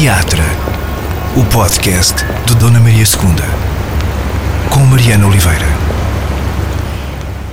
Teatra, 0.00 0.44
o 1.36 1.44
podcast 1.52 2.24
de 2.46 2.56
Dona 2.56 2.80
Maria 2.80 3.02
II, 3.02 4.70
com 4.72 4.80
Mariana 4.86 5.26
Oliveira. 5.26 5.66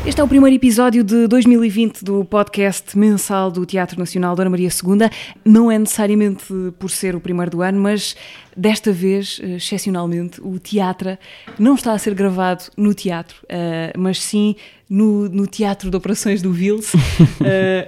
Este 0.05 0.21
é 0.21 0.23
o 0.23 0.27
primeiro 0.29 0.55
episódio 0.55 1.03
de 1.03 1.27
2020 1.27 2.05
do 2.05 2.23
podcast 2.23 2.97
mensal 2.97 3.51
do 3.51 3.65
Teatro 3.65 3.99
Nacional 3.99 4.33
Dona 4.33 4.49
Maria 4.49 4.69
II. 4.69 5.09
Não 5.43 5.69
é 5.69 5.77
necessariamente 5.77 6.45
por 6.79 6.89
ser 6.89 7.17
o 7.17 7.19
primeiro 7.19 7.51
do 7.51 7.61
ano, 7.61 7.81
mas 7.81 8.15
desta 8.55 8.93
vez, 8.93 9.41
eh, 9.43 9.57
excepcionalmente, 9.57 10.39
o 10.41 10.57
teatro 10.57 11.17
não 11.59 11.75
está 11.75 11.91
a 11.91 11.99
ser 11.99 12.13
gravado 12.13 12.63
no 12.77 12.93
teatro, 12.93 13.35
eh, 13.49 13.91
mas 13.97 14.23
sim 14.23 14.55
no, 14.89 15.27
no 15.29 15.45
Teatro 15.45 15.89
de 15.89 15.97
Operações 15.97 16.41
do 16.41 16.51
Vils. 16.51 16.93
uh, 16.93 16.97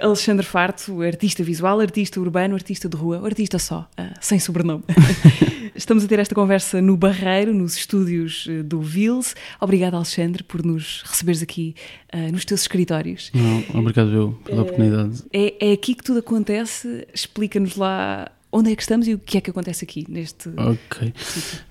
Alexandre 0.00 0.44
Farto, 0.44 1.02
artista 1.02 1.42
visual, 1.42 1.80
artista 1.80 2.20
urbano, 2.20 2.54
artista 2.54 2.88
de 2.88 2.96
rua, 2.96 3.24
artista 3.24 3.58
só, 3.58 3.88
uh, 3.98 4.14
sem 4.20 4.38
sobrenome. 4.38 4.84
Estamos 5.74 6.04
a 6.04 6.08
ter 6.08 6.18
esta 6.18 6.34
conversa 6.34 6.82
no 6.82 6.96
Barreiro, 6.96 7.54
nos 7.54 7.76
estúdios 7.76 8.46
do 8.64 8.80
Vils. 8.80 9.34
Obrigada, 9.60 9.96
Alexandre, 9.96 10.42
por 10.42 10.64
nos 10.64 11.02
receberes 11.06 11.42
aqui 11.42 11.74
uh, 12.12 12.30
nos 12.32 12.44
teus 12.44 12.62
escritórios. 12.62 13.30
Não, 13.32 13.80
obrigado 13.80 14.12
eu 14.12 14.32
pela 14.44 14.62
oportunidade. 14.62 15.22
É, 15.32 15.70
é 15.70 15.72
aqui 15.72 15.94
que 15.94 16.04
tudo 16.04 16.18
acontece. 16.18 17.06
Explica-nos 17.14 17.76
lá 17.76 18.30
onde 18.52 18.72
é 18.72 18.76
que 18.76 18.82
estamos 18.82 19.06
e 19.06 19.14
o 19.14 19.18
que 19.18 19.38
é 19.38 19.40
que 19.40 19.50
acontece 19.50 19.84
aqui 19.84 20.04
neste 20.08 20.48
Ok. 20.56 21.12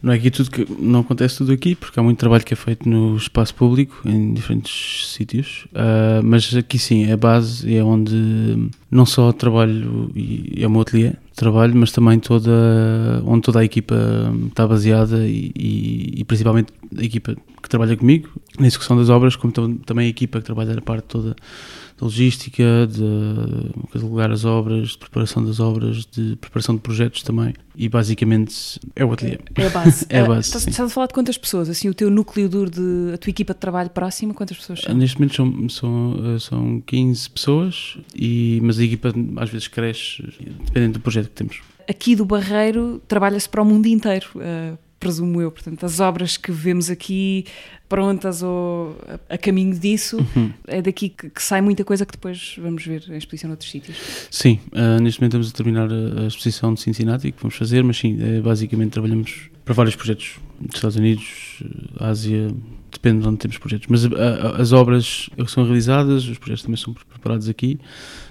Não 0.01 0.13
é 0.13 0.15
aqui 0.15 0.31
tudo 0.31 0.49
que 0.49 0.65
não 0.79 1.01
acontece 1.01 1.37
tudo 1.37 1.51
aqui, 1.51 1.75
porque 1.75 1.99
há 1.99 2.03
muito 2.03 2.17
trabalho 2.17 2.43
que 2.43 2.53
é 2.53 2.57
feito 2.57 2.87
no 2.87 3.17
espaço 3.17 3.53
público, 3.53 4.01
em 4.07 4.33
diferentes 4.33 5.07
sítios, 5.13 5.65
uh, 5.73 6.23
mas 6.23 6.55
aqui 6.55 6.79
sim, 6.79 7.05
é 7.05 7.13
a 7.13 7.17
base 7.17 7.73
é 7.75 7.83
onde 7.83 8.69
não 8.89 9.05
só 9.05 9.31
trabalho 9.31 10.09
e 10.15 10.63
é 10.63 10.67
o 10.67 10.69
meu 10.69 10.81
ateliê, 10.81 11.13
trabalho, 11.35 11.75
mas 11.75 11.91
também 11.91 12.19
toda 12.19 12.51
onde 13.25 13.41
toda 13.41 13.59
a 13.59 13.65
equipa 13.65 13.95
está 14.47 14.67
baseada 14.67 15.25
e, 15.27 15.51
e, 15.55 16.13
e 16.17 16.23
principalmente 16.25 16.73
a 16.97 17.03
equipa 17.03 17.35
que 17.61 17.69
trabalha 17.69 17.95
comigo 17.95 18.29
na 18.57 18.67
execução 18.67 18.97
das 18.97 19.09
obras, 19.09 19.35
como 19.35 19.53
também 19.53 20.07
a 20.07 20.09
equipa 20.09 20.39
que 20.39 20.45
trabalha 20.45 20.73
na 20.73 20.81
parte 20.81 21.05
toda 21.05 21.35
de 21.99 22.03
logística, 22.05 22.87
de, 22.87 23.99
de 23.99 24.05
lugar 24.05 24.31
as 24.31 24.45
obras, 24.45 24.89
de 24.89 24.97
preparação 24.97 25.43
das 25.43 25.59
obras, 25.59 26.05
de 26.05 26.37
preparação 26.37 26.75
de 26.75 26.81
projetos 26.81 27.21
também. 27.21 27.53
E 27.75 27.89
basicamente 27.89 28.79
é 28.95 29.03
o 29.03 29.11
ateliê. 29.11 29.37
É 29.55 29.67
a 29.67 29.69
base. 29.69 30.05
é 30.09 30.19
a 30.21 30.25
base. 30.25 30.47
Estás, 30.47 30.67
estás, 30.67 30.91
a 30.91 30.93
falar 30.93 31.07
de 31.07 31.13
quantas 31.13 31.37
pessoas? 31.37 31.69
Assim, 31.69 31.89
o 31.89 31.93
teu 31.93 32.09
núcleo 32.09 32.47
duro 32.47 32.69
de 32.69 33.13
a 33.13 33.17
tua 33.17 33.29
equipa 33.29 33.53
de 33.53 33.59
trabalho 33.59 33.89
próxima, 33.89 34.33
quantas 34.33 34.57
pessoas 34.57 34.81
são? 34.81 34.95
Neste 34.95 35.17
momento 35.17 35.35
são, 35.35 35.69
são, 35.69 36.35
eh, 36.35 36.39
são 36.39 36.81
15 36.81 37.29
pessoas, 37.29 37.97
e, 38.15 38.59
mas 38.63 38.79
a 38.79 38.83
equipa 38.83 39.13
às 39.37 39.49
vezes 39.49 39.67
cresce 39.67 40.23
dependendo 40.65 40.93
do 40.93 40.99
projeto 41.01 41.27
que 41.27 41.35
temos. 41.35 41.61
Aqui 41.87 42.15
do 42.15 42.23
Barreiro 42.23 43.01
trabalha-se 43.07 43.49
para 43.49 43.61
o 43.61 43.65
mundo 43.65 43.87
inteiro. 43.87 44.27
Uh, 44.35 44.77
presumo 44.99 45.41
eu. 45.41 45.51
Portanto, 45.51 45.85
as 45.85 45.99
obras 45.99 46.37
que 46.37 46.51
vemos 46.51 46.89
aqui 46.89 47.45
prontas 47.87 48.43
ou 48.43 48.95
a, 49.29 49.33
a 49.33 49.37
caminho 49.37 49.77
disso, 49.77 50.17
uhum. 50.35 50.51
é 50.67 50.81
daqui 50.81 51.09
que, 51.09 51.29
que, 51.29 51.41
sai 51.41 51.61
muita 51.61 51.83
coisa 51.83 52.05
que 52.05 52.11
depois 52.11 52.55
vamos 52.61 52.85
ver 52.85 53.03
em 53.09 53.17
exposição 53.17 53.47
noutros 53.47 53.71
sítios. 53.71 53.97
Sim, 54.29 54.59
uh, 54.73 55.01
neste 55.01 55.19
momento 55.19 55.37
estamos 55.37 55.49
a 55.49 55.53
terminar 55.53 55.89
a, 55.91 56.23
a, 56.23 56.27
exposição 56.27 56.73
de 56.73 56.81
Cincinnati 56.81 57.31
que 57.31 57.41
vamos 57.41 57.55
fazer, 57.55 57.83
mas 57.83 57.97
sim, 57.97 58.17
é, 58.21 58.41
basicamente 58.41 58.91
trabalhamos 58.91 59.49
para 59.65 59.73
vários 59.73 59.95
projetos 59.95 60.35
dos 60.59 60.75
Estados 60.75 60.97
Unidos, 60.97 61.63
Ásia, 61.99 62.49
depende 62.91 63.21
de 63.21 63.27
onde 63.27 63.37
temos 63.37 63.57
projetos. 63.57 63.87
Mas 63.89 64.05
a, 64.05 64.09
a, 64.09 64.61
as 64.61 64.71
obras 64.71 65.29
são 65.47 65.63
realizadas, 65.63 66.27
os 66.27 66.37
projetos 66.37 66.63
também 66.63 66.77
são 66.77 66.93
preparados 66.93 67.49
aqui. 67.49 67.79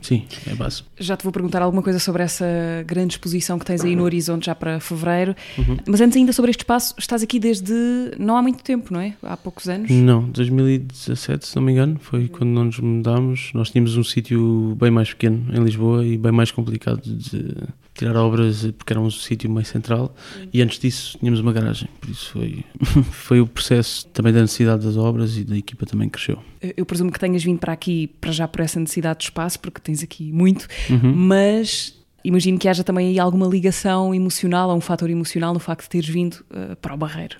Sim, 0.01 0.25
é 0.47 0.53
a 0.53 0.55
base. 0.55 0.83
Já 0.99 1.17
te 1.17 1.23
vou 1.23 1.33
perguntar 1.33 1.63
alguma 1.63 1.83
coisa 1.83 1.99
sobre 1.99 2.23
essa 2.23 2.45
grande 2.87 3.15
exposição 3.15 3.59
que 3.59 3.65
tens 3.65 3.85
aí 3.85 3.95
no 3.97 4.05
horizonte 4.05 4.47
já 4.47 4.55
para 4.55 4.81
fevereiro. 4.81 5.35
Uhum. 5.57 5.77
Mas 5.87 6.01
antes 6.01 6.17
ainda 6.17 6.33
sobre 6.33 6.51
este 6.51 6.61
espaço, 6.61 6.95
estás 6.99 7.23
aqui 7.23 7.39
desde 7.39 7.75
não 8.19 8.37
há 8.37 8.43
muito 8.43 8.63
tempo, 8.63 8.93
não 8.93 9.01
é? 9.01 9.15
Há 9.23 9.37
poucos 9.37 9.69
anos? 9.69 9.91
Não, 9.91 10.23
2017, 10.31 11.47
se 11.47 11.57
não 11.57 11.63
me 11.63 11.73
engano, 11.73 11.99
foi 12.01 12.29
quando 12.29 12.51
nós 12.51 12.65
nos 12.67 12.79
mudámos. 12.81 13.51
Nós 13.55 13.71
tínhamos 13.71 13.97
um 13.97 14.05
sítio 14.05 14.77
bem 14.81 14.91
mais 14.91 15.11
pequeno 15.11 15.45
em 15.53 15.63
Lisboa 15.63 16.05
e 16.05 16.17
bem 16.17 16.33
mais 16.33 16.51
complicado 16.51 17.03
de 17.03 17.55
tirar 17.99 18.17
obras 18.17 18.67
porque 18.79 18.93
era 18.93 19.01
um 19.01 19.11
sítio 19.11 19.51
mais 19.51 19.69
central 19.69 20.15
e 20.53 20.63
antes 20.63 20.79
disso 20.79 21.19
tínhamos 21.19 21.41
uma 21.41 21.53
garagem, 21.53 21.89
por 22.01 22.09
isso 22.09 22.31
foi, 22.31 22.65
foi 23.11 23.41
o 23.41 23.47
processo 23.47 24.07
também 24.09 24.33
da 24.33 24.41
necessidade 24.41 24.85
das 24.85 24.97
obras 24.97 25.37
e 25.37 25.45
da 25.45 25.57
equipa 25.57 25.85
também 25.85 26.09
cresceu. 26.09 26.39
Eu 26.77 26.87
presumo 26.87 27.11
que 27.11 27.19
tenhas 27.19 27.43
vindo 27.43 27.59
para 27.59 27.73
aqui 27.73 28.07
para 28.21 28.33
já 28.33 28.47
por 28.47 28.61
essa 28.61 28.79
necessidade 28.79 29.21
de 29.21 29.25
espaço, 29.27 29.59
porque 29.61 29.81
tens 29.81 30.03
aqui 30.03 30.33
muito, 30.33 30.67
uhum. 30.89 31.13
mas 31.15 31.95
imagino 32.25 32.59
que 32.59 32.69
haja 32.69 32.85
também 32.85 33.09
aí 33.09 33.19
alguma 33.19 33.47
ligação 33.47 34.15
emocional, 34.15 34.71
ou 34.71 34.77
um 34.77 34.81
fator 34.81 35.11
emocional 35.11 35.53
no 35.53 35.61
facto 35.61 35.83
de 35.83 35.89
teres 35.89 36.09
vindo 36.09 36.35
uh, 36.51 36.77
para 36.77 36.95
o 36.95 36.97
Barreiro. 36.97 37.37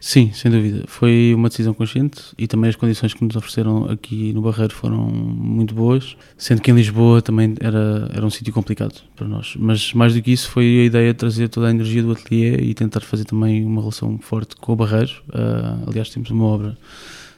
Sim, 0.00 0.32
sem 0.32 0.50
dúvida. 0.50 0.84
Foi 0.86 1.32
uma 1.34 1.48
decisão 1.48 1.74
consciente 1.74 2.22
e 2.36 2.46
também 2.46 2.70
as 2.70 2.76
condições 2.76 3.14
que 3.14 3.24
nos 3.24 3.34
ofereceram 3.36 3.84
aqui 3.90 4.32
no 4.32 4.40
Barreiro 4.40 4.72
foram 4.74 5.06
muito 5.06 5.74
boas, 5.74 6.16
sendo 6.36 6.62
que 6.62 6.70
em 6.70 6.74
Lisboa 6.74 7.20
também 7.20 7.54
era, 7.60 8.08
era 8.12 8.24
um 8.24 8.30
sítio 8.30 8.52
complicado 8.52 8.94
para 9.16 9.26
nós. 9.26 9.54
Mas 9.58 9.92
mais 9.92 10.14
do 10.14 10.22
que 10.22 10.30
isso 10.30 10.50
foi 10.50 10.64
a 10.64 10.84
ideia 10.84 11.12
de 11.12 11.18
trazer 11.18 11.48
toda 11.48 11.66
a 11.66 11.70
energia 11.70 12.02
do 12.02 12.12
ateliê 12.12 12.56
e 12.56 12.74
tentar 12.74 13.00
fazer 13.00 13.24
também 13.24 13.64
uma 13.64 13.80
relação 13.80 14.18
forte 14.18 14.54
com 14.56 14.72
o 14.72 14.76
Barreiro. 14.76 15.12
Uh, 15.28 15.88
aliás, 15.88 16.10
temos 16.10 16.30
uma 16.30 16.44
obra 16.44 16.78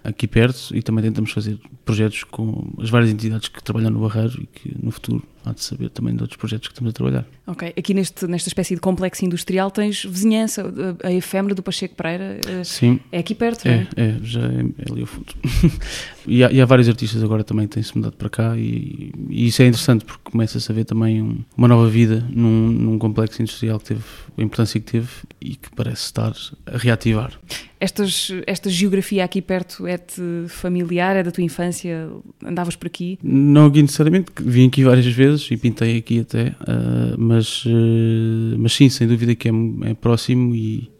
aqui 0.04 0.26
perto 0.26 0.74
e 0.74 0.82
também 0.82 1.04
tentamos 1.04 1.30
fazer 1.30 1.58
projetos 1.84 2.24
com 2.24 2.72
as 2.78 2.90
várias 2.90 3.10
entidades 3.10 3.48
que 3.48 3.62
trabalham 3.62 3.90
no 3.90 4.00
Barreiro 4.00 4.42
e 4.42 4.46
que 4.46 4.76
no 4.82 4.90
futuro 4.90 5.22
há 5.44 5.52
de 5.52 5.62
saber 5.62 5.90
também 5.90 6.14
de 6.14 6.22
outros 6.22 6.38
projetos 6.38 6.68
que 6.68 6.74
estamos 6.74 6.90
a 6.90 6.92
trabalhar. 6.92 7.26
Ok, 7.46 7.72
aqui 7.76 7.94
neste, 7.94 8.26
nesta 8.26 8.48
espécie 8.48 8.74
de 8.74 8.80
complexo 8.80 9.24
industrial 9.24 9.70
tens 9.70 10.04
vizinhança, 10.04 10.64
a 11.02 11.12
efêmera 11.12 11.54
do 11.54 11.62
Pacheco 11.62 11.94
Pereira 11.94 12.38
eh, 12.46 12.64
Sim. 12.64 13.00
é 13.10 13.18
aqui 13.18 13.34
perto, 13.34 13.66
é, 13.66 13.86
é? 13.96 14.04
É, 14.04 14.16
já 14.22 14.40
é, 14.40 14.60
é 14.78 14.92
ali 14.92 15.00
ao 15.00 15.06
fundo. 15.06 15.32
e, 16.26 16.44
há, 16.44 16.52
e, 16.52 16.60
há, 16.60 16.66
vários 16.66 16.88
artistas 16.88 17.22
agora 17.22 17.42
também 17.42 17.66
que 17.66 17.74
têm-se 17.74 17.96
mudado 17.96 18.16
para 18.16 18.28
cá 18.28 18.56
e, 18.56 19.12
e, 19.28 19.46
isso 19.46 19.62
é 19.62 19.66
interessante 19.66 20.04
porque 20.04 20.22
começa-se 20.24 20.70
a 20.70 20.74
ver 20.74 20.84
também 20.84 21.22
um, 21.22 21.42
uma 21.56 21.68
nova 21.68 21.88
vida 21.88 22.26
num, 22.30 22.68
num 22.68 22.98
complexo 22.98 23.42
industrial 23.42 23.78
que 23.78 23.86
teve 23.86 24.04
a 24.36 24.42
importância 24.42 24.80
que 24.80 24.92
teve 24.92 25.08
e 25.40 25.56
que 25.56 25.70
parece 25.74 26.04
estar 26.04 26.32
a 26.66 26.76
reativar. 26.76 27.32
Estas, 27.80 28.30
esta 28.46 28.68
geografia 28.68 29.24
aqui 29.24 29.40
perto 29.40 29.86
é-te 29.86 30.20
familiar? 30.48 31.16
É 31.16 31.22
da 31.22 31.30
tua 31.30 31.42
infância? 31.42 32.10
Andavas 32.44 32.76
por 32.76 32.86
aqui? 32.86 33.18
Não 33.22 33.70
necessariamente, 33.70 34.30
vim 34.38 34.68
aqui 34.68 34.84
várias 34.84 35.06
vezes 35.06 35.50
e 35.50 35.56
pintei 35.56 35.96
aqui 35.96 36.20
até, 36.20 36.48
uh, 36.48 37.16
mas, 37.16 37.64
uh, 37.64 38.58
mas 38.58 38.74
sim, 38.74 38.90
sem 38.90 39.08
dúvida 39.08 39.34
que 39.34 39.48
é, 39.48 39.52
é 39.86 39.94
próximo 39.94 40.54
e, 40.54 40.90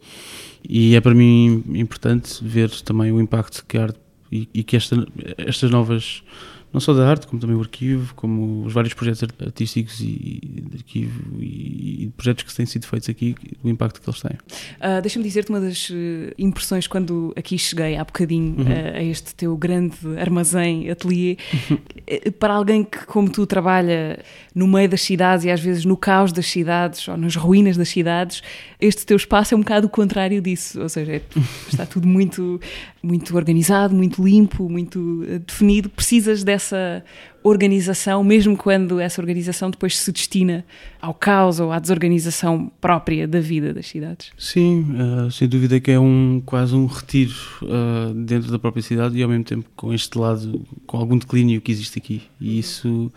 e 0.67 0.95
é 0.95 1.01
para 1.01 1.13
mim 1.13 1.63
importante 1.67 2.43
ver 2.43 2.71
também 2.81 3.11
o 3.11 3.21
impacto 3.21 3.63
que 3.67 3.77
a 3.77 3.83
arte 3.83 3.99
e, 4.31 4.49
e 4.51 4.63
que 4.63 4.75
esta, 4.75 5.05
estas 5.37 5.69
novas 5.69 6.23
não 6.73 6.79
só 6.79 6.93
da 6.93 7.07
arte, 7.07 7.27
como 7.27 7.41
também 7.41 7.55
o 7.55 7.59
arquivo, 7.59 8.15
como 8.15 8.65
os 8.65 8.73
vários 8.73 8.93
projetos 8.93 9.23
artísticos 9.45 9.99
e 9.99 10.39
de 10.69 10.77
arquivo 10.77 11.41
e, 11.41 12.05
e 12.05 12.13
projetos 12.15 12.43
que 12.43 12.55
têm 12.55 12.65
sido 12.65 12.87
feitos 12.87 13.09
aqui, 13.09 13.35
o 13.61 13.69
impacto 13.69 14.01
que 14.01 14.09
eles 14.09 14.21
têm. 14.21 14.37
Uh, 14.77 15.01
Deixa-me 15.01 15.25
dizer-te 15.25 15.49
uma 15.49 15.59
das 15.59 15.91
eh, 15.91 16.33
impressões 16.37 16.87
quando 16.87 17.33
aqui 17.35 17.57
cheguei 17.57 17.97
há 17.97 18.03
bocadinho 18.03 18.55
uhum. 18.57 18.63
uh, 18.63 18.95
a 18.95 19.03
este 19.03 19.35
teu 19.35 19.57
grande 19.57 19.97
armazém, 20.17 20.89
ateliê, 20.89 21.37
uhum. 21.69 21.77
para 22.39 22.53
alguém 22.53 22.83
que, 22.85 23.05
como 23.05 23.29
tu, 23.29 23.45
trabalha 23.45 24.23
no 24.55 24.67
meio 24.67 24.87
das 24.87 25.01
cidades 25.01 25.45
e 25.45 25.51
às 25.51 25.59
vezes 25.59 25.83
no 25.83 25.97
caos 25.97 26.31
das 26.31 26.45
cidades 26.45 27.05
ou 27.07 27.17
nas 27.17 27.35
ruínas 27.35 27.75
das 27.75 27.89
cidades, 27.89 28.41
este 28.79 29.05
teu 29.05 29.17
espaço 29.17 29.53
é 29.53 29.57
um 29.57 29.61
bocado 29.61 29.87
o 29.87 29.89
contrário 29.89 30.41
disso, 30.41 30.81
ou 30.81 30.87
seja, 30.87 31.13
é, 31.13 31.21
está 31.67 31.85
tudo 31.85 32.07
muito, 32.07 32.59
muito 33.03 33.35
organizado, 33.35 33.93
muito 33.93 34.23
limpo, 34.23 34.69
muito 34.69 35.23
definido, 35.45 35.89
precisas 35.89 36.43
dessa 36.43 36.60
essa 36.61 37.03
organização, 37.43 38.23
mesmo 38.23 38.55
quando 38.55 38.99
essa 38.99 39.19
organização 39.19 39.71
depois 39.71 39.97
se 39.97 40.11
destina 40.11 40.63
ao 41.01 41.13
caos 41.13 41.59
ou 41.59 41.71
à 41.71 41.79
desorganização 41.79 42.71
própria 42.79 43.27
da 43.27 43.39
vida 43.39 43.73
das 43.73 43.87
cidades. 43.87 44.31
Sim, 44.37 44.85
uh, 44.95 45.31
sem 45.31 45.47
dúvida 45.47 45.79
que 45.79 45.91
é 45.91 45.99
um 45.99 46.41
quase 46.45 46.75
um 46.75 46.85
retiro 46.85 47.33
uh, 47.63 48.13
dentro 48.13 48.51
da 48.51 48.59
própria 48.59 48.83
cidade 48.83 49.17
e 49.17 49.23
ao 49.23 49.29
mesmo 49.29 49.43
tempo 49.43 49.69
com 49.75 49.91
este 49.91 50.17
lado, 50.17 50.63
com 50.85 50.97
algum 50.97 51.17
declínio 51.17 51.59
que 51.59 51.71
existe 51.71 51.97
aqui. 51.97 52.21
E 52.39 52.59
isso 52.59 53.11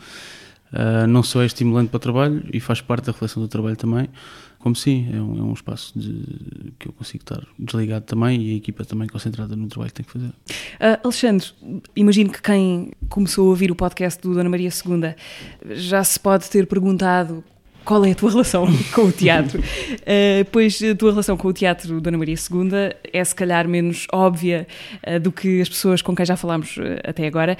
uh, 0.72 1.06
não 1.06 1.22
só 1.22 1.42
é 1.42 1.46
estimulante 1.46 1.90
para 1.90 1.98
o 1.98 2.00
trabalho 2.00 2.42
e 2.50 2.58
faz 2.60 2.80
parte 2.80 3.06
da 3.06 3.12
relação 3.12 3.42
do 3.42 3.48
trabalho 3.48 3.76
também, 3.76 4.08
como 4.64 4.74
sim, 4.74 5.06
é 5.12 5.20
um, 5.20 5.38
é 5.38 5.42
um 5.42 5.52
espaço 5.52 5.92
de, 5.94 6.72
que 6.78 6.88
eu 6.88 6.92
consigo 6.94 7.22
estar 7.22 7.46
desligado 7.58 8.06
também 8.06 8.40
e 8.40 8.54
a 8.54 8.56
equipa 8.56 8.82
também 8.82 9.06
concentrada 9.06 9.54
no 9.54 9.66
trabalho 9.66 9.92
que 9.92 10.02
tem 10.02 10.06
que 10.06 10.10
fazer. 10.10 10.28
Uh, 10.28 11.04
Alexandre, 11.04 11.48
imagino 11.94 12.30
que 12.30 12.40
quem 12.40 12.90
começou 13.10 13.46
a 13.46 13.50
ouvir 13.50 13.70
o 13.70 13.74
podcast 13.74 14.22
do 14.22 14.32
Dona 14.32 14.48
Maria 14.48 14.70
II 14.70 15.14
já 15.76 16.02
se 16.02 16.18
pode 16.18 16.48
ter 16.48 16.66
perguntado 16.66 17.44
qual 17.84 18.02
é 18.06 18.12
a 18.12 18.14
tua 18.14 18.30
relação 18.32 18.66
com 18.94 19.02
o 19.02 19.12
teatro? 19.12 19.60
Uh, 19.60 20.44
pois 20.50 20.82
a 20.82 20.94
tua 20.94 21.10
relação 21.10 21.36
com 21.36 21.48
o 21.48 21.52
teatro 21.52 22.00
Dona 22.00 22.16
Maria 22.16 22.34
II 22.34 22.70
é 23.12 23.22
se 23.22 23.34
calhar 23.34 23.68
menos 23.68 24.06
óbvia 24.10 24.66
uh, 25.06 25.20
do 25.20 25.30
que 25.30 25.60
as 25.60 25.68
pessoas 25.68 26.00
com 26.00 26.16
quem 26.16 26.24
já 26.24 26.36
falámos 26.36 26.78
uh, 26.78 26.82
até 27.04 27.26
agora, 27.26 27.58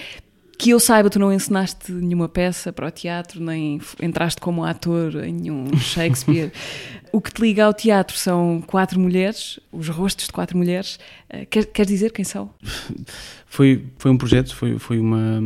que 0.58 0.70
eu 0.70 0.80
saiba, 0.80 1.10
tu 1.10 1.18
não 1.18 1.32
ensinaste 1.32 1.92
nenhuma 1.92 2.28
peça 2.28 2.72
para 2.72 2.86
o 2.86 2.90
teatro, 2.90 3.42
nem 3.42 3.80
entraste 4.00 4.40
como 4.40 4.64
ator 4.64 5.24
em 5.24 5.32
nenhum 5.32 5.76
Shakespeare. 5.76 6.52
O 7.14 7.20
que 7.20 7.32
te 7.32 7.40
liga 7.40 7.64
ao 7.64 7.72
teatro 7.72 8.18
são 8.18 8.60
quatro 8.66 8.98
mulheres, 8.98 9.60
os 9.70 9.88
rostos 9.88 10.26
de 10.26 10.32
quatro 10.32 10.58
mulheres. 10.58 10.98
Uh, 11.32 11.46
quer, 11.48 11.64
queres 11.66 11.88
dizer 11.88 12.10
quem 12.10 12.24
são? 12.24 12.50
Foi, 13.46 13.86
foi 13.98 14.10
um 14.10 14.18
projeto, 14.18 14.52
foi, 14.52 14.80
foi 14.80 14.98
uma. 14.98 15.40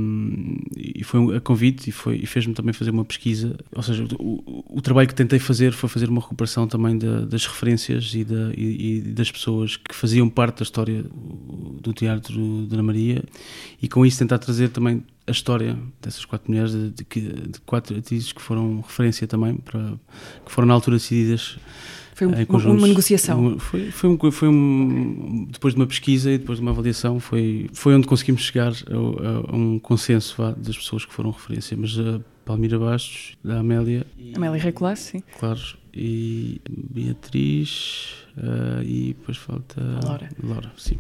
E 0.74 1.04
foi 1.04 1.36
a 1.36 1.40
convite 1.42 1.90
e, 1.90 1.92
foi, 1.92 2.16
e 2.16 2.24
fez-me 2.24 2.54
também 2.54 2.72
fazer 2.72 2.90
uma 2.90 3.04
pesquisa. 3.04 3.54
Ou 3.70 3.82
seja, 3.82 4.08
o, 4.18 4.64
o 4.66 4.80
trabalho 4.80 5.06
que 5.06 5.14
tentei 5.14 5.38
fazer 5.38 5.72
foi 5.72 5.90
fazer 5.90 6.08
uma 6.08 6.22
recuperação 6.22 6.66
também 6.66 6.96
da, 6.96 7.26
das 7.26 7.44
referências 7.44 8.14
e, 8.14 8.24
da, 8.24 8.50
e, 8.56 8.96
e, 8.96 9.00
das 9.02 9.30
pessoas 9.30 9.76
que 9.76 9.94
faziam 9.94 10.26
parte 10.26 10.60
da 10.60 10.62
história 10.62 11.04
do 11.82 11.92
teatro 11.92 12.66
de 12.66 12.72
Ana 12.72 12.82
Maria 12.82 13.22
e 13.82 13.86
com 13.86 14.06
isso 14.06 14.18
tentar 14.18 14.38
trazer 14.38 14.70
também 14.70 15.04
a 15.28 15.30
história 15.30 15.78
dessas 16.00 16.24
quatro 16.24 16.50
mulheres, 16.50 16.72
de, 16.72 16.90
de, 16.90 17.04
de 17.04 17.60
quatro 17.66 17.96
atrizes 17.96 18.32
que 18.32 18.42
foram 18.42 18.80
referência 18.80 19.26
também, 19.26 19.56
para, 19.56 19.94
que 20.44 20.50
foram 20.50 20.66
na 20.66 20.74
altura 20.74 20.96
decididas 20.96 21.58
foi 22.18 22.26
um, 22.26 22.32
uma, 22.48 22.72
uma 22.72 22.88
negociação. 22.88 23.60
Foi, 23.60 23.92
foi, 23.92 24.10
um, 24.10 24.30
foi 24.32 24.48
um, 24.48 25.46
depois 25.48 25.72
de 25.72 25.80
uma 25.80 25.86
pesquisa 25.86 26.32
e 26.32 26.38
depois 26.38 26.58
de 26.58 26.62
uma 26.62 26.72
avaliação, 26.72 27.20
foi, 27.20 27.70
foi 27.72 27.94
onde 27.94 28.08
conseguimos 28.08 28.42
chegar 28.42 28.72
a, 28.72 29.52
a, 29.52 29.56
um 29.56 29.78
consenso 29.78 30.34
vá, 30.36 30.50
das 30.50 30.76
pessoas 30.76 31.04
que 31.04 31.14
foram 31.14 31.30
referência. 31.30 31.76
Mas 31.76 31.96
a 31.96 32.20
Palmira 32.44 32.76
Bastos, 32.76 33.36
a 33.46 33.60
Amélia. 33.60 34.04
E, 34.18 34.32
Amélia 34.34 34.60
Recolás, 34.60 34.98
sim. 34.98 35.22
Claro. 35.38 35.60
E 35.94 36.60
Beatriz. 36.68 38.14
Uh, 38.36 38.82
e 38.82 39.16
depois 39.18 39.36
falta. 39.36 39.80
Laura. 40.04 40.28
Laura, 40.42 40.72
sim. 40.76 40.98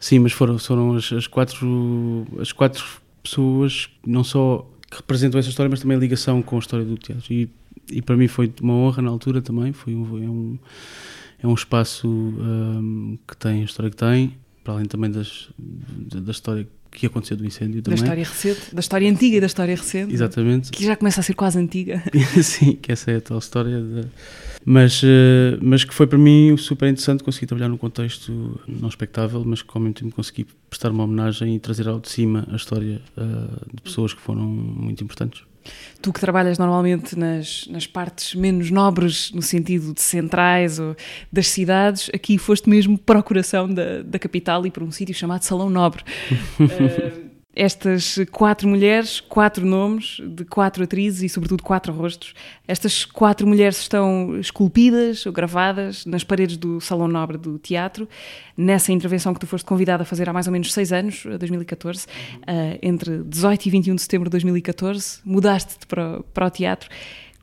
Sim, 0.00 0.18
mas 0.18 0.32
foram, 0.32 0.58
foram 0.58 0.96
as, 0.96 1.12
as, 1.12 1.28
quatro, 1.28 2.26
as 2.40 2.50
quatro 2.50 2.84
pessoas, 3.28 3.88
não 4.06 4.24
só 4.24 4.68
que 4.90 4.96
representam 4.96 5.38
essa 5.38 5.48
história, 5.48 5.68
mas 5.68 5.80
também 5.80 5.96
a 5.96 6.00
ligação 6.00 6.42
com 6.42 6.56
a 6.56 6.58
história 6.58 6.84
do 6.84 6.96
teatro. 6.96 7.32
E 7.32 7.48
e 7.90 8.02
para 8.02 8.16
mim 8.16 8.28
foi 8.28 8.52
uma 8.60 8.74
honra 8.74 9.02
na 9.02 9.10
altura 9.10 9.40
também. 9.40 9.72
Foi 9.72 9.94
um, 9.94 10.22
é, 10.22 10.28
um, 10.28 10.58
é 11.42 11.46
um 11.46 11.54
espaço 11.54 12.08
um, 12.08 13.18
que 13.26 13.36
tem 13.36 13.62
a 13.62 13.64
história 13.64 13.90
que 13.90 13.96
tem, 13.96 14.34
para 14.62 14.74
além 14.74 14.86
também 14.86 15.10
das, 15.10 15.48
da 15.58 16.30
história 16.30 16.68
que 16.90 17.06
aconteceu 17.06 17.36
do 17.36 17.46
incêndio 17.46 17.82
também. 17.82 17.98
Da 17.98 18.04
história 18.04 18.24
recente, 18.24 18.74
da 18.74 18.80
história 18.80 19.10
antiga 19.10 19.36
e 19.36 19.40
da 19.40 19.46
história 19.46 19.76
recente. 19.76 20.12
Exatamente. 20.12 20.70
Que 20.70 20.84
já 20.84 20.96
começa 20.96 21.20
a 21.20 21.22
ser 21.22 21.34
quase 21.34 21.58
antiga. 21.58 22.02
Sim, 22.42 22.74
que 22.74 22.92
essa 22.92 23.10
é 23.10 23.16
a 23.16 23.20
tal 23.20 23.38
história. 23.38 23.80
De... 23.80 24.08
Mas, 24.70 25.02
uh, 25.02 25.06
mas 25.62 25.82
que 25.82 25.94
foi 25.94 26.06
para 26.06 26.18
mim 26.18 26.54
super 26.58 26.90
interessante 26.90 27.24
conseguir 27.24 27.46
trabalhar 27.46 27.70
num 27.70 27.78
contexto 27.78 28.60
não 28.68 28.90
espectável, 28.90 29.42
mas 29.42 29.62
que 29.62 29.70
ao 29.72 29.80
mesmo 29.80 29.94
tempo 29.94 30.14
consegui 30.14 30.46
prestar 30.68 30.90
uma 30.90 31.04
homenagem 31.04 31.54
e 31.54 31.58
trazer 31.58 31.88
ao 31.88 31.98
de 31.98 32.10
cima 32.10 32.46
a 32.52 32.56
história 32.56 33.00
uh, 33.16 33.74
de 33.74 33.80
pessoas 33.80 34.12
que 34.12 34.20
foram 34.20 34.42
muito 34.42 35.02
importantes. 35.02 35.42
Tu 36.02 36.12
que 36.12 36.20
trabalhas 36.20 36.58
normalmente 36.58 37.18
nas, 37.18 37.66
nas 37.70 37.86
partes 37.86 38.34
menos 38.34 38.70
nobres, 38.70 39.32
no 39.32 39.40
sentido 39.40 39.94
de 39.94 40.02
centrais 40.02 40.78
ou 40.78 40.94
das 41.32 41.48
cidades, 41.48 42.10
aqui 42.12 42.36
foste 42.36 42.68
mesmo 42.68 42.98
procuração 42.98 43.72
da, 43.72 44.02
da 44.02 44.18
capital 44.18 44.66
e 44.66 44.70
para 44.70 44.84
um 44.84 44.90
sítio 44.90 45.14
chamado 45.14 45.44
Salão 45.44 45.70
Nobre. 45.70 46.02
uh, 46.60 47.27
estas 47.58 48.20
quatro 48.30 48.68
mulheres, 48.68 49.18
quatro 49.18 49.66
nomes 49.66 50.20
de 50.24 50.44
quatro 50.44 50.84
atrizes 50.84 51.24
e, 51.24 51.28
sobretudo, 51.28 51.60
quatro 51.60 51.92
rostos. 51.92 52.32
Estas 52.68 53.04
quatro 53.04 53.48
mulheres 53.48 53.80
estão 53.80 54.38
esculpidas 54.38 55.26
ou 55.26 55.32
gravadas 55.32 56.06
nas 56.06 56.22
paredes 56.22 56.56
do 56.56 56.80
Salão 56.80 57.08
Nobre 57.08 57.36
do 57.36 57.58
Teatro, 57.58 58.08
nessa 58.56 58.92
intervenção 58.92 59.34
que 59.34 59.40
tu 59.40 59.46
foste 59.48 59.64
convidada 59.64 60.04
a 60.04 60.06
fazer 60.06 60.28
há 60.28 60.32
mais 60.32 60.46
ou 60.46 60.52
menos 60.52 60.72
seis 60.72 60.92
anos, 60.92 61.24
2014, 61.24 62.04
uh, 62.04 62.08
eh, 62.46 62.78
entre 62.80 63.24
18 63.24 63.66
e 63.66 63.70
21 63.70 63.94
de 63.96 64.02
setembro 64.02 64.28
de 64.28 64.30
2014, 64.30 65.18
mudaste-te 65.24 65.84
para, 65.88 66.22
para 66.32 66.46
o 66.46 66.50
teatro. 66.50 66.88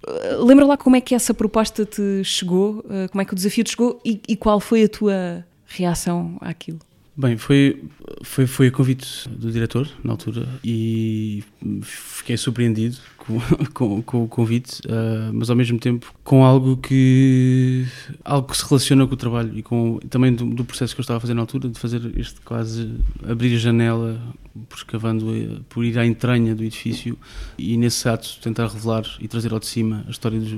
Uh, 0.07 0.45
lembra 0.45 0.65
lá 0.65 0.77
como 0.77 0.95
é 0.95 1.01
que 1.01 1.13
essa 1.13 1.33
proposta 1.33 1.85
te 1.85 2.23
chegou, 2.23 2.79
uh, 2.79 3.09
como 3.11 3.21
é 3.21 3.25
que 3.25 3.33
o 3.33 3.35
desafio 3.35 3.65
te 3.65 3.71
chegou 3.71 3.99
e, 4.05 4.21
e 4.29 4.37
qual 4.37 4.61
foi 4.61 4.85
a 4.85 4.87
tua 4.87 5.45
reação 5.65 6.37
àquilo? 6.39 6.79
Bem, 7.17 7.37
foi, 7.37 7.81
foi, 8.23 8.45
foi 8.45 8.67
a 8.67 8.71
convite 8.71 9.29
do 9.29 9.49
diretor, 9.49 9.87
na 10.03 10.11
altura, 10.11 10.49
e 10.61 11.41
fiquei 11.81 12.35
surpreendido 12.35 12.97
com, 13.17 13.39
com, 13.73 14.01
com 14.01 14.23
o 14.25 14.27
convite, 14.27 14.81
uh, 14.81 15.31
mas 15.33 15.49
ao 15.49 15.55
mesmo 15.55 15.79
tempo 15.79 16.13
com 16.25 16.43
algo 16.43 16.75
que, 16.75 17.85
algo 18.21 18.49
que 18.49 18.57
se 18.57 18.65
relaciona 18.67 19.07
com 19.07 19.13
o 19.13 19.17
trabalho 19.17 19.57
e 19.57 19.63
com 19.63 19.97
também 20.09 20.33
do, 20.33 20.43
do, 20.45 20.65
processo 20.65 20.93
que 20.93 20.99
eu 20.99 21.03
estava 21.03 21.17
a 21.17 21.21
fazer 21.21 21.33
na 21.33 21.39
altura, 21.39 21.69
de 21.69 21.79
fazer 21.79 22.01
este 22.19 22.41
quase 22.41 22.91
abrir 23.25 23.55
a 23.55 23.59
janela, 23.59 24.21
por 24.67 24.77
escavando, 24.77 25.33
eh, 25.33 25.61
por 25.69 25.85
ir 25.85 25.97
à 25.97 26.05
entranha 26.05 26.53
do 26.53 26.65
edifício 26.65 27.17
e 27.57 27.77
nesse 27.77 28.09
ato 28.09 28.27
tentar 28.41 28.67
revelar 28.67 29.05
e 29.21 29.27
trazer 29.29 29.53
ao 29.53 29.59
de 29.59 29.67
cima 29.67 30.03
a 30.05 30.11
história 30.11 30.37
dos, 30.37 30.51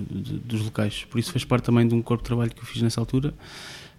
dos 0.43 0.61
locais. 0.63 1.05
Por 1.07 1.19
isso 1.19 1.31
fez 1.31 1.45
parte 1.45 1.65
também 1.65 1.87
de 1.87 1.93
um 1.93 2.01
corpo 2.01 2.23
de 2.23 2.27
trabalho 2.27 2.49
que 2.49 2.61
eu 2.61 2.65
fiz 2.65 2.81
nessa 2.81 2.99
altura 2.99 3.31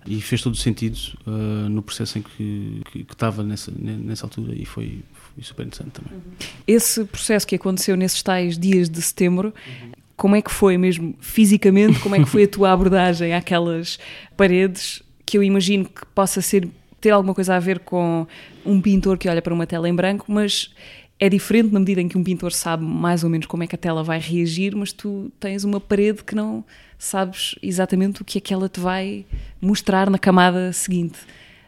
e 0.08 0.20
fez 0.20 0.43
todo 0.43 0.55
o 0.55 0.56
sentido 0.56 0.96
uh, 1.26 1.69
no 1.69 1.82
processo 1.82 2.19
em 2.19 2.22
que, 2.22 2.82
que, 2.90 3.05
que, 3.05 3.12
estava 3.12 3.43
nessa, 3.43 3.70
nessa 3.76 4.25
altura 4.25 4.55
e 4.55 4.64
foi, 4.64 5.00
foi 5.12 5.44
super 5.44 5.66
interessante 5.66 5.90
também. 5.90 6.14
Uhum. 6.14 6.32
Esse 6.66 7.05
processo 7.05 7.46
que 7.46 7.55
aconteceu 7.55 7.96
nesses 7.96 8.22
tais 8.22 8.58
dias 8.58 8.88
de 8.88 9.02
setembro, 9.02 9.52
uhum. 9.66 9.93
como 10.16 10.34
é 10.34 10.43
que 10.43 10.50
foi 10.50 10.78
mesmo 10.78 11.14
fisicamente, 11.20 12.00
como 12.00 12.14
é 12.14 12.20
que 12.20 12.26
foi 12.26 12.44
a 12.44 12.49
tua 12.49 12.72
abordagem 12.72 13.34
àquelas 13.34 13.99
paredes 14.37 15.02
que 15.26 15.37
eu 15.37 15.43
imagino 15.43 15.84
que 15.84 16.06
possa 16.14 16.40
ser 16.40 16.66
ter 17.00 17.11
alguma 17.11 17.34
coisa 17.34 17.54
a 17.54 17.61
ver 17.61 17.81
com 17.81 18.26
um 18.64 18.81
pintor 18.81 19.19
que 19.19 19.28
olha 19.28 19.43
para 19.43 19.54
uma 19.54 19.66
tela 19.66 19.88
em 19.88 19.94
branco, 19.94 20.25
mas 20.28 20.75
é 21.20 21.28
diferente 21.28 21.72
na 21.72 21.81
medida 21.81 22.00
em 22.00 22.08
que 22.08 22.16
um 22.16 22.25
pintor 22.25 22.52
sabe 22.52 22.84
mais 22.84 23.25
ou 23.25 23.31
menos 23.31 23.46
como 23.46 23.62
é 23.62 23.66
que 23.66 23.75
a 23.75 23.78
tela 23.78 24.02
vai 24.02 24.19
reagir, 24.19 24.75
mas 24.75 24.93
tu 24.93 25.31
tens 25.38 25.64
uma 25.64 25.81
parede 25.81 26.25
que 26.25 26.34
não 26.34 26.64
sabes 26.99 27.55
exatamente 27.62 28.21
o 28.21 28.25
que 28.25 28.39
é 28.39 28.41
que 28.41 28.53
ela 28.53 28.69
te 28.69 28.81
vai 28.81 29.25
mostrar 29.61 30.11
na 30.11 30.19
camada 30.19 30.73
seguinte. 30.73 31.19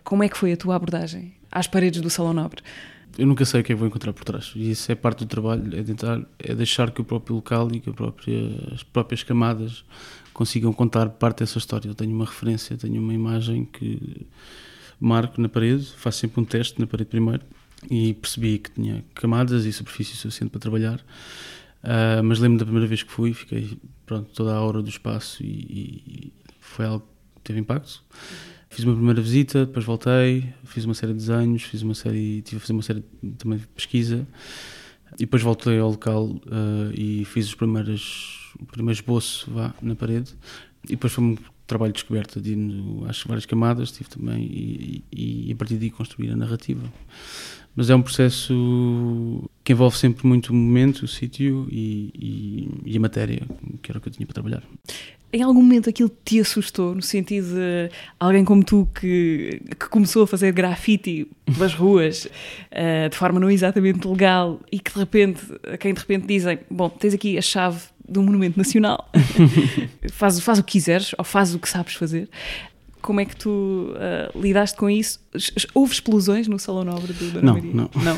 Como 0.02 0.24
é 0.24 0.28
que 0.28 0.36
foi 0.36 0.52
a 0.52 0.56
tua 0.56 0.74
abordagem 0.74 1.32
às 1.50 1.66
paredes 1.66 2.00
do 2.00 2.10
Salão 2.10 2.32
Nobre? 2.32 2.62
Eu 3.18 3.26
nunca 3.26 3.44
sei 3.44 3.60
o 3.60 3.64
que 3.64 3.72
é 3.72 3.74
que 3.74 3.78
vou 3.78 3.88
encontrar 3.88 4.12
por 4.12 4.24
trás. 4.24 4.52
E 4.54 4.70
isso 4.70 4.90
é 4.90 4.94
parte 4.94 5.20
do 5.20 5.26
trabalho, 5.26 5.78
é 5.78 5.82
tentar, 5.82 6.20
é 6.38 6.54
deixar 6.54 6.90
que 6.90 7.00
o 7.00 7.04
próprio 7.04 7.36
local 7.36 7.68
e 7.72 7.80
que 7.80 7.92
própria, 7.92 8.40
as 8.72 8.82
próprias 8.82 9.22
camadas 9.22 9.84
consigam 10.32 10.72
contar 10.72 11.08
parte 11.10 11.38
dessa 11.38 11.58
história. 11.58 11.88
Eu 11.88 11.94
tenho 11.94 12.14
uma 12.14 12.24
referência, 12.24 12.76
tenho 12.76 13.00
uma 13.00 13.12
imagem 13.12 13.64
que 13.64 14.26
marco 14.98 15.40
na 15.40 15.48
parede, 15.48 15.86
faço 15.96 16.18
sempre 16.18 16.40
um 16.40 16.44
teste 16.44 16.80
na 16.80 16.86
parede 16.86 17.08
primeiro 17.08 17.42
e 17.90 18.14
percebi 18.14 18.58
que 18.58 18.70
tinha 18.70 19.04
camadas 19.14 19.64
e 19.64 19.72
superfície 19.72 20.16
suficiente 20.16 20.50
para 20.50 20.60
trabalhar. 20.60 21.00
Uh, 21.82 22.22
mas 22.22 22.38
lembro 22.38 22.58
da 22.58 22.64
primeira 22.64 22.86
vez 22.86 23.02
que 23.02 23.10
fui, 23.10 23.32
fiquei 23.32 23.78
pronto, 24.04 24.30
toda 24.34 24.54
a 24.54 24.60
hora 24.60 24.82
do 24.82 24.88
espaço 24.88 25.42
e, 25.42 25.46
e 25.46 26.32
foi 26.60 26.84
algo 26.86 27.06
que 27.36 27.40
teve 27.42 27.60
impacto. 27.60 28.02
Fiz 28.68 28.84
uma 28.84 28.94
primeira 28.94 29.20
visita, 29.20 29.66
depois 29.66 29.84
voltei, 29.84 30.52
fiz 30.64 30.84
uma 30.84 30.94
série 30.94 31.12
de 31.12 31.18
desenhos, 31.18 31.62
fiz 31.62 31.82
uma 31.82 31.94
série, 31.94 32.42
tive 32.42 32.58
a 32.58 32.60
fazer 32.60 32.72
uma 32.72 32.82
série 32.82 33.04
também 33.38 33.58
de 33.58 33.66
pesquisa. 33.68 34.26
E 35.14 35.20
depois 35.20 35.42
voltei 35.42 35.78
ao 35.78 35.90
local 35.90 36.26
uh, 36.26 36.92
e 36.94 37.24
fiz 37.24 37.46
os 37.46 37.54
primeiros, 37.54 38.52
o 38.60 38.64
primeiro 38.66 38.98
esboço 38.98 39.50
vá, 39.50 39.74
na 39.82 39.96
parede. 39.96 40.32
E 40.84 40.90
depois 40.90 41.12
foi 41.12 41.24
um 41.24 41.36
trabalho 41.66 41.92
de 41.92 41.98
descoberta 41.98 42.40
de 42.40 42.56
às 43.08 43.22
várias 43.22 43.46
camadas 43.46 43.92
tive 43.92 44.10
também 44.10 44.44
e, 44.44 45.04
e, 45.12 45.48
e 45.48 45.52
a 45.52 45.56
partir 45.56 45.76
daí 45.76 45.90
construir 45.90 46.30
a 46.30 46.36
narrativa. 46.36 46.82
Mas 47.74 47.90
é 47.90 47.94
um 47.94 48.02
processo 48.02 49.49
que 49.64 49.72
envolve 49.72 49.96
sempre 49.96 50.26
muito 50.26 50.50
o 50.50 50.54
momento, 50.54 51.02
o 51.02 51.08
sítio 51.08 51.66
e, 51.70 52.12
e, 52.14 52.92
e, 52.92 52.96
a 52.96 53.00
matéria, 53.00 53.42
que 53.82 53.90
era 53.90 53.98
o 53.98 54.00
que 54.00 54.08
eu 54.08 54.12
tinha 54.12 54.26
para 54.26 54.34
trabalhar. 54.34 54.62
Em 55.32 55.42
algum 55.42 55.62
momento 55.62 55.88
aquilo 55.88 56.10
te 56.24 56.40
assustou, 56.40 56.92
no 56.94 57.02
sentido 57.02 57.54
de 57.54 57.90
alguém 58.18 58.44
como 58.44 58.64
tu 58.64 58.88
que, 58.92 59.62
que 59.78 59.88
começou 59.88 60.24
a 60.24 60.26
fazer 60.26 60.50
grafite 60.52 61.28
pelas 61.54 61.72
ruas 61.72 62.24
uh, 62.24 63.08
de 63.10 63.16
forma 63.16 63.38
não 63.38 63.48
exatamente 63.48 64.08
legal 64.08 64.60
e 64.72 64.80
que 64.80 64.92
de 64.92 64.98
repente, 64.98 65.40
a 65.72 65.76
quem 65.76 65.94
de 65.94 66.00
repente 66.00 66.26
dizem: 66.26 66.58
Bom, 66.68 66.88
tens 66.88 67.14
aqui 67.14 67.38
a 67.38 67.42
chave 67.42 67.80
de 68.08 68.18
um 68.18 68.24
monumento 68.24 68.58
nacional, 68.58 69.08
faz, 70.10 70.40
faz 70.40 70.58
o 70.58 70.64
que 70.64 70.72
quiseres 70.72 71.14
ou 71.16 71.24
faz 71.24 71.54
o 71.54 71.60
que 71.60 71.68
sabes 71.68 71.94
fazer. 71.94 72.28
Como 73.00 73.20
é 73.20 73.24
que 73.24 73.36
tu 73.36 73.94
uh, 73.94 74.40
lidaste 74.40 74.76
com 74.76 74.88
isso? 74.88 75.20
Houve 75.74 75.92
explosões 75.92 76.46
no 76.48 76.58
Salão 76.58 76.84
Nobre 76.84 77.12
do 77.12 77.30
Dona 77.30 77.46
não, 77.46 77.54
Maria? 77.54 77.74
Não, 77.74 77.90
não. 77.94 78.16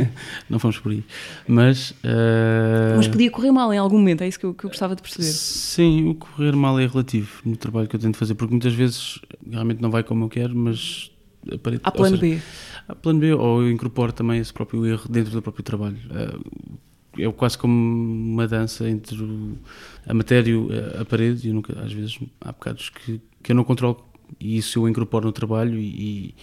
não 0.50 0.58
fomos 0.58 0.78
por 0.78 0.92
aí. 0.92 1.04
Mas, 1.46 1.90
uh... 1.90 2.96
Mas 2.96 3.08
podia 3.08 3.30
correr 3.30 3.50
mal 3.50 3.72
em 3.72 3.78
algum 3.78 3.98
momento, 3.98 4.22
é 4.22 4.28
isso 4.28 4.38
que 4.38 4.46
eu, 4.46 4.54
que 4.54 4.64
eu 4.64 4.70
gostava 4.70 4.96
de 4.96 5.02
perceber. 5.02 5.26
Sim, 5.26 6.08
o 6.10 6.14
correr 6.14 6.56
mal 6.56 6.78
é 6.78 6.86
relativo 6.86 7.30
no 7.44 7.56
trabalho 7.56 7.88
que 7.88 7.96
eu 7.96 8.00
tento 8.00 8.16
fazer, 8.16 8.34
porque 8.34 8.52
muitas 8.52 8.72
vezes 8.72 9.20
realmente 9.50 9.80
não 9.80 9.90
vai 9.90 10.02
como 10.02 10.24
eu 10.24 10.28
quero, 10.28 10.54
mas... 10.54 11.10
Aparente, 11.52 11.82
há 11.84 11.90
plano 11.90 12.16
seja, 12.16 12.36
B. 12.36 12.42
Há 12.88 12.94
plano 12.94 13.20
B, 13.20 13.34
ou 13.34 13.62
eu 13.62 13.70
incorporo 13.70 14.12
também 14.12 14.40
esse 14.40 14.52
próprio 14.52 14.86
erro 14.86 15.06
dentro 15.10 15.30
do 15.30 15.42
próprio 15.42 15.62
trabalho. 15.62 15.98
Uh, 16.10 16.78
é 17.18 17.30
quase 17.32 17.56
como 17.56 17.74
uma 17.74 18.48
dança 18.48 18.88
entre 18.88 19.22
o, 19.22 19.58
a 20.06 20.14
matéria 20.14 20.50
e 20.50 21.00
a 21.00 21.04
parede, 21.04 21.48
e 21.48 21.52
nunca, 21.52 21.78
às 21.80 21.92
vezes 21.92 22.18
há 22.40 22.52
bocados 22.52 22.88
que, 22.88 23.20
que 23.42 23.52
eu 23.52 23.56
não 23.56 23.64
controlo 23.64 24.04
e 24.40 24.56
isso 24.56 24.80
eu 24.80 24.88
incorporo 24.88 25.26
no 25.26 25.32
trabalho 25.32 25.78
e, 25.78 26.34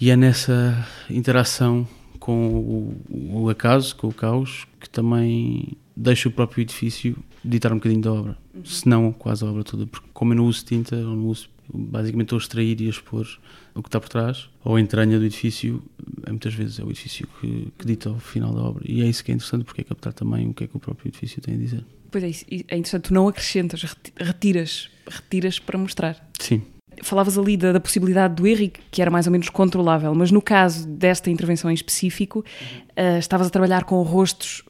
e 0.00 0.10
é 0.10 0.16
nessa 0.16 0.86
interação 1.08 1.86
com 2.18 2.48
o, 2.48 3.42
o, 3.42 3.50
acaso, 3.50 3.94
com 3.96 4.08
o 4.08 4.12
caos, 4.12 4.66
que 4.80 4.88
também 4.88 5.76
deixo 5.94 6.30
o 6.30 6.32
próprio 6.32 6.62
edifício 6.62 7.16
ditar 7.44 7.70
um 7.70 7.76
bocadinho 7.76 8.00
da 8.00 8.12
obra, 8.12 8.38
uhum. 8.54 8.64
se 8.64 8.88
não 8.88 9.12
quase 9.12 9.44
a 9.44 9.48
obra 9.48 9.62
toda, 9.62 9.86
porque 9.86 10.08
como 10.14 10.32
eu 10.32 10.38
não 10.38 10.46
uso 10.46 10.64
tinta, 10.64 10.96
ou 10.96 11.14
não 11.14 11.26
uso, 11.26 11.50
basicamente 11.72 12.26
estou 12.26 12.38
a 12.38 12.40
extrair 12.40 12.80
e 12.80 12.86
a 12.86 12.90
expor 12.90 13.26
o 13.74 13.82
que 13.82 13.88
está 13.88 14.00
por 14.00 14.08
trás, 14.08 14.48
ou 14.64 14.76
a 14.76 14.80
entranha 14.80 15.18
do 15.18 15.24
edifício, 15.26 15.82
é, 16.26 16.30
muitas 16.30 16.54
vezes 16.54 16.78
é 16.78 16.84
o 16.84 16.90
edifício 16.90 17.28
que, 17.40 17.72
que 17.78 17.86
dita 17.86 18.10
o 18.10 18.18
final 18.18 18.54
da 18.54 18.62
obra. 18.62 18.84
E 18.86 19.02
é 19.02 19.06
isso 19.06 19.22
que 19.22 19.30
é 19.30 19.34
interessante, 19.34 19.64
porque 19.64 19.82
é 19.82 19.84
captar 19.84 20.12
também 20.12 20.48
o 20.48 20.54
que 20.54 20.64
é 20.64 20.66
que 20.66 20.76
o 20.76 20.80
próprio 20.80 21.08
edifício 21.08 21.42
tem 21.42 21.54
a 21.54 21.58
dizer. 21.58 21.84
Pois 22.10 22.24
é, 22.24 22.28
é 22.68 22.76
interessante, 22.78 23.08
tu 23.08 23.14
não 23.14 23.28
acrescentas, 23.28 23.82
retiras, 24.16 24.88
retiras 25.06 25.58
para 25.58 25.76
mostrar. 25.76 26.30
Sim. 26.38 26.62
Falavas 27.02 27.38
ali 27.38 27.56
da, 27.56 27.72
da, 27.72 27.80
possibilidade 27.80 28.34
do 28.34 28.46
erro, 28.46 28.70
que 28.90 29.02
era 29.02 29.10
mais 29.10 29.26
ou 29.26 29.32
menos 29.32 29.48
controlável, 29.48 30.14
mas 30.14 30.30
no 30.30 30.42
caso 30.42 30.86
desta 30.86 31.30
intervenção 31.30 31.70
em 31.70 31.74
específico, 31.74 32.40
uh, 32.40 33.18
estavas 33.18 33.46
a 33.46 33.50
trabalhar 33.50 33.84
com 33.84 34.00
rostos 34.02 34.62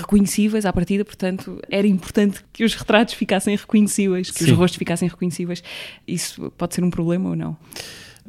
reconhecíveis 0.00 0.66
à 0.66 0.72
partida, 0.72 1.04
portanto 1.04 1.60
era 1.70 1.86
importante 1.86 2.44
que 2.52 2.64
os 2.64 2.74
retratos 2.74 3.14
ficassem 3.14 3.54
reconhecíveis, 3.54 4.30
que 4.30 4.44
Sim. 4.44 4.52
os 4.52 4.58
rostos 4.58 4.76
ficassem 4.76 5.08
reconhecíveis. 5.08 5.62
Isso 6.06 6.52
pode 6.56 6.74
ser 6.74 6.82
um 6.82 6.90
problema 6.90 7.30
ou 7.30 7.36
não? 7.36 7.56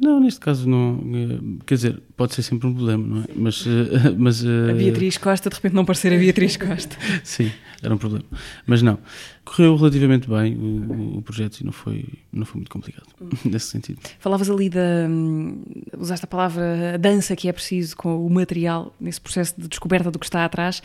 Não, 0.00 0.18
neste 0.18 0.40
caso 0.40 0.66
não. 0.66 0.98
Eh, 1.12 1.62
quer 1.66 1.74
dizer, 1.74 2.02
pode 2.16 2.34
ser 2.34 2.42
sempre 2.42 2.66
um 2.66 2.74
problema, 2.74 3.06
não 3.06 3.22
é? 3.22 3.26
Mas. 3.36 3.66
Eh, 3.66 4.14
mas 4.16 4.42
a 4.44 4.72
Beatriz 4.72 5.18
Costa, 5.18 5.50
de 5.50 5.56
repente 5.56 5.74
não 5.74 5.84
parecer 5.84 6.12
a 6.14 6.16
Beatriz 6.16 6.56
Costa. 6.56 6.96
Sim, 7.22 7.52
era 7.82 7.94
um 7.94 7.98
problema. 7.98 8.24
Mas 8.66 8.82
não. 8.82 8.98
Correu 9.44 9.76
relativamente 9.76 10.28
bem 10.28 10.56
o, 10.56 11.18
o 11.18 11.22
projeto 11.22 11.60
e 11.60 11.64
não 11.64 11.72
foi, 11.72 12.04
não 12.32 12.44
foi 12.44 12.58
muito 12.58 12.70
complicado, 12.70 13.06
nesse 13.44 13.66
sentido. 13.66 14.00
Falavas 14.18 14.50
ali 14.50 14.68
da. 14.68 15.06
Hum, 15.08 15.62
usaste 15.98 16.24
a 16.24 16.28
palavra 16.28 16.98
dança 16.98 17.34
que 17.34 17.48
é 17.48 17.52
preciso 17.52 17.96
com 17.96 18.24
o 18.24 18.30
material, 18.30 18.94
nesse 19.00 19.20
processo 19.20 19.60
de 19.60 19.68
descoberta 19.68 20.10
do 20.10 20.18
que 20.18 20.26
está 20.26 20.44
atrás. 20.44 20.82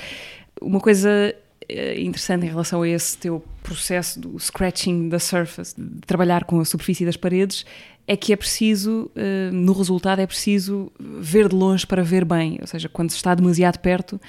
Uma 0.62 0.80
coisa 0.80 1.36
eh, 1.68 2.00
interessante 2.02 2.46
em 2.46 2.50
relação 2.50 2.82
a 2.82 2.88
esse 2.88 3.18
teu 3.18 3.44
processo 3.64 4.20
do 4.20 4.40
scratching 4.40 5.10
da 5.10 5.20
surface, 5.20 5.74
de 5.78 6.02
trabalhar 6.06 6.44
com 6.44 6.60
a 6.60 6.66
superfície 6.66 7.06
das 7.06 7.18
paredes, 7.18 7.66
é 8.08 8.16
que 8.16 8.32
é 8.32 8.36
preciso, 8.36 9.12
uh, 9.16 9.52
no 9.52 9.74
resultado, 9.74 10.20
é 10.20 10.28
preciso 10.28 10.92
ver 11.00 11.50
de 11.50 11.56
longe 11.56 11.88
para 11.88 12.04
ver 12.04 12.24
bem. 12.24 12.60
Ou 12.62 12.68
seja, 12.68 12.88
quando 12.88 13.10
se 13.10 13.16
está 13.16 13.34
demasiado 13.34 13.80
perto, 13.80 14.22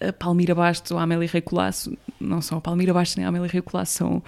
a 0.00 0.12
Palmira 0.12 0.54
Bastos 0.54 0.90
ou 0.90 0.98
a 0.98 1.02
Amélia 1.02 1.28
Rei 1.28 1.40
Colasso, 1.40 1.96
não 2.20 2.40
são 2.40 2.58
a 2.58 2.60
Palmira 2.60 2.92
Bastos 2.92 3.16
nem 3.16 3.24
a 3.24 3.28
Amélia 3.28 3.48
Rei 3.48 3.62
Colasso, 3.62 3.92
são 3.98 4.16
uh, 4.16 4.22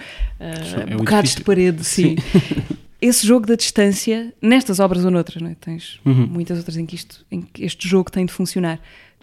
é 0.91 0.97
bocados 0.97 1.35
de 1.35 1.43
parede, 1.43 1.85
sim. 1.85 2.17
sim. 2.17 2.79
Esse 3.01 3.25
jogo 3.25 3.47
da 3.47 3.55
distância, 3.55 4.35
nestas 4.43 4.81
obras 4.81 5.05
ou 5.05 5.11
noutras, 5.11 5.41
não 5.41 5.51
é? 5.51 5.55
tens 5.55 6.01
uhum. 6.05 6.27
muitas 6.27 6.59
outras 6.59 6.77
em 6.77 6.85
que, 6.85 6.97
isto, 6.97 7.25
em 7.31 7.43
que 7.43 7.65
este 7.65 7.87
jogo 7.89 8.11
tem 8.11 8.27
de 8.27 8.33
funcionar. 8.33 8.81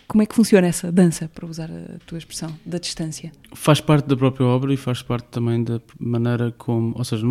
Como 0.07 0.21
é 0.21 0.25
que 0.25 0.35
funciona 0.35 0.67
essa 0.67 0.91
dança, 0.91 1.27
para 1.33 1.47
usar 1.47 1.69
a 1.69 1.97
tua 2.05 2.17
expressão, 2.17 2.55
da 2.63 2.77
distância? 2.77 3.31
Faz 3.53 3.81
parte 3.81 4.07
da 4.07 4.15
própria 4.15 4.45
obra 4.45 4.71
e 4.71 4.77
faz 4.77 5.01
parte 5.01 5.25
também 5.25 5.63
da 5.63 5.81
maneira 5.99 6.53
como, 6.57 6.93
ou 6.95 7.03
seja, 7.03 7.25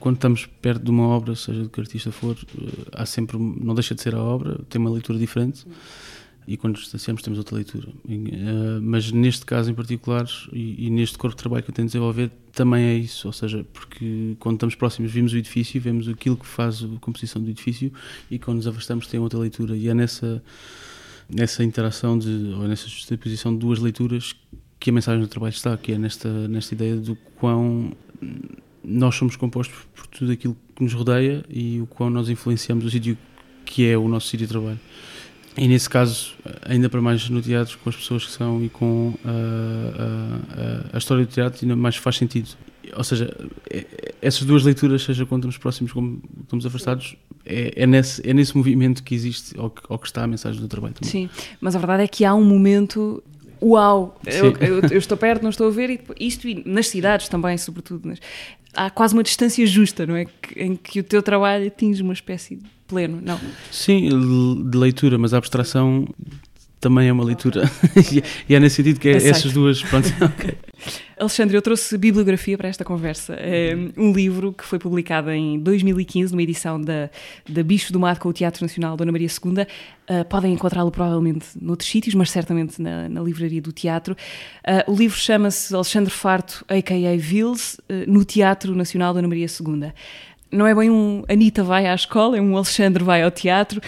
quando 0.00 0.16
estamos 0.16 0.46
perto 0.46 0.82
de 0.82 0.90
uma 0.90 1.06
obra, 1.06 1.36
seja 1.36 1.62
de 1.62 1.68
que 1.68 1.78
artista 1.78 2.10
for, 2.10 2.36
eh, 2.36 2.88
há 2.92 3.04
sempre, 3.04 3.36
não 3.38 3.74
deixa 3.74 3.94
de 3.94 4.00
ser 4.00 4.14
a 4.14 4.22
obra, 4.22 4.58
tem 4.70 4.80
uma 4.80 4.90
leitura 4.90 5.18
diferente. 5.18 5.66
E 6.50 6.56
quando 6.56 6.74
distanciamos 6.74 7.22
temos 7.22 7.38
outra 7.38 7.54
leitura. 7.54 7.92
Eh, 8.08 8.80
mas 8.82 9.12
neste 9.12 9.46
caso 9.46 9.70
em 9.70 9.74
particular 9.74 10.26
e, 10.52 10.86
e 10.86 10.90
neste 10.90 11.16
corpo 11.16 11.36
de 11.36 11.40
trabalho 11.40 11.62
que 11.62 11.70
eu 11.70 11.74
tenho 11.74 11.86
de 11.86 11.92
desenvolver 11.92 12.28
também 12.52 12.86
é 12.86 12.94
isso, 12.94 13.28
ou 13.28 13.32
seja, 13.32 13.64
porque 13.72 14.34
quando 14.40 14.56
estamos 14.56 14.74
próximos 14.74 15.12
vimos 15.12 15.32
o 15.32 15.36
edifício, 15.36 15.80
vemos 15.80 16.08
aquilo 16.08 16.36
que 16.36 16.44
faz 16.44 16.82
a 16.82 16.88
composição 17.00 17.40
do 17.40 17.48
edifício 17.48 17.92
e 18.28 18.36
quando 18.36 18.56
nos 18.56 18.66
afastamos 18.66 19.06
tem 19.06 19.20
outra 19.20 19.38
leitura 19.38 19.76
e 19.76 19.88
é 19.88 19.94
nessa 19.94 20.42
nessa 21.32 21.62
interação 21.62 22.18
de, 22.18 22.52
ou 22.58 22.66
nessa 22.66 22.88
justaposição 22.88 23.52
de 23.52 23.60
duas 23.60 23.78
leituras 23.78 24.34
que 24.80 24.90
a 24.90 24.92
mensagem 24.92 25.20
do 25.20 25.28
trabalho 25.28 25.52
está, 25.52 25.76
que 25.76 25.92
é 25.92 25.98
nesta, 25.98 26.48
nesta 26.48 26.74
ideia 26.74 26.96
do 26.96 27.14
quão 27.36 27.92
nós 28.82 29.14
somos 29.14 29.36
compostos 29.36 29.78
por 29.94 30.08
tudo 30.08 30.32
aquilo 30.32 30.56
que 30.74 30.82
nos 30.82 30.94
rodeia 30.94 31.44
e 31.48 31.80
o 31.80 31.86
quão 31.86 32.10
nós 32.10 32.28
influenciamos 32.28 32.84
o 32.84 32.90
sítio 32.90 33.16
que 33.64 33.86
é 33.86 33.96
o 33.96 34.08
nosso 34.08 34.26
sítio 34.26 34.46
de 34.46 34.52
trabalho. 34.52 34.80
E 35.60 35.68
nesse 35.68 35.90
caso, 35.90 36.32
ainda 36.64 36.88
para 36.88 37.02
mais 37.02 37.28
no 37.28 37.42
teatro, 37.42 37.78
com 37.84 37.90
as 37.90 37.96
pessoas 37.96 38.24
que 38.24 38.32
são 38.32 38.64
e 38.64 38.70
com 38.70 39.12
a, 39.22 40.88
a, 40.92 40.96
a, 40.96 40.98
história 40.98 41.26
do 41.26 41.30
teatro, 41.30 41.58
ainda 41.62 41.76
mais 41.76 41.96
faz 41.96 42.16
sentido. 42.16 42.48
Ou 42.96 43.04
seja, 43.04 43.36
é, 43.70 43.84
essas 44.22 44.44
duas 44.44 44.64
leituras, 44.64 45.02
seja 45.02 45.26
quando 45.26 45.42
estamos 45.42 45.58
próximos 45.58 45.92
como 45.92 46.22
estamos 46.44 46.64
afastados, 46.64 47.14
é, 47.44 47.74
é, 47.76 47.86
nesse, 47.86 48.26
é 48.26 48.32
nesse 48.32 48.56
movimento 48.56 49.02
que 49.02 49.14
existe 49.14 49.54
ou 49.60 49.68
que, 49.68 49.82
ou 49.86 49.98
que 49.98 50.06
está 50.06 50.24
a 50.24 50.26
mensagem 50.26 50.58
do 50.58 50.66
trabalho 50.66 50.94
também. 50.94 51.10
Sim, 51.10 51.30
mas 51.60 51.76
a 51.76 51.78
verdade 51.78 52.04
é 52.04 52.08
que 52.08 52.24
há 52.24 52.34
um 52.34 52.42
momento 52.42 53.22
uau, 53.62 54.18
eu, 54.24 54.56
eu, 54.66 54.80
eu, 54.90 54.98
estou 54.98 55.18
perto, 55.18 55.42
não 55.42 55.50
estou 55.50 55.66
a 55.66 55.70
ver, 55.70 55.90
e 55.90 56.26
isto 56.26 56.48
e 56.48 56.62
nas 56.66 56.88
cidades 56.88 57.28
também, 57.28 57.58
sobretudo. 57.58 58.08
Mas 58.08 58.18
há 58.72 58.88
quase 58.88 59.12
uma 59.12 59.22
distância 59.22 59.66
justa, 59.66 60.06
não 60.06 60.16
é? 60.16 60.24
em 60.56 60.74
que 60.74 61.00
o 61.00 61.04
teu 61.04 61.22
trabalho 61.22 61.66
atinge 61.66 62.02
uma 62.02 62.14
espécie 62.14 62.56
de 62.56 62.64
pleno, 62.90 63.20
não? 63.22 63.38
Sim, 63.70 64.08
de 64.68 64.76
leitura, 64.76 65.16
mas 65.16 65.32
a 65.32 65.38
abstração 65.38 66.06
também 66.80 67.08
é 67.08 67.12
uma 67.12 67.22
leitura. 67.22 67.70
e 68.48 68.54
é 68.54 68.58
nesse 68.58 68.76
sentido 68.76 68.98
que 68.98 69.08
é 69.08 69.16
essas 69.16 69.52
duas. 69.52 69.82
Pronto, 69.82 70.08
okay. 70.24 70.56
Alexandre, 71.18 71.54
eu 71.54 71.60
trouxe 71.60 71.98
bibliografia 71.98 72.56
para 72.56 72.66
esta 72.66 72.82
conversa. 72.82 73.34
É 73.34 73.74
um 73.98 74.10
livro 74.10 74.54
que 74.54 74.64
foi 74.64 74.78
publicado 74.78 75.30
em 75.30 75.58
2015, 75.58 76.32
numa 76.32 76.42
edição 76.42 76.80
da, 76.80 77.10
da 77.46 77.62
Bicho 77.62 77.92
do 77.92 78.00
Mato 78.00 78.20
com 78.20 78.30
o 78.30 78.32
Teatro 78.32 78.64
Nacional 78.64 78.96
Dona 78.96 79.12
Maria 79.12 79.28
II. 79.28 79.52
Uh, 79.52 79.66
eh, 80.08 80.24
podem 80.24 80.54
encontrá-lo 80.54 80.90
provavelmente 80.90 81.46
noutros 81.60 81.90
sítios, 81.90 82.14
mas 82.14 82.30
certamente 82.30 82.80
na, 82.80 83.06
na 83.10 83.20
livraria 83.20 83.60
do 83.60 83.70
teatro. 83.70 84.16
Uh, 84.66 84.90
o 84.90 84.96
livro 84.96 85.18
chama-se 85.18 85.74
Alexandre 85.74 86.10
Farto, 86.10 86.64
a.k.a. 86.66 87.16
Vils, 87.18 87.74
uh, 87.74 88.10
no 88.10 88.24
Teatro 88.24 88.74
Nacional 88.74 89.12
Dona 89.12 89.28
Maria 89.28 89.46
II 89.46 89.92
não 90.50 90.66
é 90.66 90.74
bem 90.74 90.90
um 90.90 91.24
Anitta 91.28 91.62
vai 91.62 91.86
à 91.86 91.94
escola, 91.94 92.36
é 92.36 92.40
um 92.40 92.56
Alexandre 92.56 93.02
vai 93.04 93.22
ao 93.22 93.30
teatro. 93.30 93.80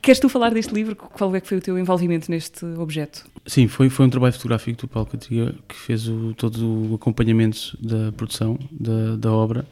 Queres 0.00 0.20
tu 0.20 0.28
falar 0.28 0.50
deste 0.50 0.72
livro? 0.72 0.94
Qual 0.94 1.34
é 1.34 1.40
que 1.40 1.48
foi 1.48 1.58
o 1.58 1.60
teu 1.60 1.78
envolvimento 1.78 2.30
neste 2.30 2.64
objeto? 2.64 3.24
Sim, 3.46 3.68
foi, 3.68 3.88
foi 3.88 4.06
um 4.06 4.10
trabalho 4.10 4.32
fotográfico 4.34 4.82
do 4.82 4.88
Paulo 4.88 5.08
Catia 5.08 5.54
que 5.66 5.74
fez 5.74 6.08
o, 6.08 6.34
todo 6.34 6.90
o 6.90 6.94
acompanhamento 6.94 7.76
da 7.80 8.12
produção 8.12 8.58
da, 8.70 9.16
da 9.16 9.32
obra 9.32 9.66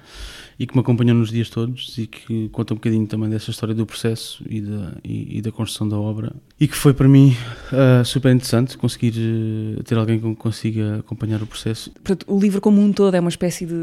e 0.58 0.66
que 0.66 0.74
me 0.74 0.80
acompanhou 0.80 1.16
nos 1.16 1.30
dias 1.30 1.48
todos 1.48 1.96
e 1.98 2.06
que 2.06 2.48
conta 2.50 2.74
um 2.74 2.76
bocadinho 2.76 3.06
também 3.06 3.28
dessa 3.28 3.50
história 3.50 3.74
do 3.74 3.86
processo 3.86 4.42
e 4.48 4.60
da, 4.60 4.94
e, 5.04 5.38
e 5.38 5.42
da 5.42 5.50
construção 5.50 5.88
da 5.88 5.98
obra 5.98 6.34
e 6.58 6.68
que 6.68 6.76
foi 6.76 6.94
para 6.94 7.08
mim 7.08 7.36
uh, 7.72 8.04
super 8.04 8.32
interessante 8.32 8.78
conseguir 8.78 9.14
uh, 9.16 9.82
ter 9.82 9.96
alguém 9.96 10.20
que 10.20 10.34
consiga 10.36 10.98
acompanhar 10.98 11.42
o 11.42 11.46
processo. 11.46 11.90
Portanto, 11.90 12.24
o 12.28 12.38
livro 12.38 12.60
como 12.60 12.80
um 12.80 12.92
todo 12.92 13.14
é 13.14 13.20
uma 13.20 13.28
espécie 13.28 13.66
de 13.66 13.74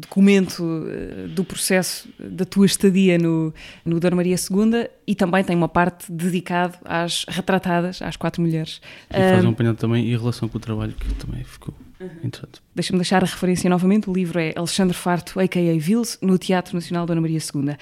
documento 0.00 0.62
uh, 0.62 1.28
do 1.28 1.44
processo 1.44 2.08
da 2.18 2.44
tua 2.44 2.66
estadia 2.66 3.18
no, 3.18 3.52
no 3.84 3.98
Dona 3.98 4.16
Maria 4.16 4.36
II 4.36 4.88
e 5.06 5.14
também 5.14 5.42
tem 5.42 5.56
uma 5.56 5.68
parte 5.68 6.10
dedicada 6.10 6.78
às 6.84 7.24
retratadas, 7.28 8.02
às 8.02 8.16
quatro 8.16 8.42
mulheres. 8.42 8.80
E 9.10 9.14
faz 9.14 9.44
um 9.44 9.50
apanhado 9.50 9.76
também 9.76 10.08
e 10.08 10.14
a 10.14 10.18
relação 10.18 10.48
com 10.48 10.58
o 10.58 10.60
trabalho 10.60 10.92
que 10.92 11.14
também 11.14 11.42
ficou 11.44 11.74
Uhum. 12.00 12.30
Deixa-me 12.74 12.98
deixar 12.98 13.22
a 13.22 13.26
referência 13.26 13.70
novamente. 13.70 14.10
O 14.10 14.12
livro 14.12 14.38
é 14.38 14.52
Alexandre 14.56 14.96
Farto, 14.96 15.40
a.k.a. 15.40 15.78
Vils, 15.78 16.18
no 16.20 16.38
Teatro 16.38 16.74
Nacional 16.74 17.06
Dona 17.06 17.20
Maria 17.20 17.38
II. 17.38 17.76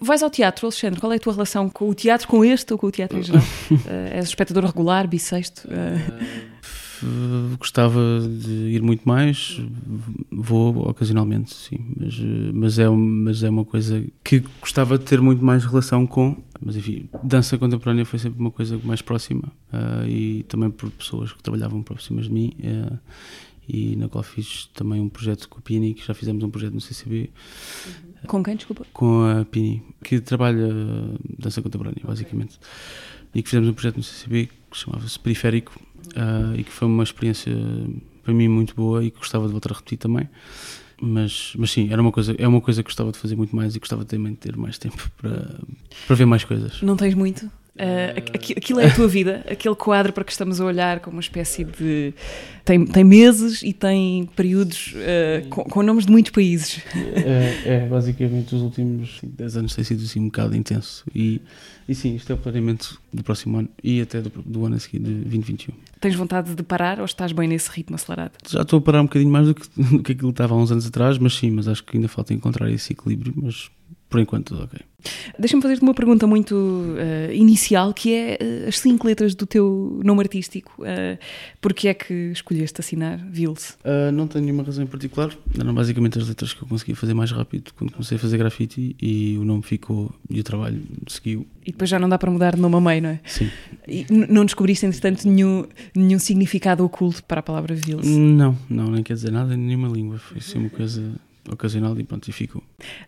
Vais 0.00 0.22
ao 0.22 0.30
teatro, 0.30 0.66
Alexandre? 0.66 1.00
Qual 1.00 1.12
é 1.12 1.16
a 1.16 1.20
tua 1.20 1.32
relação 1.32 1.68
com 1.68 1.88
o 1.88 1.94
teatro, 1.94 2.26
com 2.26 2.44
este 2.44 2.72
ou 2.72 2.78
com 2.78 2.88
o 2.88 2.90
teatro 2.90 3.18
em 3.18 3.22
geral? 3.22 3.42
uh, 3.70 3.76
és 4.12 4.26
espectador 4.26 4.64
regular, 4.64 5.06
bissexto? 5.06 5.68
Uh... 5.68 6.57
Gostava 7.58 8.00
de 8.20 8.50
ir 8.50 8.82
muito 8.82 9.06
mais, 9.06 9.60
vou 10.30 10.88
ocasionalmente, 10.88 11.54
sim, 11.54 11.78
mas, 11.96 12.18
mas, 12.54 12.78
é, 12.78 12.88
mas 12.88 13.42
é 13.42 13.50
uma 13.50 13.64
coisa 13.64 14.04
que 14.24 14.42
gostava 14.60 14.98
de 14.98 15.04
ter 15.04 15.20
muito 15.20 15.44
mais 15.44 15.64
relação 15.64 16.06
com. 16.06 16.36
Mas 16.60 16.76
enfim, 16.76 17.08
dança 17.22 17.56
contemporânea 17.56 18.04
foi 18.04 18.18
sempre 18.18 18.40
uma 18.40 18.50
coisa 18.50 18.80
mais 18.82 19.00
próxima 19.00 19.52
uh, 19.72 20.08
e 20.08 20.42
também 20.44 20.70
por 20.70 20.90
pessoas 20.90 21.32
que 21.32 21.42
trabalhavam 21.42 21.82
próximas 21.82 22.26
de 22.26 22.32
mim. 22.32 22.52
Uh, 22.58 22.98
e 23.68 23.94
na 23.96 24.08
qual 24.08 24.24
fiz 24.24 24.66
também 24.74 24.98
um 25.00 25.10
projeto 25.10 25.46
com 25.48 25.58
a 25.58 25.62
Pini, 25.62 25.92
que 25.92 26.04
já 26.04 26.14
fizemos 26.14 26.42
um 26.42 26.48
projeto 26.48 26.72
no 26.72 26.80
CCB. 26.80 27.30
Com 28.26 28.42
quem, 28.42 28.56
desculpa? 28.56 28.86
Com 28.94 29.22
a 29.24 29.44
Pini, 29.44 29.82
que 30.02 30.20
trabalha 30.20 30.68
dança 31.38 31.60
contemporânea, 31.60 32.02
basicamente. 32.02 32.58
E 33.34 33.42
que 33.42 33.48
fizemos 33.50 33.68
um 33.68 33.74
projeto 33.74 33.98
no 33.98 34.02
CCB 34.02 34.48
que 34.70 34.76
chamava-se 34.76 35.18
Periférico 35.18 35.78
uh, 36.16 36.54
e 36.58 36.64
que 36.64 36.70
foi 36.70 36.88
uma 36.88 37.02
experiência 37.02 37.52
para 38.22 38.34
mim 38.34 38.48
muito 38.48 38.74
boa 38.74 39.04
e 39.04 39.10
que 39.10 39.18
gostava 39.18 39.46
de 39.46 39.52
voltar 39.52 39.72
a 39.72 39.74
repetir 39.74 39.98
também. 39.98 40.28
Mas, 41.00 41.52
mas 41.56 41.70
sim, 41.70 41.88
era 41.92 42.02
uma 42.02 42.10
coisa, 42.10 42.34
é 42.36 42.46
uma 42.46 42.60
coisa 42.60 42.82
que 42.82 42.88
gostava 42.88 43.12
de 43.12 43.18
fazer 43.18 43.36
muito 43.36 43.54
mais 43.54 43.76
e 43.76 43.78
gostava 43.78 44.04
também 44.04 44.32
de 44.32 44.38
ter 44.38 44.56
mais 44.56 44.78
tempo 44.78 45.10
para, 45.16 45.60
para 46.06 46.16
ver 46.16 46.26
mais 46.26 46.44
coisas. 46.44 46.82
Não 46.82 46.96
tens 46.96 47.14
muito? 47.14 47.50
Uh, 47.78 48.56
aquilo 48.56 48.80
é 48.80 48.86
a 48.86 48.94
tua 48.94 49.06
vida, 49.06 49.44
aquele 49.48 49.76
quadro 49.76 50.12
para 50.12 50.24
que 50.24 50.32
estamos 50.32 50.60
a 50.60 50.64
olhar 50.64 50.98
como 50.98 51.16
uma 51.16 51.20
espécie 51.20 51.62
de. 51.62 52.12
Tem, 52.64 52.84
tem 52.84 53.04
meses 53.04 53.62
e 53.62 53.72
tem 53.72 54.28
períodos 54.34 54.94
uh, 54.96 55.48
com, 55.48 55.62
com, 55.62 55.82
nomes 55.84 56.04
de 56.04 56.10
muitos 56.10 56.32
países. 56.32 56.82
É, 56.94 57.62
é, 57.64 57.86
basicamente 57.86 58.52
os 58.54 58.62
últimos 58.62 59.20
10 59.22 59.56
anos 59.58 59.74
tem 59.76 59.84
sido 59.84 60.02
assim 60.02 60.18
um 60.18 60.24
bocado 60.24 60.56
intenso. 60.56 61.04
E, 61.14 61.40
e 61.88 61.94
sim, 61.94 62.16
isto 62.16 62.32
é 62.32 62.34
o 62.34 62.38
planeamento 62.38 63.00
do 63.12 63.22
próximo 63.22 63.58
ano 63.58 63.68
e 63.82 64.00
até 64.00 64.20
do, 64.20 64.28
do 64.28 64.66
ano 64.66 64.74
a 64.74 64.78
seguir, 64.80 64.98
de 64.98 65.12
2021. 65.12 65.72
Tens 66.00 66.16
vontade 66.16 66.56
de 66.56 66.62
parar 66.64 66.98
ou 66.98 67.04
estás 67.04 67.30
bem 67.30 67.46
nesse 67.46 67.70
ritmo 67.70 67.94
acelerado? 67.94 68.32
Já 68.48 68.62
estou 68.62 68.80
a 68.80 68.82
parar 68.82 69.02
um 69.02 69.04
bocadinho 69.04 69.30
mais 69.30 69.46
do 69.46 69.54
que, 69.54 69.68
do 69.80 70.02
que 70.02 70.12
aquilo 70.12 70.32
que 70.32 70.34
estava 70.34 70.52
há 70.52 70.56
uns 70.56 70.72
anos 70.72 70.84
atrás, 70.84 71.16
mas 71.16 71.34
sim, 71.34 71.52
mas 71.52 71.68
acho 71.68 71.84
que 71.84 71.96
ainda 71.96 72.08
falta 72.08 72.34
encontrar 72.34 72.68
esse 72.70 72.92
equilíbrio, 72.92 73.32
mas 73.36 73.70
por 74.08 74.20
enquanto 74.20 74.46
tudo 74.46 74.64
ok. 74.64 74.80
Deixa-me 75.38 75.62
fazer-te 75.62 75.82
uma 75.82 75.94
pergunta 75.94 76.26
muito 76.26 76.54
uh, 76.54 77.32
inicial, 77.32 77.94
que 77.94 78.12
é 78.12 78.38
uh, 78.40 78.68
as 78.68 78.80
cinco 78.80 79.06
letras 79.06 79.34
do 79.34 79.46
teu 79.46 80.00
nome 80.04 80.22
artístico. 80.22 80.72
Uh, 80.80 81.16
Porquê 81.60 81.88
é 81.88 81.94
que 81.94 82.12
escolheste 82.32 82.80
assinar 82.80 83.18
Vils? 83.30 83.78
Uh, 83.84 84.10
não 84.12 84.26
tenho 84.26 84.44
nenhuma 84.44 84.64
razão 84.64 84.82
em 84.82 84.86
particular. 84.86 85.30
Eram 85.56 85.72
basicamente 85.72 86.18
as 86.18 86.28
letras 86.28 86.52
que 86.52 86.62
eu 86.62 86.68
conseguia 86.68 86.96
fazer 86.96 87.14
mais 87.14 87.30
rápido 87.30 87.72
quando 87.76 87.92
comecei 87.92 88.16
a 88.16 88.20
fazer 88.20 88.38
grafite 88.38 88.96
e 89.00 89.38
o 89.38 89.44
nome 89.44 89.62
ficou 89.62 90.12
e 90.28 90.40
o 90.40 90.44
trabalho 90.44 90.82
seguiu. 91.06 91.46
E 91.64 91.70
depois 91.70 91.88
já 91.88 91.98
não 91.98 92.08
dá 92.08 92.18
para 92.18 92.30
mudar 92.30 92.56
de 92.56 92.60
nome 92.60 92.76
a 92.76 92.80
meio, 92.80 93.02
não 93.02 93.10
é? 93.10 93.20
Sim. 93.24 93.50
E 93.86 94.04
não 94.10 94.44
descobriste, 94.44 94.84
entretanto, 94.84 95.28
nenhum, 95.28 95.64
nenhum 95.94 96.18
significado 96.18 96.84
oculto 96.84 97.22
para 97.24 97.40
a 97.40 97.42
palavra 97.42 97.74
Vils? 97.74 98.06
Não, 98.06 98.56
não, 98.68 98.90
nem 98.90 99.02
quer 99.02 99.14
dizer 99.14 99.30
nada 99.30 99.54
em 99.54 99.58
nenhuma 99.58 99.88
língua. 99.88 100.18
Foi 100.18 100.38
assim 100.38 100.58
uma 100.58 100.70
coisa 100.70 101.12
ocasional 101.52 101.98
e 101.98 102.04
pronto, 102.04 102.28
e 102.28 102.32
ficou. 102.32 102.62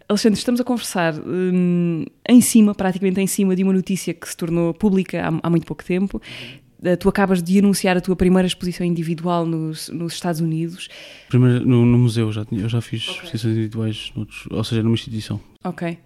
Alexandre, 0.08 0.38
estamos 0.38 0.60
a 0.60 0.64
conversar 0.64 1.14
hum, 1.14 2.04
em 2.28 2.40
cima, 2.40 2.74
praticamente 2.74 3.20
em 3.20 3.26
cima, 3.26 3.54
de 3.54 3.62
uma 3.62 3.72
notícia 3.72 4.14
que 4.14 4.28
se 4.28 4.36
tornou 4.36 4.74
pública 4.74 5.22
há, 5.22 5.46
há 5.46 5.50
muito 5.50 5.66
pouco 5.66 5.84
tempo. 5.84 6.20
Uh, 6.82 6.96
tu 6.96 7.08
acabas 7.10 7.42
de 7.42 7.58
anunciar 7.58 7.96
a 7.96 8.00
tua 8.00 8.16
primeira 8.16 8.46
exposição 8.46 8.86
individual 8.86 9.44
nos, 9.44 9.90
nos 9.90 10.14
Estados 10.14 10.40
Unidos. 10.40 10.88
Primeiro, 11.28 11.66
no, 11.66 11.84
no 11.84 11.98
museu, 11.98 12.32
já, 12.32 12.46
eu 12.50 12.68
já 12.68 12.80
fiz 12.80 13.02
okay. 13.02 13.14
exposições 13.14 13.52
individuais, 13.52 14.12
noutros, 14.16 14.46
ou 14.50 14.64
seja, 14.64 14.82
numa 14.82 14.94
instituição. 14.94 15.38
Ok. 15.62 15.98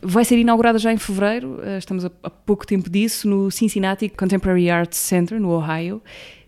Vai 0.00 0.24
ser 0.24 0.38
inaugurada 0.38 0.78
já 0.78 0.90
em 0.90 0.96
fevereiro, 0.96 1.58
uh, 1.58 1.78
estamos 1.78 2.04
a, 2.06 2.10
a 2.22 2.30
pouco 2.30 2.66
tempo 2.66 2.88
disso, 2.88 3.28
no 3.28 3.50
Cincinnati 3.50 4.08
Contemporary 4.08 4.70
Arts 4.70 4.98
Center, 4.98 5.38
no 5.38 5.50
Ohio. 5.50 6.02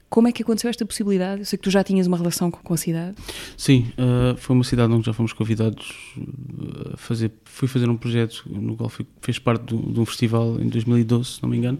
Como 0.08 0.26
é 0.26 0.32
que 0.32 0.42
aconteceu 0.42 0.70
esta 0.70 0.86
possibilidade? 0.86 1.42
Eu 1.42 1.44
sei 1.44 1.58
que 1.58 1.64
tu 1.64 1.70
já 1.70 1.84
tinhas 1.84 2.06
uma 2.06 2.16
relação 2.16 2.50
com, 2.50 2.74
a 2.74 2.76
cidade. 2.76 3.14
Sim, 3.56 3.92
uh, 3.98 4.36
foi 4.38 4.56
uma 4.56 4.64
cidade 4.64 4.92
onde 4.92 5.04
já 5.04 5.12
fomos 5.12 5.32
convidados 5.32 6.14
a 6.92 6.96
fazer. 6.96 7.30
Fui 7.44 7.68
fazer 7.68 7.88
um 7.90 7.96
projeto 7.96 8.44
no 8.46 8.76
qual 8.76 8.88
fui, 8.88 9.06
fez 9.20 9.38
parte 9.38 9.76
de 9.76 10.00
um 10.00 10.06
festival 10.06 10.58
em 10.60 10.68
2012, 10.68 11.32
se 11.32 11.42
não 11.42 11.50
me 11.50 11.58
engano. 11.58 11.78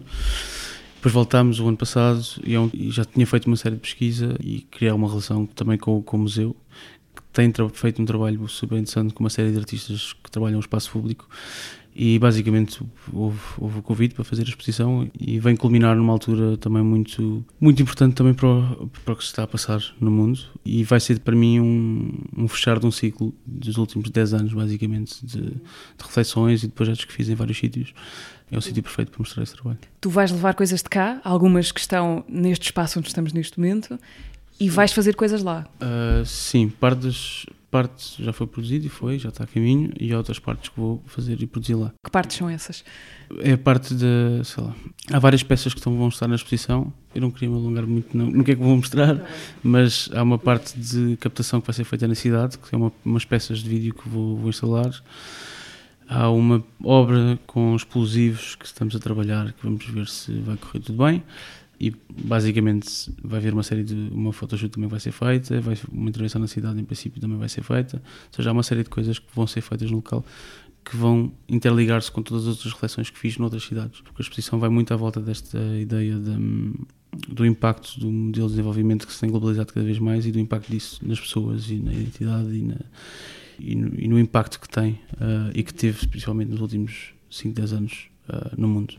Depois 0.99 1.13
voltámos 1.13 1.61
o 1.61 1.67
ano 1.67 1.77
passado 1.77 2.21
e, 2.45 2.55
é 2.55 2.69
e, 2.73 2.91
já 2.91 3.05
tinha 3.05 3.25
feito 3.25 3.47
uma 3.47 3.55
série 3.55 3.75
de 3.75 3.81
pesquisa 3.81 4.35
e 4.43 4.61
criar 4.69 4.95
uma 4.95 5.07
relação 5.07 5.45
também 5.45 5.77
com, 5.77 6.01
com 6.01 6.17
o 6.17 6.19
museu, 6.19 6.55
tem 7.47 7.69
feito 7.69 8.01
um 8.01 8.05
trabalho 8.05 8.47
super 8.47 8.77
interessante 8.77 9.13
com 9.13 9.23
uma 9.23 9.29
série 9.29 9.51
de 9.51 9.57
artistas 9.57 10.13
que 10.13 10.29
trabalham 10.29 10.55
no 10.55 10.59
espaço 10.59 10.91
público 10.91 11.27
e 11.95 12.19
basicamente 12.19 12.81
houve, 13.11 13.39
houve 13.57 13.79
o 13.79 13.81
convite 13.81 14.13
para 14.13 14.23
fazer 14.23 14.43
a 14.43 14.49
exposição 14.49 15.09
e 15.19 15.39
vem 15.39 15.55
culminar 15.55 15.95
numa 15.95 16.13
altura 16.13 16.55
também 16.57 16.83
muito, 16.83 17.43
muito 17.59 17.81
importante 17.81 18.15
também 18.15 18.33
para 18.33 18.47
o, 18.47 18.89
para 19.03 19.13
o 19.13 19.17
que 19.17 19.23
se 19.23 19.29
está 19.29 19.43
a 19.43 19.47
passar 19.47 19.81
no 19.99 20.11
mundo 20.11 20.39
e 20.65 20.83
vai 20.83 20.99
ser 20.99 21.19
para 21.19 21.35
mim 21.35 21.59
um, 21.59 22.11
um 22.37 22.47
fechar 22.47 22.77
de 22.77 22.85
um 22.85 22.91
ciclo 22.91 23.33
dos 23.45 23.77
últimos 23.77 24.09
10 24.09 24.33
anos 24.33 24.53
basicamente 24.53 25.25
de, 25.25 25.41
de 25.41 25.61
reflexões 26.01 26.63
e 26.63 26.67
de 26.67 26.73
projetos 26.73 27.05
que 27.05 27.13
fiz 27.13 27.29
em 27.29 27.35
vários 27.35 27.57
sítios 27.57 27.93
é 28.51 28.57
o 28.57 28.61
sítio 28.61 28.81
perfeito 28.81 29.11
para 29.11 29.19
mostrar 29.19 29.43
esse 29.43 29.53
trabalho. 29.53 29.77
Tu 30.01 30.09
vais 30.09 30.31
levar 30.31 30.55
coisas 30.55 30.81
de 30.81 30.89
cá, 30.89 31.21
algumas 31.23 31.71
que 31.71 31.79
estão 31.79 32.25
neste 32.27 32.65
espaço 32.65 32.97
onde 32.97 33.07
estamos 33.07 33.31
neste 33.31 33.59
momento, 33.59 33.99
e 34.59 34.69
vais 34.69 34.91
fazer 34.91 35.15
coisas 35.15 35.43
lá? 35.43 35.67
Uh, 35.81 36.25
sim, 36.25 36.69
parte 36.69 37.05
das, 37.05 37.45
parte 37.69 38.23
já 38.23 38.33
foi 38.33 38.47
produzido 38.47 38.85
e 38.85 38.89
foi, 38.89 39.19
já 39.19 39.29
está 39.29 39.43
a 39.43 39.47
caminho, 39.47 39.91
e 39.99 40.11
há 40.11 40.17
outras 40.17 40.39
partes 40.39 40.69
que 40.69 40.79
vou 40.79 41.01
fazer 41.05 41.41
e 41.41 41.47
produzir 41.47 41.75
lá. 41.75 41.93
Que 42.03 42.11
partes 42.11 42.37
são 42.37 42.49
essas? 42.49 42.83
É 43.39 43.53
a 43.53 43.57
parte 43.57 43.93
de, 43.93 44.41
sei 44.43 44.63
lá, 44.63 44.75
há 45.11 45.19
várias 45.19 45.43
peças 45.43 45.73
que 45.73 45.79
estão, 45.79 45.95
vão 45.95 46.09
estar 46.09 46.27
na 46.27 46.35
exposição, 46.35 46.91
eu 47.13 47.21
não 47.21 47.31
queria 47.31 47.49
me 47.49 47.55
alongar 47.55 47.85
muito 47.85 48.17
no, 48.17 48.29
no 48.29 48.43
que 48.43 48.51
é 48.51 48.55
que 48.55 48.61
vou 48.61 48.75
mostrar, 48.75 49.23
mas 49.63 50.09
há 50.13 50.23
uma 50.23 50.37
parte 50.37 50.77
de 50.77 51.15
captação 51.17 51.61
que 51.61 51.67
vai 51.67 51.73
ser 51.73 51.83
feita 51.83 52.07
na 52.07 52.15
cidade, 52.15 52.57
que 52.57 52.73
é 52.73 52.77
uma, 52.77 52.91
umas 53.05 53.25
peças 53.25 53.59
de 53.59 53.69
vídeo 53.69 53.93
que 53.93 54.09
vou, 54.09 54.37
vou 54.37 54.49
instalar, 54.49 54.91
há 56.07 56.29
uma 56.29 56.63
obra 56.83 57.39
com 57.45 57.75
explosivos 57.75 58.55
que 58.55 58.65
estamos 58.65 58.95
a 58.95 58.99
trabalhar, 58.99 59.53
que 59.53 59.63
vamos 59.63 59.85
ver 59.85 60.07
se 60.07 60.31
vai 60.39 60.57
correr 60.57 60.79
tudo 60.79 61.03
bem, 61.05 61.23
e 61.79 61.95
basicamente 62.23 63.11
vai 63.23 63.39
haver 63.39 63.53
uma 63.53 63.63
série 63.63 63.83
de 63.83 63.93
uma 64.11 64.33
photoshoot 64.33 64.73
também 64.73 64.89
vai 64.89 64.99
ser 64.99 65.11
feita 65.11 65.61
vai 65.61 65.77
uma 65.91 66.09
intervenção 66.09 66.41
na 66.41 66.47
cidade 66.47 66.79
em 66.79 66.83
princípio 66.83 67.21
também 67.21 67.37
vai 67.37 67.47
ser 67.47 67.63
feita. 67.63 67.97
Ou 67.97 68.35
seja 68.35 68.49
há 68.49 68.53
uma 68.53 68.63
série 68.63 68.83
de 68.83 68.89
coisas 68.89 69.17
que 69.17 69.27
vão 69.33 69.47
ser 69.47 69.61
feitas 69.61 69.89
no 69.89 69.97
local 69.97 70.25
que 70.83 70.95
vão 70.95 71.31
interligar-se 71.47 72.11
com 72.11 72.21
todas 72.21 72.43
as 72.43 72.49
outras 72.49 72.73
reflexões 72.73 73.09
que 73.09 73.17
fiz 73.17 73.37
noutras 73.37 73.63
cidades 73.63 74.01
porque 74.01 74.21
a 74.21 74.23
exposição 74.23 74.59
vai 74.59 74.69
muito 74.69 74.93
à 74.93 74.97
volta 74.97 75.21
desta 75.21 75.57
ideia 75.77 76.15
de, 76.15 76.73
do 77.27 77.45
impacto 77.45 77.97
do 77.99 78.11
modelo 78.11 78.47
de 78.47 78.53
desenvolvimento 78.53 79.07
que 79.07 79.13
se 79.13 79.19
tem 79.21 79.29
globalizado 79.29 79.71
cada 79.73 79.85
vez 79.85 79.99
mais 79.99 80.25
e 80.25 80.31
do 80.31 80.39
impacto 80.39 80.69
disso 80.69 80.99
nas 81.01 81.19
pessoas 81.19 81.69
e 81.69 81.75
na 81.75 81.93
identidade 81.93 82.49
e, 82.49 82.61
na, 82.61 82.77
e, 83.57 83.75
no, 83.75 83.99
e 83.99 84.07
no, 84.07 84.19
impacto 84.19 84.59
que 84.59 84.67
tem 84.67 84.93
uh, 85.13 85.51
e 85.53 85.63
que 85.63 85.73
teve 85.73 86.07
principalmente 86.07 86.49
nos 86.49 86.59
últimos 86.59 87.13
5, 87.29 87.55
10 87.55 87.73
anos 87.73 88.07
uh, 88.27 88.59
no 88.59 88.67
mundo 88.67 88.95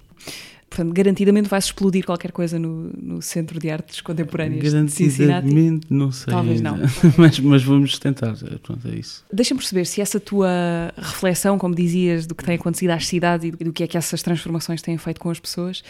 Portanto, 0.81 0.95
garantidamente 0.95 1.49
vai-se 1.49 1.67
explodir 1.67 2.05
qualquer 2.07 2.33
coisa 2.33 2.59
no, 2.59 2.91
no 3.01 3.21
Centro 3.21 3.61
de 3.61 3.69
Artes 3.71 4.01
Contemporâneas 4.01 4.73
Garantidamente, 4.73 5.87
não 5.91 6.11
sei. 6.11 6.33
Talvez 6.33 6.61
não. 6.63 6.79
mas, 7.19 7.39
mas 7.39 7.63
vamos 7.63 7.99
tentar, 7.99 8.35
é, 8.51 8.57
pronto, 8.57 8.89
é 8.89 8.95
isso. 8.95 9.25
Deixa-me 9.31 9.59
perceber 9.59 9.85
se 9.85 10.01
essa 10.01 10.19
tua 10.19 10.49
reflexão, 10.97 11.59
como 11.59 11.75
dizias, 11.75 12.27
do 12.27 12.35
que 12.35 12.45
tem 12.45 12.55
acontecido 12.55 12.91
às 12.91 13.07
cidades 13.07 13.47
e 13.47 13.51
do 13.65 13.73
que 13.73 13.83
é 13.83 13.87
que 13.87 13.99
essas 13.99 14.23
transformações 14.23 14.81
têm 14.81 14.97
feito 14.97 15.21
com 15.21 15.29
as 15.29 15.39
pessoas, 15.39 15.83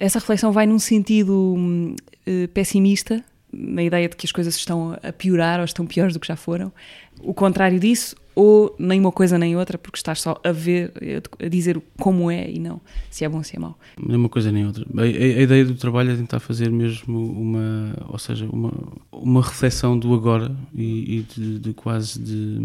essa 0.00 0.18
reflexão 0.18 0.52
vai 0.52 0.66
num 0.66 0.78
sentido 0.78 1.54
uh, 1.54 2.48
pessimista, 2.54 3.22
na 3.56 3.82
ideia 3.82 4.08
de 4.08 4.16
que 4.16 4.26
as 4.26 4.32
coisas 4.32 4.56
estão 4.56 4.96
a 5.02 5.12
piorar 5.12 5.58
ou 5.58 5.64
estão 5.64 5.86
piores 5.86 6.14
do 6.14 6.20
que 6.20 6.26
já 6.26 6.36
foram, 6.36 6.72
o 7.20 7.32
contrário 7.32 7.78
disso, 7.78 8.16
ou 8.34 8.74
nem 8.78 8.98
uma 8.98 9.12
coisa 9.12 9.38
nem 9.38 9.56
outra, 9.56 9.78
porque 9.78 9.96
estás 9.96 10.20
só 10.20 10.40
a 10.42 10.50
ver, 10.50 10.92
a 11.38 11.48
dizer 11.48 11.80
como 12.00 12.30
é 12.30 12.50
e 12.50 12.58
não 12.58 12.80
se 13.08 13.24
é 13.24 13.28
bom 13.28 13.38
ou 13.38 13.44
se 13.44 13.56
é 13.56 13.60
mau. 13.60 13.78
Nem 13.96 14.16
uma 14.16 14.28
coisa 14.28 14.50
nem 14.50 14.66
outra. 14.66 14.84
A, 14.96 15.02
a, 15.02 15.04
a, 15.04 15.42
ideia 15.42 15.64
do 15.64 15.74
trabalho 15.74 16.10
é 16.10 16.16
tentar 16.16 16.40
fazer 16.40 16.70
mesmo 16.70 17.24
uma, 17.30 17.94
ou 18.08 18.18
seja, 18.18 18.46
uma, 18.46 18.72
uma 19.12 19.40
reflexão 19.40 19.96
do 19.96 20.12
agora 20.14 20.54
e, 20.74 21.18
e 21.18 21.22
de, 21.22 21.58
de, 21.60 21.72
quase 21.72 22.18
de, 22.18 22.58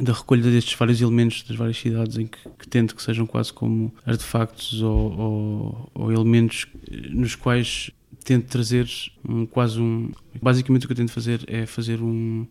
da 0.00 0.12
recolha 0.12 0.42
destes 0.42 0.74
vários 0.78 1.00
elementos 1.00 1.42
das 1.42 1.56
várias 1.56 1.78
cidades 1.78 2.18
em 2.18 2.26
que, 2.26 2.38
que 2.58 2.68
tento 2.68 2.94
que 2.94 3.02
sejam 3.02 3.26
quase 3.26 3.52
como 3.52 3.92
artefactos 4.04 4.82
ou, 4.82 5.18
ou, 5.18 5.90
ou 5.94 6.12
elementos 6.12 6.66
nos 7.10 7.34
quais 7.34 7.90
tento 8.24 8.46
trazer 8.46 8.88
um, 9.28 9.46
quase 9.46 9.78
um. 9.80 10.10
Basicamente 10.42 10.84
o 10.84 10.88
que 10.88 10.92
eu 10.92 10.96
tento 10.96 11.12
fazer 11.12 11.44
é 11.46 11.66
fazer 11.66 12.00
um 12.00 12.46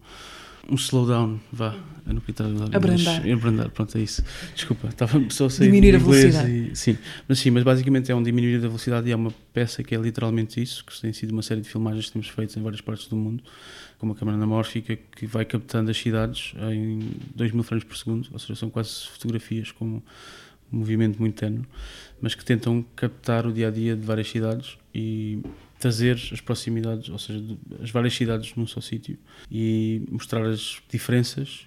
um 0.69 0.75
slowdown, 0.75 1.39
vá. 1.51 1.75
Eu 2.05 2.13
não 2.13 2.21
queria 2.21 2.31
estar 2.31 2.73
a 2.73 2.77
Abrandar. 2.77 3.31
Abrandar, 3.31 3.69
pronto, 3.69 3.97
é 3.97 4.01
isso. 4.01 4.23
Desculpa, 4.55 4.87
estava 4.87 5.21
só 5.29 5.45
a 5.45 5.49
sair 5.49 5.67
Diminuir 5.67 5.95
a 5.95 5.99
velocidade. 5.99 6.51
E, 6.51 6.75
sim, 6.75 6.97
mas 7.27 7.39
sim, 7.39 7.49
mas 7.49 7.63
basicamente 7.63 8.11
é 8.11 8.15
um 8.15 8.23
diminuir 8.23 8.59
da 8.59 8.67
velocidade 8.67 9.07
e 9.07 9.11
é 9.11 9.15
uma 9.15 9.31
peça 9.53 9.83
que 9.83 9.93
é 9.93 9.97
literalmente 9.97 10.61
isso, 10.61 10.85
que 10.85 10.99
tem 10.99 11.11
sido 11.13 11.31
uma 11.31 11.41
série 11.41 11.61
de 11.61 11.69
filmagens 11.69 12.07
que 12.07 12.13
temos 12.13 12.27
feito 12.27 12.57
em 12.57 12.63
várias 12.63 12.81
partes 12.81 13.07
do 13.07 13.15
mundo, 13.15 13.43
com 13.97 14.05
uma 14.05 14.15
câmera 14.15 14.37
anamórfica 14.37 14.97
que 15.15 15.25
vai 15.25 15.45
captando 15.45 15.91
as 15.91 15.97
cidades 15.97 16.53
em 16.71 17.11
2000 17.35 17.63
frames 17.63 17.83
por 17.83 17.97
segundo, 17.97 18.29
ou 18.31 18.39
seja, 18.39 18.55
são 18.55 18.69
quase 18.69 19.07
fotografias 19.07 19.71
com 19.71 19.85
um 19.85 20.01
movimento 20.71 21.19
muito 21.19 21.35
tenue, 21.35 21.65
mas 22.21 22.35
que 22.35 22.43
tentam 22.43 22.83
captar 22.95 23.45
o 23.45 23.51
dia 23.51 23.67
a 23.67 23.71
dia 23.71 23.95
de 23.95 24.05
várias 24.05 24.29
cidades 24.29 24.77
e 24.93 25.39
trazer 25.83 26.17
as 26.31 26.39
proximidades, 26.39 27.09
ou 27.09 27.19
seja, 27.19 27.43
as 27.81 27.91
várias 27.91 28.13
cidades 28.13 28.55
num 28.55 28.65
só 28.65 28.79
sítio 28.79 29.17
e 29.51 30.01
mostrar 30.09 30.45
as 30.45 30.81
diferenças, 30.89 31.65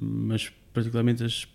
mas 0.00 0.50
particularmente 0.72 1.22
as, 1.22 1.46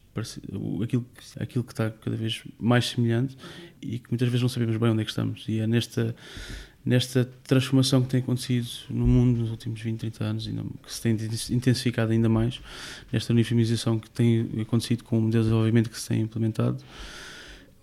aquilo, 0.84 1.04
aquilo 1.39 1.63
que 1.63 1.74
está 1.74 1.89
cada 1.89 2.15
vez 2.15 2.44
mais 2.60 2.89
semelhante 2.89 3.36
e 3.82 3.98
que 3.98 4.12
muitas 4.12 4.28
vezes 4.28 4.44
não 4.44 4.50
sabemos 4.50 4.78
bem 4.78 4.91
onde 4.91 5.02
é 5.02 5.04
que 5.04 5.10
estamos. 5.10 5.46
E 5.48 5.60
é 5.60 5.65
nesta, 5.65 6.15
nesta 6.86 7.26
transformação 7.44 8.04
que 8.04 8.10
tem 8.10 8.20
acontecido 8.20 8.70
no 8.91 9.08
mundo 9.08 9.39
nos 9.39 9.50
últimos 9.50 9.82
20, 9.82 10.02
30 10.02 10.24
anos, 10.24 10.48
que 10.84 10.94
se 10.94 11.02
tem 11.02 11.18
intensificado 11.50 12.12
ainda 12.12 12.30
mais, 12.30 12.62
nesta 13.12 13.34
uniformização 13.34 13.98
que 13.98 14.12
tem 14.12 14.48
acontecido 14.62 15.04
com 15.04 15.26
o 15.26 15.30
desenvolvimento 15.32 15.89
que 15.89 16.00
se 16.00 16.08
tem 16.08 16.22
implementado 16.22 16.84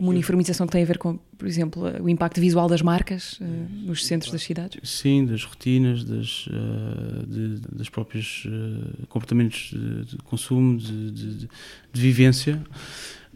uma 0.03 0.11
uniformização 0.11 0.67
que 0.67 0.73
tem 0.73 0.83
a 0.83 0.87
ver 0.87 0.99
com, 0.99 1.17
por 1.39 1.47
exemplo, 1.47 1.85
o 2.03 2.09
impacto 2.09 2.41
visual 2.41 2.69
das 2.69 2.83
marcas 2.83 3.35
uh, 3.35 3.45
nos 3.87 4.05
centros 4.05 4.33
das 4.33 4.43
cidades? 4.43 4.81
Sim, 4.83 5.25
das 5.25 5.45
rotinas, 5.45 6.03
das, 6.03 6.49
uh, 6.49 7.25
de, 7.25 7.61
das 7.71 7.89
próprios 7.89 8.45
uh, 8.47 9.07
comportamentos 9.07 9.71
de, 9.73 10.05
de 10.05 10.17
consumo, 10.25 10.77
de, 10.77 11.13
de, 11.13 11.49
vivência. 11.93 12.61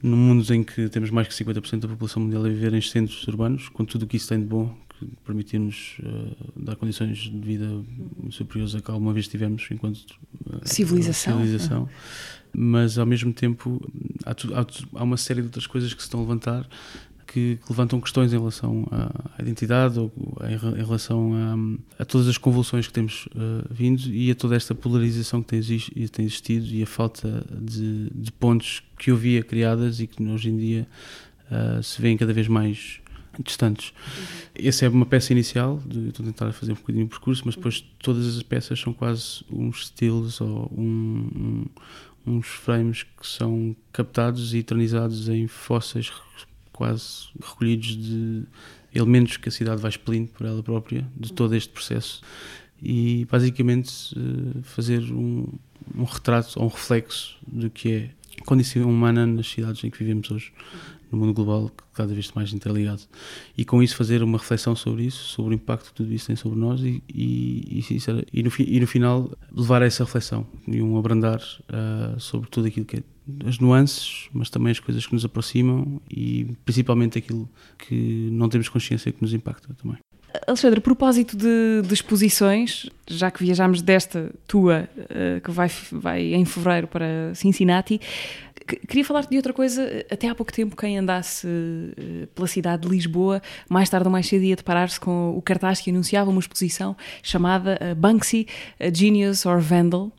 num 0.03 0.17
mundo 0.17 0.53
em 0.53 0.65
que 0.65 0.89
temos 0.89 1.09
mais 1.11 1.29
que 1.29 1.35
50% 1.35 1.79
da 1.79 1.89
população 1.89 2.21
mundial 2.21 2.45
a 2.45 2.49
viver 2.49 2.75
em 2.75 2.81
centros 2.81 3.27
urbanos, 3.29 3.69
com 3.69 3.85
tudo 3.85 4.03
o 4.03 4.07
que 4.09 4.17
isso 4.17 4.29
tem 4.29 4.41
de 4.41 4.47
bom, 4.47 4.77
que 4.99 5.07
permitir-nos 5.25 5.99
dar 6.57 6.75
condições 6.75 7.17
de 7.17 7.39
vida 7.39 7.67
superiores 8.31 8.75
a 8.75 8.81
que 8.81 8.91
alguma 8.91 9.13
vez 9.13 9.29
tivemos 9.29 9.69
enquanto 9.71 10.05
civilização. 10.65 11.35
civilização. 11.35 11.89
Mas, 12.59 12.97
ao 12.97 13.05
mesmo 13.05 13.35
tempo, 13.35 13.81
há, 14.25 14.31
há, 14.31 14.67
há, 15.01 15.05
uma 15.05 15.19
série 15.19 15.41
de 15.41 15.49
outras 15.49 15.67
coisas 15.67 15.93
que 15.93 16.01
se 16.01 16.07
estão 16.07 16.21
a 16.21 16.23
levantar 16.23 16.67
que, 17.27 17.59
levantam 17.69 18.01
questões 18.01 18.33
em 18.33 18.39
relação 18.39 18.87
à, 18.91 19.43
identidade 19.43 19.99
ou 19.99 20.11
em, 20.49 20.83
relação 20.83 21.33
a, 21.99 22.03
a, 22.03 22.05
todas 22.07 22.29
as 22.29 22.39
convulsões 22.39 22.87
que 22.87 22.93
temos 22.93 23.27
uh, 23.27 23.67
vindo 23.71 24.09
e 24.09 24.31
a 24.31 24.35
toda 24.35 24.57
esta 24.57 24.75
polarização 24.75 25.43
que 25.43 25.49
tem, 25.49 26.25
existido 26.25 26.67
e 26.67 26.83
a 26.83 26.87
falta 26.87 27.45
de, 27.61 28.09
de 28.15 28.33
pontos 28.33 28.83
que 28.99 29.11
eu 29.11 29.17
via 29.17 29.43
criadas 29.43 30.01
e 30.01 30.07
que 30.07 30.23
hoje 30.23 30.49
em 30.49 30.57
dia 30.57 30.89
uh, 31.51 31.83
se 31.83 32.01
vêem 32.01 32.17
cada 32.17 32.33
vez 32.33 32.49
mais 32.49 33.01
distantes. 33.45 33.91
Uhum. 33.91 34.67
Essa 34.67 34.87
é 34.87 34.89
uma 34.89 35.05
peça 35.05 35.33
inicial, 35.33 35.83
de, 35.85 36.09
estou 36.09 36.25
a 36.25 36.27
tentar 36.29 36.53
fazer 36.53 36.73
um 36.73 36.77
bocadinho 36.77 37.05
de 37.05 37.11
percurso, 37.11 37.43
mas 37.45 37.55
depois 37.55 37.85
todas 37.99 38.37
as 38.37 38.43
peças 38.43 38.81
são 38.81 38.95
quase 38.95 39.45
uns 39.51 39.83
estilos 39.83 40.41
ou 40.41 40.73
um, 40.75 41.29
um, 41.37 41.65
uns 42.27 42.47
frames 42.47 43.05
que 43.05 43.27
são 43.27 43.77
captados 43.93 44.53
e 44.53 44.59
eternizados 44.59 45.29
em 45.29 45.47
fósseis 45.47 46.13
quase 46.73 47.29
recolhidos 47.41 47.97
de 47.97 48.43
elementos 48.95 49.37
que 49.37 49.49
a 49.49 49.53
cidade 49.53 49.81
vai 49.81 49.91
expelindo 49.91 50.29
por 50.33 50.47
ela 50.47 50.63
própria, 50.63 51.07
de 51.17 51.33
todo 51.33 51.55
este 51.55 51.71
processo, 51.71 52.21
e 52.83 53.27
basicamente 53.31 54.15
eh, 54.15 54.61
fazer 54.63 55.01
um, 55.11 55.47
um 55.95 56.05
retrato 56.05 56.59
ou 56.59 56.67
um 56.67 56.69
reflexo 56.69 57.37
do 57.47 57.71
que 57.71 57.93
é 57.93 58.11
a 58.41 58.45
condição 58.45 58.89
humana 58.89 59.27
nas 59.27 59.49
cidades 59.49 59.83
em 59.83 59.91
que 59.91 59.99
vivemos 59.99 60.31
hoje 60.31 60.53
no 61.11 61.19
mundo 61.19 61.33
global 61.33 61.71
cada 61.95 62.13
vez 62.13 62.31
mais 62.33 62.53
interligado 62.53 63.03
e 63.57 63.65
com 63.65 63.83
isso 63.83 63.97
fazer 63.97 64.23
uma 64.23 64.39
reflexão 64.39 64.75
sobre 64.75 65.05
isso 65.05 65.25
sobre 65.25 65.55
o 65.55 65.57
impacto 65.57 65.87
que 65.87 65.95
tudo 65.95 66.13
isso 66.13 66.27
tem 66.27 66.37
sobre 66.37 66.59
nós 66.59 66.81
e, 66.81 67.03
e, 67.09 67.85
e, 68.33 68.43
no, 68.43 68.51
e 68.59 68.81
no, 68.81 68.87
final 68.87 69.31
levar 69.53 69.83
a 69.83 69.87
essa 69.87 70.05
reflexão 70.05 70.47
e 70.67 70.83
um 70.83 70.99
abrandar 70.99 71.41
uh, 71.41 72.19
sobre 72.19 72.49
tudo 72.51 72.67
aquilo 72.67 72.87
que 72.87 72.97
é 72.97 73.03
as 73.45 73.59
nuances, 73.59 74.29
mas 74.33 74.49
também 74.51 74.71
as 74.71 74.79
coisas 74.79 75.05
que 75.05 75.13
nos 75.13 75.25
aproximam 75.25 76.01
e 76.09 76.47
principalmente 76.65 77.19
aquilo 77.19 77.49
que 77.77 78.29
não 78.31 78.49
temos 78.49 78.69
consciência 78.69 79.11
que 79.11 79.21
nos 79.21 79.35
impacta 79.35 79.75
também. 79.75 79.99
Alexandre, 80.47 80.79
a 80.79 80.83
propósito 80.83 81.37
de, 81.37 81.83
de, 81.87 81.95
exposições, 81.95 82.91
já 83.09 83.31
que 83.31 83.43
viajámos 83.43 83.81
desta 83.81 84.31
tua, 84.47 84.89
uh, 84.97 85.41
que 85.41 85.51
vai, 85.51 85.71
vai 85.91 86.35
em 86.35 86.45
fevereiro 86.45 86.87
para 86.87 87.35
Cincinnati, 87.35 88.01
Queria 88.67 89.05
falar-te 89.05 89.31
de 89.31 89.37
outra 89.37 89.53
coisa. 89.53 90.05
Até 90.11 90.29
há 90.29 90.35
pouco 90.35 90.53
tempo, 90.53 90.77
quem 90.77 90.99
andasse 90.99 91.47
eh, 91.47 92.27
pela 92.35 92.49
cidade 92.49 92.83
de 92.83 92.89
Lisboa, 92.89 93.41
mais 93.69 93.89
tarde 93.89 94.07
ou 94.07 94.13
mais 94.13 94.27
cedo 94.27 94.43
ia 94.43 94.57
deparar-se 94.57 94.99
com 94.99 95.37
o 95.37 95.43
cartaz 95.43 95.81
que 95.81 95.91
anunciava 95.91 96.31
uma 96.31 96.41
exposição 96.41 96.97
chamada 97.23 97.79
eh, 97.81 97.95
Banksy, 97.95 98.47
Genius 98.93 99.47
or 99.47 99.61
Vandal. 99.61 100.11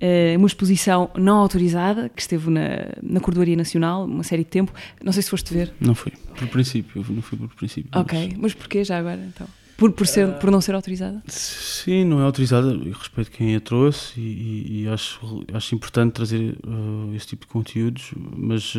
Eh, 0.00 0.34
uma 0.36 0.46
exposição 0.46 1.10
não 1.14 1.36
autorizada 1.38 2.08
que 2.08 2.22
esteve 2.22 2.50
na, 2.50 2.88
na 3.02 3.20
Cordoaria 3.20 3.56
Nacional 3.56 4.04
uma 4.04 4.22
série 4.22 4.44
de 4.44 4.50
tempo. 4.50 4.72
Não 5.02 5.12
sei 5.12 5.22
se 5.22 5.30
foste 5.30 5.52
ver. 5.52 5.72
Não 5.80 5.94
fui, 5.94 6.12
por 6.36 6.48
princípio, 6.48 7.04
não 7.10 7.22
fui 7.22 7.36
por 7.36 7.48
princípio. 7.54 7.90
Ok, 7.94 8.28
mas, 8.32 8.38
mas 8.38 8.54
porquê 8.54 8.82
já 8.82 8.98
agora 8.98 9.20
então? 9.26 9.46
Por, 9.80 9.92
por, 9.92 10.06
ser, 10.06 10.34
por 10.34 10.50
não 10.50 10.60
ser 10.60 10.74
autorizada? 10.74 11.22
Sim, 11.26 12.04
não 12.04 12.20
é 12.20 12.24
autorizada. 12.24 12.68
Eu 12.68 12.92
respeito 12.92 13.30
quem 13.30 13.56
a 13.56 13.60
trouxe 13.62 14.20
e, 14.20 14.22
e, 14.22 14.82
e 14.82 14.88
acho, 14.88 15.42
acho 15.54 15.74
importante 15.74 16.12
trazer 16.12 16.54
uh, 16.66 17.14
esse 17.14 17.28
tipo 17.28 17.46
de 17.46 17.50
conteúdos, 17.50 18.12
mas 18.36 18.74
uh, 18.74 18.78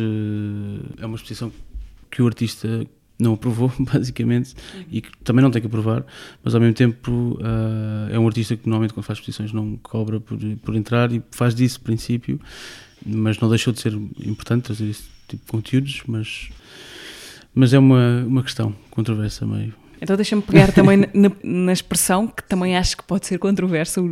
é 1.00 1.04
uma 1.04 1.16
exposição 1.16 1.50
que 2.08 2.22
o 2.22 2.26
artista 2.28 2.86
não 3.18 3.34
aprovou, 3.34 3.72
basicamente, 3.92 4.54
uhum. 4.76 4.84
e 4.92 5.00
que 5.00 5.10
também 5.24 5.42
não 5.42 5.50
tem 5.50 5.60
que 5.60 5.66
aprovar, 5.66 6.06
mas 6.40 6.54
ao 6.54 6.60
mesmo 6.60 6.74
tempo 6.74 7.10
uh, 7.10 8.08
é 8.08 8.16
um 8.16 8.24
artista 8.24 8.56
que 8.56 8.68
normalmente 8.68 8.94
quando 8.94 9.04
faz 9.04 9.18
exposições 9.18 9.52
não 9.52 9.76
cobra 9.82 10.20
por, 10.20 10.38
por 10.62 10.76
entrar 10.76 11.10
e 11.10 11.20
faz 11.32 11.52
disso 11.52 11.80
princípio, 11.80 12.40
mas 13.04 13.40
não 13.40 13.48
deixou 13.48 13.72
de 13.72 13.80
ser 13.80 13.92
importante 13.92 14.66
trazer 14.66 14.88
esse 14.88 15.02
tipo 15.26 15.44
de 15.44 15.50
conteúdos, 15.50 16.00
mas, 16.06 16.48
mas 17.52 17.74
é 17.74 17.78
uma, 17.80 18.22
uma 18.24 18.42
questão 18.44 18.72
controversa 18.92 19.44
meio 19.44 19.81
então 20.02 20.16
deixa-me 20.16 20.42
pegar 20.42 20.72
também 20.72 20.96
na, 21.14 21.30
na, 21.44 21.72
expressão 21.72 22.26
que 22.26 22.42
também 22.42 22.76
acho 22.76 22.96
que 22.96 23.04
pode 23.04 23.24
ser 23.24 23.38
controversa, 23.38 24.02
uh, 24.02 24.10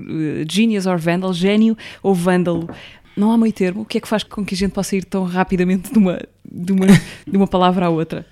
genius 0.48 0.86
or 0.86 0.96
vandal, 0.96 1.34
gênio 1.34 1.76
ou 2.00 2.14
vândalo. 2.14 2.70
Não 3.16 3.32
há 3.32 3.36
meio 3.36 3.52
termo. 3.52 3.82
O 3.82 3.84
que 3.84 3.98
é 3.98 4.00
que 4.00 4.06
faz 4.06 4.22
com 4.22 4.44
que 4.44 4.54
a 4.54 4.56
gente 4.56 4.70
possa 4.70 4.94
ir 4.94 5.04
tão 5.04 5.24
rapidamente 5.24 5.92
de 5.92 5.98
uma, 5.98 6.20
de 6.48 6.72
uma, 6.72 6.86
de 7.26 7.36
uma 7.36 7.46
palavra 7.48 7.86
à 7.86 7.88
outra? 7.88 8.24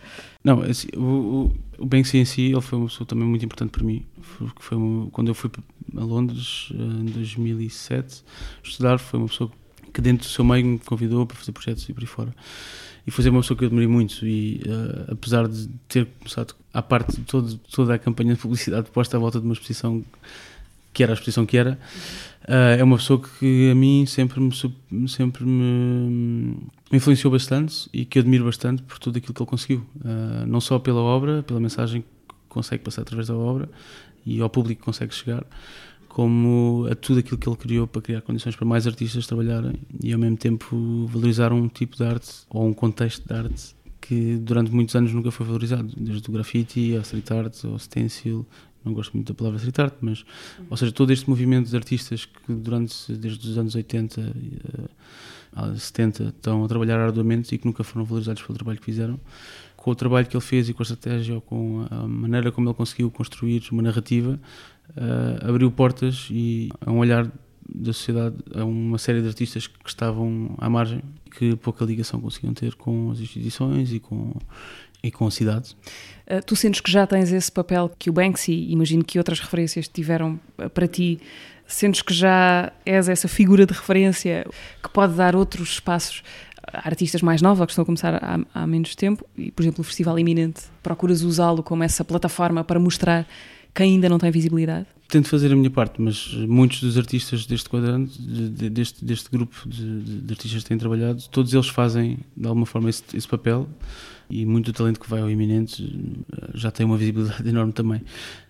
Não, 0.45 0.63
assim, 0.63 0.87
o, 0.97 1.51
o 1.77 1.85
Banksy 1.85 2.19
em 2.19 2.25
si, 2.25 2.43
ele 2.43 2.61
foi 2.61 2.79
uma 2.79 2.87
pessoa 2.87 3.05
também 3.05 3.27
muito 3.27 3.45
importante 3.45 3.71
para 3.71 3.83
mim. 3.83 4.07
Foi, 4.21 4.49
foi 4.61 4.79
uma, 4.79 5.11
quando 5.11 5.27
eu 5.27 5.35
fui 5.35 5.51
a 5.97 6.05
Londres, 6.05 6.71
uh, 6.71 7.01
em 7.01 7.07
2007, 7.07 8.23
estudar, 8.63 8.99
foi 8.99 9.19
uma 9.19 9.29
pessoa 9.29 9.51
que 9.93 10.01
dentro 10.01 10.29
do 10.29 10.31
seu 10.31 10.45
meio 10.45 10.65
me 10.65 10.79
convidou 10.79 11.27
para 11.27 11.37
fazer 11.37 11.51
projetos 11.51 11.89
e 11.89 11.93
por 11.93 12.03
aí 12.03 12.07
fora 12.07 12.33
e 13.09 13.11
foi 13.11 13.27
uma 13.31 13.41
pessoa 13.41 13.57
que 13.57 13.65
eu 13.65 13.69
admirei 13.69 13.89
muito 13.89 14.27
e 14.27 14.61
uh, 14.67 15.13
apesar 15.13 15.49
de 15.49 15.67
ter 15.89 16.07
começado 16.19 16.55
à 16.75 16.83
parte 16.83 17.19
todo, 17.23 17.57
toda 17.75 17.95
a 17.95 17.99
campanha 17.99 18.35
de 18.35 18.39
publicidade 18.39 18.91
posta 18.91 19.17
à 19.17 19.21
volta 19.21 19.41
de 19.41 19.47
uma 19.47 19.55
exposição 19.55 20.05
que 20.93 21.03
era 21.03 21.13
a 21.13 21.15
exposição 21.15 21.47
que 21.47 21.57
era 21.57 21.79
uh, 22.47 22.79
é 22.79 22.85
uma 22.85 22.99
pessoa 22.99 23.19
que 23.19 23.71
a 23.71 23.75
mim 23.75 24.05
sempre 24.05 24.39
me 24.39 25.09
sempre 25.09 25.43
me, 25.43 26.61
me, 26.91 26.99
influenciou 26.99 27.33
bastante 27.33 27.89
e 27.95 28.05
que 28.05 28.19
admiro 28.19 28.45
bastante 28.45 28.83
por 28.83 28.99
tudo 28.99 29.17
aquilo 29.17 29.33
que 29.33 29.41
ele 29.41 29.49
conseguiu 29.49 29.87
uh, 30.05 30.47
não 30.47 30.61
só 30.61 30.79
pela 30.79 31.01
obra 31.01 31.43
pela 31.43 31.61
mensagem 31.61 32.03
que 32.03 32.35
consegue 32.47 32.85
passar 32.85 33.01
através 33.01 33.29
da 33.29 33.35
obra 33.35 33.71
e 34.27 34.39
ao 34.43 34.51
público 34.51 34.81
que 34.81 34.85
consegue 34.85 35.15
chegar 35.15 35.47
como 36.19 36.89
a 36.91 36.97
tudo 36.97 37.21
aquilo 37.21 37.39
que 37.39 37.49
ele 37.49 37.57
criou 37.57 37.87
para 37.87 38.03
criar 38.03 38.23
condições 38.23 38.57
para 38.57 38.67
mais 38.67 38.89
artistas 38.89 39.25
trabalharem 39.25 39.75
e 40.03 40.13
ao 40.13 40.19
mesmo 40.19 40.37
tempo 40.37 41.07
valorizar 41.07 41.53
um 41.53 41.69
tipo 41.69 41.97
de 41.97 42.03
arte 42.03 42.29
ou 42.51 42.67
um 42.67 42.75
contexto 42.75 43.25
de 43.25 43.33
arte 43.33 43.77
que 44.01 44.37
durante 44.39 44.73
muitos 44.73 44.97
anos 44.97 45.13
nunca 45.13 45.31
foi 45.31 45.47
valorizado, 45.47 45.95
desde 45.97 46.29
o 46.29 46.33
grafite 46.33 46.97
ao 46.97 47.03
street 47.03 47.31
art, 47.31 47.65
ao 47.65 47.79
stencil, 47.79 48.45
não 48.85 48.93
gosto 48.93 49.13
muito 49.15 49.33
da 49.33 49.37
palavra 49.37 49.59
street 49.59 49.79
art, 49.79 49.95
mas 50.01 50.25
ou 50.69 50.77
seja, 50.77 50.91
todo 50.91 51.13
este 51.13 51.31
movimento 51.31 51.71
de 51.71 51.77
artistas 51.77 52.25
que 52.25 52.53
durante 52.53 53.13
desde 53.13 53.51
os 53.51 53.57
anos 53.57 53.77
80 53.77 54.35
a 55.53 55.73
70 55.77 56.25
estão 56.25 56.65
a 56.65 56.69
trabalhar 56.69 56.99
arduamente 56.99 57.55
e 57.55 57.59
que 57.59 57.65
nunca 57.65 57.85
foram 57.85 58.05
valorizados 58.05 58.43
pelo 58.43 58.57
trabalho 58.57 58.81
que 58.81 58.87
fizeram 58.87 59.21
com 59.79 59.93
o 59.93 59.95
trabalho 59.95 60.27
que 60.27 60.37
ele 60.37 60.45
fez 60.45 60.69
e 60.69 60.75
com 60.75 60.83
a 60.83 60.85
estratégia 60.85 61.37
ou 61.37 61.41
com 61.41 61.87
a 61.89 62.07
maneira 62.07 62.53
como 62.53 62.69
ele 62.69 62.75
conseguiu 62.75 63.11
construir 63.11 63.63
uma 63.71 63.81
narrativa 63.81 64.39
uh, 64.91 65.49
abriu 65.49 65.71
portas 65.71 66.27
e 66.31 66.69
a 66.85 66.91
um 66.91 66.99
olhar 66.99 67.31
da 67.67 67.93
sociedade 67.93 68.37
a 68.55 68.65
uma 68.65 68.99
série 68.99 69.23
de 69.23 69.29
artistas 69.29 69.67
que 69.67 69.89
estavam 69.89 70.55
à 70.59 70.69
margem 70.69 71.01
que 71.31 71.55
pouca 71.57 71.85
ligação 71.85 72.21
conseguiam 72.21 72.53
ter 72.53 72.75
com 72.75 73.11
as 73.13 73.21
instituições 73.21 73.93
e 73.93 74.01
com 74.01 74.35
e 75.01 75.13
com 75.13 75.29
a 75.29 75.31
cidade. 75.31 75.77
Uh, 76.27 76.45
tu 76.45 76.57
sentes 76.57 76.81
que 76.81 76.91
já 76.91 77.07
tens 77.07 77.31
esse 77.31 77.53
papel 77.53 77.89
que 77.97 78.11
o 78.11 78.13
Banksy, 78.13 78.67
imagino 78.71 79.05
que 79.05 79.17
outras 79.17 79.39
referências 79.39 79.87
tiveram 79.87 80.41
ah, 80.59 80.69
para 80.69 80.89
ti, 80.89 81.21
sentes 81.69 82.03
que 82.03 82.13
já 82.13 82.73
és 82.85 83.09
essa 83.09 83.29
figura 83.29 83.65
de 83.65 83.73
referência 83.73 84.45
que 84.83 84.89
pode 84.89 85.15
dar 85.15 85.37
outros 85.37 85.75
espaços 85.75 86.25
artistas 86.73 87.23
mais 87.23 87.43
novos 87.43 87.67
que 87.67 87.73
estão 87.73 87.83
a 87.83 87.87
começar 87.87 88.15
há, 88.15 88.39
há 88.55 88.67
menos 88.67 88.95
tempo 88.95 89.25
e, 89.37 89.51
por 89.51 89.63
exemplo, 89.63 89.81
o 89.81 89.85
Festival 89.85 90.19
Iminente, 90.19 90.63
procuras 90.83 91.23
usá-lo 91.23 91.63
como 91.63 91.83
essa 91.83 92.05
plataforma 92.05 92.65
para 92.65 92.79
mostrar 92.79 93.27
quem 93.75 93.95
ainda 93.95 94.09
não 94.09 94.19
tem 94.19 94.31
visibilidade? 94.31 94.87
Tento 95.09 95.29
fazer 95.29 95.53
a 95.53 95.57
minha 95.57 95.71
parte, 95.71 96.01
mas 96.03 96.35
muitos 96.35 96.81
dos 96.81 96.99
artistas 96.99 97.47
deste 97.47 97.69
quadrante, 97.69 98.21
de, 98.21 98.69
deste, 98.69 99.05
deste 99.05 99.31
grupo 99.31 99.57
de, 99.67 100.01
de, 100.21 100.33
artistas 100.33 100.63
que 100.63 100.69
têm 100.69 100.77
trabalhado, 100.77 101.23
todos 101.31 101.55
eles 101.55 101.69
fazem 101.69 102.19
de 102.37 102.47
alguma 102.47 102.67
forma 102.67 102.91
esse, 102.91 103.03
esse 103.15 103.27
papel 103.27 103.69
e 104.29 104.45
muito 104.45 104.67
do 104.67 104.77
talento 104.77 105.01
que 105.01 105.09
vai 105.09 105.21
ao 105.21 105.31
iminente 105.31 106.19
já 106.55 106.71
tem 106.71 106.85
uma 106.85 106.97
visibilidade 106.97 107.43
enorme 107.49 107.73
também. 107.73 108.03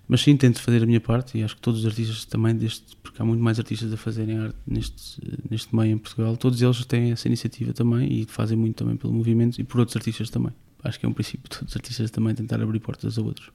Mas 0.09 0.23
sim, 0.23 0.37
tento 0.37 0.63
fazer 0.63 0.83
a 0.83 0.87
minha 0.87 1.01
parte 1.01 1.39
e 1.39 1.43
acho 1.43 1.55
que 1.55 1.61
todos 1.61 1.81
os 1.81 1.87
artistas 1.87 2.25
também, 2.25 2.57
deste, 2.57 2.97
porque 2.97 3.21
há 3.21 3.25
muito 3.25 3.43
mais 3.43 3.59
artistas 3.59 3.93
a 3.93 3.97
fazerem 3.97 4.39
arte 4.39 4.57
neste, 4.67 5.21
neste 5.51 5.77
meio 5.77 5.93
em 5.93 5.99
Portugal, 5.99 6.37
todos 6.37 6.63
eles 6.63 6.83
têm 6.87 7.13
essa 7.13 7.29
iniciativa 7.29 7.75
também 7.75 8.11
e 8.11 8.25
fazem 8.27 8.57
muito 8.57 8.77
também 8.77 8.97
pelo 8.97 9.13
movimento 9.13 9.61
e 9.61 9.65
por 9.65 9.81
outros 9.81 9.97
artistas 9.97 10.31
também. 10.31 10.53
Acho 10.83 10.99
que 10.99 11.05
é 11.05 11.09
um 11.09 11.13
princípio, 11.13 11.51
todos 11.51 11.69
os 11.69 11.77
artistas 11.77 12.11
também 12.11 12.35
tentar 12.35 12.61
abrir 12.63 12.81
portas 12.81 13.19
a 13.19 13.23
outros. 13.23 13.51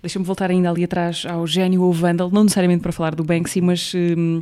Deixa-me 0.00 0.24
voltar 0.24 0.50
ainda 0.50 0.70
ali 0.70 0.84
atrás 0.84 1.24
ao 1.26 1.46
gênio 1.46 1.82
ou 1.82 1.92
Vandal, 1.92 2.30
não 2.30 2.44
necessariamente 2.44 2.82
para 2.82 2.92
falar 2.92 3.14
do 3.14 3.24
Banksy, 3.24 3.60
mas 3.60 3.92
hum, 3.94 4.40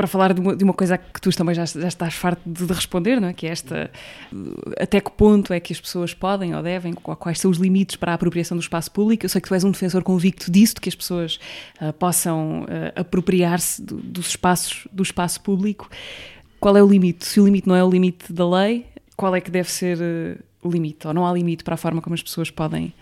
para 0.00 0.06
falar 0.06 0.32
de 0.32 0.40
uma, 0.40 0.56
de 0.56 0.64
uma, 0.64 0.72
coisa 0.72 0.96
que 0.96 1.20
tu 1.20 1.28
também 1.36 1.54
já, 1.54 1.66
já 1.66 1.86
estás 1.86 2.14
farto 2.14 2.40
de, 2.46 2.64
de, 2.64 2.72
responder, 2.72 3.20
não 3.20 3.28
é? 3.28 3.34
que 3.34 3.46
é 3.46 3.50
esta 3.50 3.90
até 4.80 4.98
que 4.98 5.10
ponto 5.10 5.52
é 5.52 5.60
que 5.60 5.74
as 5.74 5.80
pessoas 5.80 6.14
podem 6.14 6.56
ou 6.56 6.62
devem, 6.62 6.94
quais 6.94 7.38
são 7.38 7.50
os 7.50 7.58
limites 7.58 7.96
para 7.96 8.12
a 8.12 8.14
apropriação 8.14 8.56
do 8.56 8.62
espaço 8.62 8.90
público. 8.90 9.26
Eu 9.26 9.28
sei 9.28 9.42
que 9.42 9.48
tu 9.48 9.52
és 9.52 9.62
um 9.62 9.70
defensor 9.70 10.02
convicto 10.02 10.50
disso, 10.50 10.76
de 10.76 10.80
que 10.80 10.88
as 10.88 10.94
pessoas 10.94 11.38
uh, 11.82 11.92
possam 11.92 12.62
uh, 12.62 12.66
apropriar-se 12.98 13.82
do, 13.82 13.96
dos 13.98 14.28
espaços 14.28 14.88
do 14.90 15.02
espaço 15.02 15.38
público. 15.42 15.90
Qual 16.58 16.74
é 16.78 16.82
o 16.82 16.88
limite? 16.88 17.26
Se 17.26 17.38
o 17.38 17.44
limite 17.44 17.68
não 17.68 17.76
é 17.76 17.84
o 17.84 17.90
limite 17.90 18.32
da 18.32 18.48
lei, 18.48 18.86
qual 19.14 19.36
é 19.36 19.40
que 19.42 19.50
deve 19.50 19.70
ser 19.70 19.98
uh, 19.98 20.42
o 20.66 20.70
limite? 20.70 21.06
Ou 21.06 21.12
não 21.12 21.26
há 21.26 21.32
limite 21.34 21.62
para 21.62 21.74
a 21.74 21.76
forma 21.76 22.00
como 22.00 22.14
as 22.14 22.22
pessoas 22.22 22.50
podem 22.50 22.94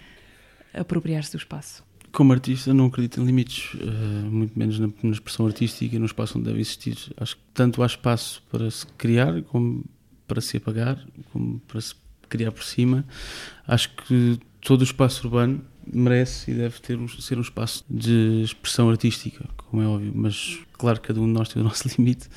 apropriar-se 0.74 1.30
do 1.30 1.38
espaço? 1.38 1.87
Como 2.12 2.32
artista, 2.32 2.72
não 2.72 2.86
acredito 2.86 3.20
em 3.20 3.24
limites, 3.24 3.74
uh, 3.74 4.30
muito 4.30 4.58
menos 4.58 4.78
na, 4.78 4.88
expressão 5.10 5.46
artística 5.46 5.94
e 5.94 5.98
no 5.98 6.06
espaço 6.06 6.38
onde 6.38 6.48
deve 6.48 6.60
existir. 6.60 6.96
Acho 7.16 7.36
que 7.36 7.42
tanto 7.52 7.82
há 7.82 7.86
espaço 7.86 8.42
para 8.50 8.70
se 8.70 8.86
criar, 8.98 9.42
como 9.42 9.84
para 10.26 10.40
se 10.40 10.56
apagar, 10.56 11.04
como 11.32 11.60
para 11.60 11.80
se 11.80 11.94
criar 12.28 12.52
por 12.52 12.64
cima. 12.64 13.04
Acho 13.66 13.90
que 13.94 14.38
todo 14.60 14.80
o 14.80 14.84
espaço 14.84 15.26
urbano 15.26 15.64
merece 15.92 16.50
e 16.50 16.54
deve 16.54 16.80
ter 16.80 16.98
um, 16.98 17.08
ser 17.08 17.38
um 17.38 17.42
espaço 17.42 17.84
de 17.88 18.42
expressão 18.42 18.90
artística, 18.90 19.44
como 19.56 19.82
é 19.82 19.86
óbvio, 19.86 20.12
mas 20.14 20.58
claro 20.74 21.00
cada 21.00 21.20
um 21.20 21.26
de 21.26 21.32
nós 21.32 21.48
tem 21.48 21.62
o 21.62 21.64
nosso 21.64 21.88
limite, 21.96 22.28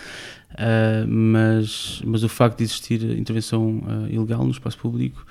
uh, 0.54 1.08
mas, 1.08 2.02
mas 2.06 2.24
o 2.24 2.30
facto 2.30 2.58
de 2.58 2.64
existir 2.64 3.04
intervenção 3.18 3.80
uh, 3.80 4.08
ilegal 4.10 4.44
no 4.44 4.52
espaço 4.52 4.78
público 4.78 5.26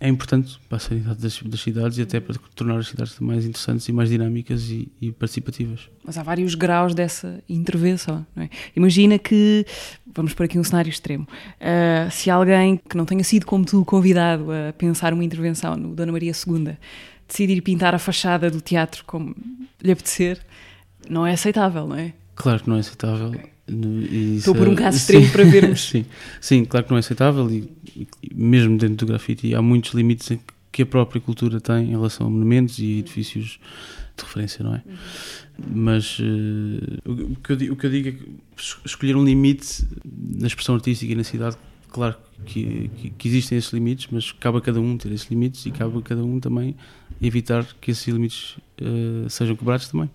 é 0.00 0.08
importante 0.08 0.58
para 0.68 0.76
a 0.76 0.78
sanidade 0.78 1.20
das, 1.20 1.40
das, 1.42 1.60
cidades 1.60 1.98
e 1.98 2.02
até 2.02 2.20
para 2.20 2.36
tornar 2.54 2.78
as 2.78 2.88
cidades 2.88 3.18
mais 3.18 3.44
interessantes 3.44 3.88
e 3.88 3.92
mais 3.92 4.10
dinâmicas 4.10 4.68
e, 4.70 4.90
e 5.00 5.10
participativas. 5.10 5.88
Mas 6.04 6.18
há 6.18 6.22
vários 6.22 6.54
graus 6.54 6.94
dessa 6.94 7.42
intervenção, 7.48 8.26
é? 8.36 8.48
Imagina 8.74 9.18
que, 9.18 9.64
vamos 10.14 10.34
por 10.34 10.44
aqui 10.44 10.58
um 10.58 10.64
cenário 10.64 10.90
extremo, 10.90 11.26
uh, 11.26 12.10
se 12.10 12.30
alguém 12.30 12.76
que 12.76 12.96
não 12.96 13.04
tenha 13.04 13.24
sido 13.24 13.46
como 13.46 13.64
tu 13.64 13.84
convidado 13.84 14.46
a 14.52 14.72
pensar 14.72 15.12
uma 15.14 15.24
intervenção 15.24 15.76
no 15.76 15.94
Dona 15.94 16.12
Maria 16.12 16.32
II 16.32 16.76
decidir 17.26 17.60
pintar 17.60 17.94
a 17.94 17.98
fachada 17.98 18.50
do 18.50 18.60
teatro 18.60 19.04
como 19.04 19.34
lhe 19.82 19.92
apetecer, 19.92 20.40
não 21.08 21.26
é 21.26 21.32
aceitável, 21.32 21.86
não 21.86 21.96
é? 21.96 22.12
Claro 22.34 22.62
que 22.62 22.68
não 22.68 22.76
é 22.76 22.80
aceitável. 22.80 23.34
E 23.34 23.55
Estou 24.36 24.54
por 24.54 24.68
um 24.68 24.74
caso 24.74 24.96
extremo 24.98 25.30
para 25.30 25.44
vermos. 25.44 25.82
sim, 25.88 26.04
sim, 26.40 26.64
claro 26.64 26.86
que 26.86 26.92
não 26.92 26.96
é 26.96 27.00
aceitável 27.00 27.50
e, 27.50 27.68
e, 27.96 28.06
mesmo 28.34 28.78
dentro 28.78 28.96
do 28.96 29.06
grafite 29.06 29.54
há 29.54 29.60
muitos 29.60 29.92
limites 29.92 30.38
que 30.70 30.82
a 30.82 30.86
própria 30.86 31.20
cultura 31.20 31.60
tem 31.60 31.88
em 31.88 31.90
relação 31.90 32.26
a 32.26 32.30
monumentos 32.30 32.78
e 32.78 32.98
edifícios 32.98 33.58
de 34.16 34.24
referência, 34.24 34.64
não 34.64 34.74
é? 34.74 34.82
Uhum. 34.86 34.96
Mas 35.74 36.18
uh, 36.18 36.22
o, 37.04 37.36
que 37.36 37.52
eu, 37.52 37.72
o 37.72 37.76
que 37.76 37.86
eu 37.86 37.90
digo 37.90 38.08
é 38.08 38.12
que 38.12 38.24
escolher 38.84 39.16
um 39.16 39.24
limite 39.24 39.86
na 40.04 40.46
expressão 40.46 40.74
artística 40.74 41.10
e 41.12 41.14
na 41.14 41.24
cidade, 41.24 41.56
claro 41.88 42.14
que, 42.44 42.90
que, 42.96 43.10
que, 43.10 43.28
existem 43.28 43.56
esses 43.56 43.72
limites, 43.72 44.08
mas 44.10 44.32
cabe 44.32 44.58
a 44.58 44.60
cada 44.60 44.80
um 44.80 44.96
ter 44.96 45.12
esses 45.12 45.28
limites 45.28 45.64
e 45.66 45.70
cabe 45.70 45.98
a 45.98 46.02
cada 46.02 46.22
um 46.22 46.38
também 46.38 46.76
evitar 47.22 47.66
que 47.80 47.90
esses 47.90 48.06
limites 48.06 48.56
uh, 48.80 49.28
sejam 49.28 49.56
quebrados 49.56 49.88
também. 49.88 50.10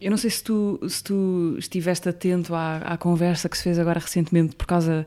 Eu 0.00 0.10
não 0.10 0.16
sei 0.16 0.30
se 0.30 0.42
tu, 0.42 0.80
se 0.88 1.04
tu 1.04 1.56
estiveste 1.58 2.08
atento 2.08 2.54
à, 2.54 2.78
à, 2.78 2.96
conversa 2.96 3.48
que 3.48 3.56
se 3.56 3.62
fez 3.62 3.78
agora 3.78 4.00
recentemente 4.00 4.56
por 4.56 4.66
causa 4.66 5.04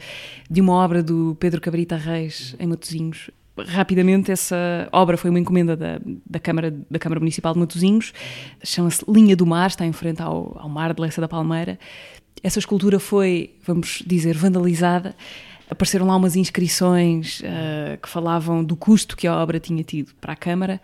de 0.50 0.62
uma 0.62 0.74
obra 0.74 1.02
do 1.02 1.36
Pedro 1.40 1.60
Cabrita 1.60 1.96
Reis 1.96 2.56
em 2.60 2.68
Matosinhos. 2.68 3.32
Rapidamente, 3.58 4.32
essa 4.32 4.88
obra 4.92 5.18
foi 5.18 5.30
uma 5.30 5.40
encomenda 5.40 5.76
da, 5.76 6.00
da, 6.26 6.40
Câmara, 6.40 6.74
da 6.90 7.00
Câmara 7.00 7.20
Municipal 7.20 7.54
de 7.54 7.60
Matosinhos, 7.60 8.14
chama-se 8.64 9.04
Linha 9.08 9.36
do 9.36 9.46
Mar, 9.46 9.68
está 9.68 9.86
em 9.86 9.94
frente 9.94 10.22
ao, 10.22 10.58
ao 10.60 10.70
mar 10.70 10.94
de 10.94 11.02
Leça 11.02 11.22
da 11.22 11.28
Palmeira. 11.28 11.78
Essa 12.42 12.60
escultura 12.60 13.00
foi, 13.00 13.56
vamos 13.66 14.04
dizer, 14.06 14.36
vandalizada 14.36 15.16
apareceram 15.70 16.06
lá 16.06 16.16
umas 16.16 16.36
inscrições 16.36 17.42
uh, 17.42 17.98
que 18.02 18.08
falavam 18.08 18.64
do 18.64 18.76
custo 18.76 19.18
que 19.18 19.28
a 19.28 19.36
obra 19.36 19.60
tinha 19.60 19.84
tido 19.84 20.14
para 20.22 20.34
a 20.34 20.36
Câmara, 20.36 20.80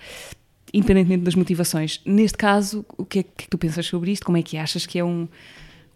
independentemente 0.73 1.23
das 1.23 1.35
motivações. 1.35 2.01
Neste 2.05 2.37
caso, 2.37 2.85
o 2.97 3.05
que 3.05 3.19
é 3.19 3.23
que 3.23 3.47
tu 3.49 3.57
pensas 3.57 3.85
sobre 3.85 4.11
isto? 4.11 4.25
Como 4.25 4.37
é 4.37 4.43
que 4.43 4.57
achas 4.57 4.85
que 4.85 4.99
é 4.99 5.03
um, 5.03 5.27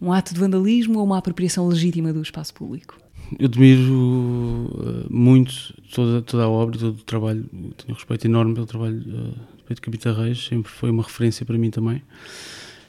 um 0.01 0.11
ato 0.11 0.33
de 0.33 0.39
vandalismo 0.39 0.99
ou 0.99 1.05
uma 1.05 1.17
apropriação 1.17 1.67
legítima 1.67 2.11
do 2.11 2.21
espaço 2.21 2.53
público? 2.53 2.97
Eu 3.39 3.45
admiro 3.45 3.93
uh, 3.93 5.05
muito 5.09 5.73
toda, 5.93 6.21
toda 6.21 6.43
a 6.43 6.49
obra 6.49 6.77
todo 6.77 6.99
o 6.99 7.03
trabalho. 7.03 7.45
Tenho 7.77 7.95
respeito 7.95 8.25
enorme 8.25 8.53
pelo 8.53 8.65
trabalho 8.65 8.97
uh, 8.97 9.31
de 9.57 9.63
Pedro 9.65 9.81
Capita 9.81 10.13
Reis, 10.13 10.45
sempre 10.45 10.71
foi 10.71 10.89
uma 10.89 11.03
referência 11.03 11.45
para 11.45 11.57
mim 11.57 11.69
também. 11.69 12.01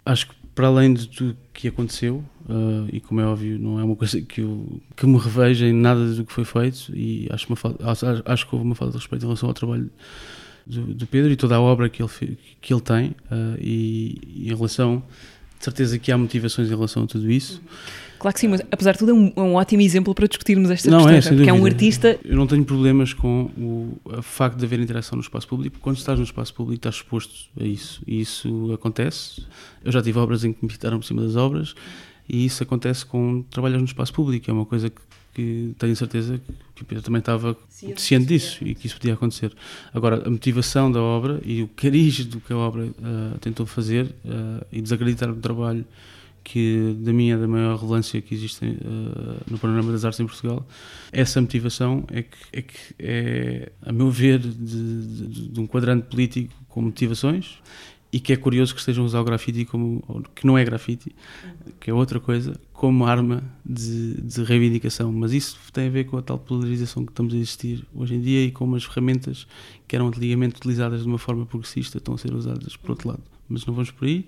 Acho 0.05 0.29
que 0.29 0.35
para 0.55 0.69
além 0.69 0.95
de 0.95 1.09
tudo 1.09 1.37
que 1.53 1.67
aconteceu, 1.67 2.25
uh, 2.49 2.89
e 2.93 3.01
como 3.01 3.21
é 3.21 3.27
óbvio, 3.27 3.59
não 3.59 3.81
é 3.81 3.85
uma 3.85 3.97
coisa 3.97 4.21
que, 4.21 4.41
eu, 4.41 4.81
que 4.97 5.07
me 5.07 5.19
reveja 5.19 5.67
em 5.67 5.73
nada 5.73 6.15
do 6.15 6.25
que 6.25 6.33
foi 6.33 6.45
feito, 6.45 6.93
e 6.95 7.29
acho, 7.31 7.47
uma 7.49 7.91
acho, 7.91 8.07
acho 8.25 8.49
que 8.49 8.55
houve 8.55 8.65
uma 8.67 8.75
falta 8.75 8.93
de 8.93 8.99
respeito 8.99 9.23
em 9.23 9.27
relação 9.27 9.49
ao 9.49 9.55
trabalho 9.55 9.91
do, 10.67 10.95
do 10.95 11.07
Pedro 11.07 11.31
e 11.31 11.37
toda 11.37 11.57
a 11.57 11.61
obra 11.61 11.89
que 11.89 12.03
ele, 12.03 12.39
que 12.61 12.73
ele 12.73 12.81
tem, 12.81 13.09
uh, 13.09 13.59
e, 13.61 14.19
e, 14.27 14.53
em 14.53 14.55
relação, 14.55 15.03
de 15.59 15.65
certeza 15.65 15.99
que 15.99 16.11
há 16.11 16.19
motivações 16.19 16.69
em 16.69 16.71
relação 16.71 17.05
a 17.05 17.07
tudo 17.07 17.31
isso. 17.31 17.61
Claro 18.19 18.35
que 18.35 18.41
sim, 18.41 18.49
mas 18.49 18.63
apesar 18.71 18.93
de 18.93 19.01
tudo 19.01 19.11
é 19.11 19.15
um, 19.15 19.33
é 19.37 19.41
um 19.41 19.55
ótimo 19.55 19.83
exemplo 19.83 20.15
para 20.15 20.27
discutirmos 20.27 20.71
esta 20.71 20.91
não, 20.91 21.05
questão, 21.07 21.33
é, 21.33 21.37
porque 21.37 21.51
é 21.51 21.53
um 21.53 21.67
artista... 21.67 22.19
Eu 22.25 22.37
não 22.37 22.47
tenho 22.47 22.65
problemas 22.65 23.13
com 23.13 23.51
o, 23.57 24.01
o 24.05 24.23
facto 24.23 24.57
de 24.57 24.65
haver 24.65 24.81
interação 24.81 25.17
no 25.17 25.23
espaço 25.23 25.47
público, 25.47 25.79
quando 25.81 25.99
estás 25.99 26.19
no 26.19 26.25
espaço 26.25 26.55
público 26.55 26.79
estás 26.79 26.95
exposto 26.95 27.51
a 27.61 27.65
isso, 27.65 28.03
e 28.07 28.21
isso 28.21 28.73
acontece. 28.73 29.43
Eu 29.85 29.93
já 29.93 30.01
tive 30.01 30.19
obras 30.19 30.43
em 30.43 30.55
que 30.55 30.59
me 30.63 30.69
invitaram 30.69 30.99
por 30.99 31.05
cima 31.05 31.23
das 31.23 31.37
obras, 31.37 31.75
e 32.27 32.47
isso 32.47 32.63
acontece 32.63 33.05
com 33.05 33.43
trabalhos 33.51 33.79
no 33.79 33.85
espaço 33.85 34.15
público, 34.15 34.51
é 34.51 34.55
uma 34.55 34.65
coisa 34.65 34.89
que, 34.89 35.03
que 35.35 35.75
tenho 35.79 35.95
certeza 35.97 36.41
que 36.75 36.83
o 36.83 36.85
Pedro 36.85 37.03
também 37.03 37.19
estava 37.19 37.57
ciente, 37.69 38.01
ciente 38.01 38.27
disso 38.27 38.65
e 38.65 38.75
que 38.75 38.87
isso 38.87 38.97
podia 38.97 39.15
acontecer. 39.15 39.53
Agora, 39.93 40.23
a 40.27 40.31
motivação 40.31 40.91
da 40.91 41.03
obra 41.03 41.41
e 41.45 41.63
o 41.63 41.69
cariz 41.69 42.25
do 42.25 42.41
que 42.41 42.53
a 42.53 42.57
obra 42.57 42.85
uh, 42.85 43.39
tentou 43.41 43.67
fazer 43.67 44.07
uh, 44.25 44.65
e 44.73 44.81
desacreditar 44.81 45.29
o 45.29 45.37
trabalho 45.37 45.85
que 46.45 46.95
da 46.99 47.13
minha 47.13 47.39
da 47.39 47.49
maior 47.49 47.77
relevância 47.77 48.21
que 48.21 48.35
existe 48.35 48.65
uh, 48.67 49.51
no 49.51 49.59
panorama 49.59 49.91
das 49.91 50.05
artes 50.05 50.21
em 50.21 50.27
Portugal 50.27 50.67
essa 51.11 51.41
motivação 51.41 52.05
é 52.13 52.23
que 52.23 52.37
é, 52.53 52.63
que 52.63 52.95
é 52.99 53.73
a 53.81 53.91
meu 53.91 54.11
ver 54.11 54.39
de, 54.41 54.53
de, 54.53 55.49
de, 55.49 55.61
um 55.61 55.67
quadrante 55.67 56.07
político 56.07 56.53
com 56.69 56.83
motivações 56.83 57.59
e 58.13 58.21
que 58.21 58.31
é 58.31 58.37
curioso 58.37 58.75
que 58.75 58.81
estejam 58.81 59.05
a 59.05 59.07
usar 59.07 59.21
o 59.21 59.25
grafite 59.25 59.65
como 59.65 60.23
que 60.35 60.47
não 60.47 60.59
é 60.59 60.65
grafite 60.65 61.17
que 61.81 61.91
é 61.91 61.95
outra 61.95 62.21
coisa 62.21 62.61
como 62.85 63.07
arma 63.07 63.43
de, 63.65 64.21
de 64.21 64.45
reivindicação 64.45 65.11
mas 65.11 65.33
isso 65.33 65.59
tem 65.73 65.87
a 65.87 65.91
ver 65.91 66.05
com 66.05 66.19
a 66.19 66.23
tal 66.23 66.39
polarização 66.39 67.03
que 67.03 67.13
estamos 67.13 67.33
a 67.33 67.37
existir 67.39 67.83
hoje 67.95 68.15
em 68.15 68.21
dia 68.21 68.45
e 68.45 68.51
como 68.51 68.77
as 68.77 68.85
ferramentas 68.85 69.47
que 69.89 69.97
eram 69.97 70.09
antigamente 70.09 70.57
utilizadas 70.57 71.01
de 71.01 71.09
uma 71.09 71.17
forma 71.17 71.47
progressista 71.47 71.97
estão 71.97 72.13
a 72.13 72.19
ser 72.19 72.35
usadas 72.35 72.77
por 72.77 72.91
outro 72.91 73.09
lado 73.09 73.23
mas 73.49 73.65
não 73.65 73.73
vamos 73.73 73.91
por 73.91 74.07
aí 74.07 74.27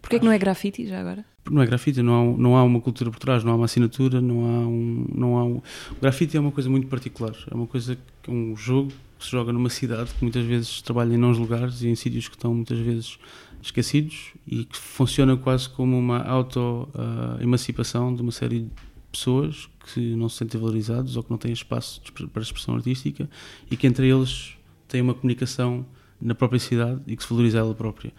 Porquê 0.00 0.18
que 0.18 0.24
não 0.24 0.32
é 0.32 0.38
grafite 0.38 0.86
já 0.86 1.00
agora? 1.00 1.24
Não 1.50 1.62
é 1.62 1.66
grafite, 1.66 2.02
não 2.02 2.34
há, 2.34 2.38
não 2.38 2.56
há 2.56 2.62
uma 2.62 2.78
cultura 2.78 3.10
por 3.10 3.18
trás, 3.18 3.42
não 3.42 3.52
há 3.52 3.56
uma 3.56 3.64
assinatura, 3.64 4.20
não 4.20 4.44
há 4.44 4.66
um. 4.66 5.06
Não 5.14 5.38
há 5.38 5.44
um... 5.44 5.56
O 5.92 6.00
grafite 6.02 6.36
é 6.36 6.40
uma 6.40 6.52
coisa 6.52 6.68
muito 6.68 6.88
particular, 6.88 7.34
é 7.50 7.54
uma 7.54 7.66
coisa 7.66 7.96
que 8.22 8.30
é 8.30 8.34
um 8.34 8.54
jogo 8.54 8.92
que 9.18 9.24
se 9.24 9.30
joga 9.30 9.50
numa 9.50 9.70
cidade 9.70 10.10
que 10.12 10.22
muitas 10.22 10.44
vezes 10.44 10.82
trabalha 10.82 11.14
em 11.14 11.16
não 11.16 11.30
lugares 11.30 11.80
e 11.80 11.88
em 11.88 11.94
sítios 11.94 12.28
que 12.28 12.36
estão 12.36 12.54
muitas 12.54 12.78
vezes 12.78 13.18
esquecidos 13.66 14.32
e 14.46 14.64
que 14.64 14.76
funciona 14.76 15.36
quase 15.36 15.68
como 15.68 15.98
uma 15.98 16.22
auto-emancipação 16.22 18.12
uh, 18.12 18.16
de 18.16 18.22
uma 18.22 18.32
série 18.32 18.60
de 18.60 18.70
pessoas 19.10 19.68
que 19.92 20.14
não 20.16 20.28
se 20.28 20.38
sentem 20.38 20.60
valorizados 20.60 21.16
ou 21.16 21.22
que 21.22 21.30
não 21.30 21.38
têm 21.38 21.52
espaço 21.52 22.00
para 22.32 22.42
expressão 22.42 22.74
artística 22.74 23.28
e 23.70 23.76
que 23.76 23.86
entre 23.86 24.08
eles 24.08 24.56
têm 24.88 25.00
uma 25.00 25.14
comunicação 25.14 25.86
na 26.20 26.34
própria 26.34 26.58
cidade 26.58 27.00
e 27.06 27.16
que 27.16 27.22
se 27.22 27.28
valoriza 27.28 27.58
ela 27.58 27.74
própria. 27.74 28.12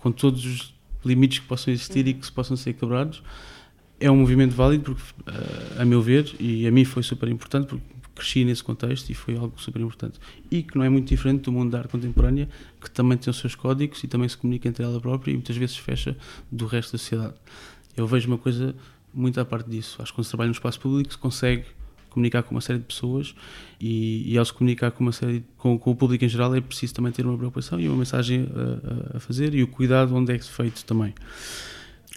Com 0.00 0.12
todos 0.12 0.44
os 0.44 0.74
limites 1.04 1.40
que 1.40 1.46
possam 1.46 1.72
existir 1.72 2.06
e 2.06 2.14
que 2.14 2.24
se 2.24 2.32
possam 2.32 2.56
ser 2.56 2.74
quebrados. 2.74 3.22
É 4.00 4.10
um 4.10 4.16
movimento 4.16 4.54
válido, 4.54 4.84
porque, 4.84 5.02
uh, 5.28 5.82
a 5.82 5.84
meu 5.84 6.00
ver, 6.00 6.32
e 6.38 6.66
a 6.66 6.70
mim 6.70 6.84
foi 6.84 7.02
super 7.02 7.28
importante, 7.28 7.66
porque 7.66 7.84
cresci 8.18 8.44
nesse 8.44 8.62
contexto 8.62 9.08
e 9.10 9.14
foi 9.14 9.36
algo 9.36 9.54
super 9.60 9.80
importante. 9.80 10.18
E 10.50 10.62
que 10.62 10.76
não 10.76 10.84
é 10.84 10.88
muito 10.88 11.08
diferente 11.08 11.42
do 11.42 11.52
mundo 11.52 11.70
da 11.70 11.78
arte 11.78 11.90
contemporânea, 11.90 12.48
que 12.80 12.90
também 12.90 13.16
tem 13.16 13.30
os 13.30 13.38
seus 13.38 13.54
códigos 13.54 14.02
e 14.04 14.08
também 14.08 14.28
se 14.28 14.36
comunica 14.36 14.68
entre 14.68 14.84
ela 14.84 15.00
própria 15.00 15.30
e 15.30 15.34
muitas 15.34 15.56
vezes 15.56 15.76
fecha 15.76 16.16
do 16.50 16.66
resto 16.66 16.92
da 16.92 16.98
sociedade. 16.98 17.34
Eu 17.96 18.06
vejo 18.06 18.28
uma 18.28 18.38
coisa 18.38 18.74
muito 19.14 19.40
à 19.40 19.44
parte 19.44 19.70
disso. 19.70 20.02
Acho 20.02 20.12
que 20.12 20.16
quando 20.16 20.24
se 20.24 20.30
trabalha 20.30 20.48
no 20.48 20.52
espaço 20.52 20.78
público 20.80 21.12
se 21.12 21.18
consegue 21.18 21.64
comunicar 22.10 22.42
com 22.42 22.54
uma 22.54 22.60
série 22.60 22.78
de 22.78 22.84
pessoas 22.84 23.34
e, 23.80 24.32
e 24.32 24.38
ao 24.38 24.44
se 24.44 24.52
comunicar 24.52 24.90
com, 24.90 25.04
uma 25.04 25.12
série, 25.12 25.44
com, 25.56 25.78
com, 25.78 25.90
o 25.90 25.96
público 25.96 26.24
em 26.24 26.28
geral 26.28 26.54
é 26.54 26.60
preciso 26.60 26.94
também 26.94 27.12
ter 27.12 27.24
uma 27.24 27.36
preocupação 27.36 27.78
e 27.80 27.88
uma 27.88 27.98
mensagem 27.98 28.48
a, 29.12 29.16
a 29.16 29.20
fazer 29.20 29.54
e 29.54 29.62
o 29.62 29.68
cuidado 29.68 30.14
onde 30.14 30.32
é 30.32 30.38
que 30.38 30.44
se 30.44 30.50
feito 30.50 30.84
também. 30.84 31.14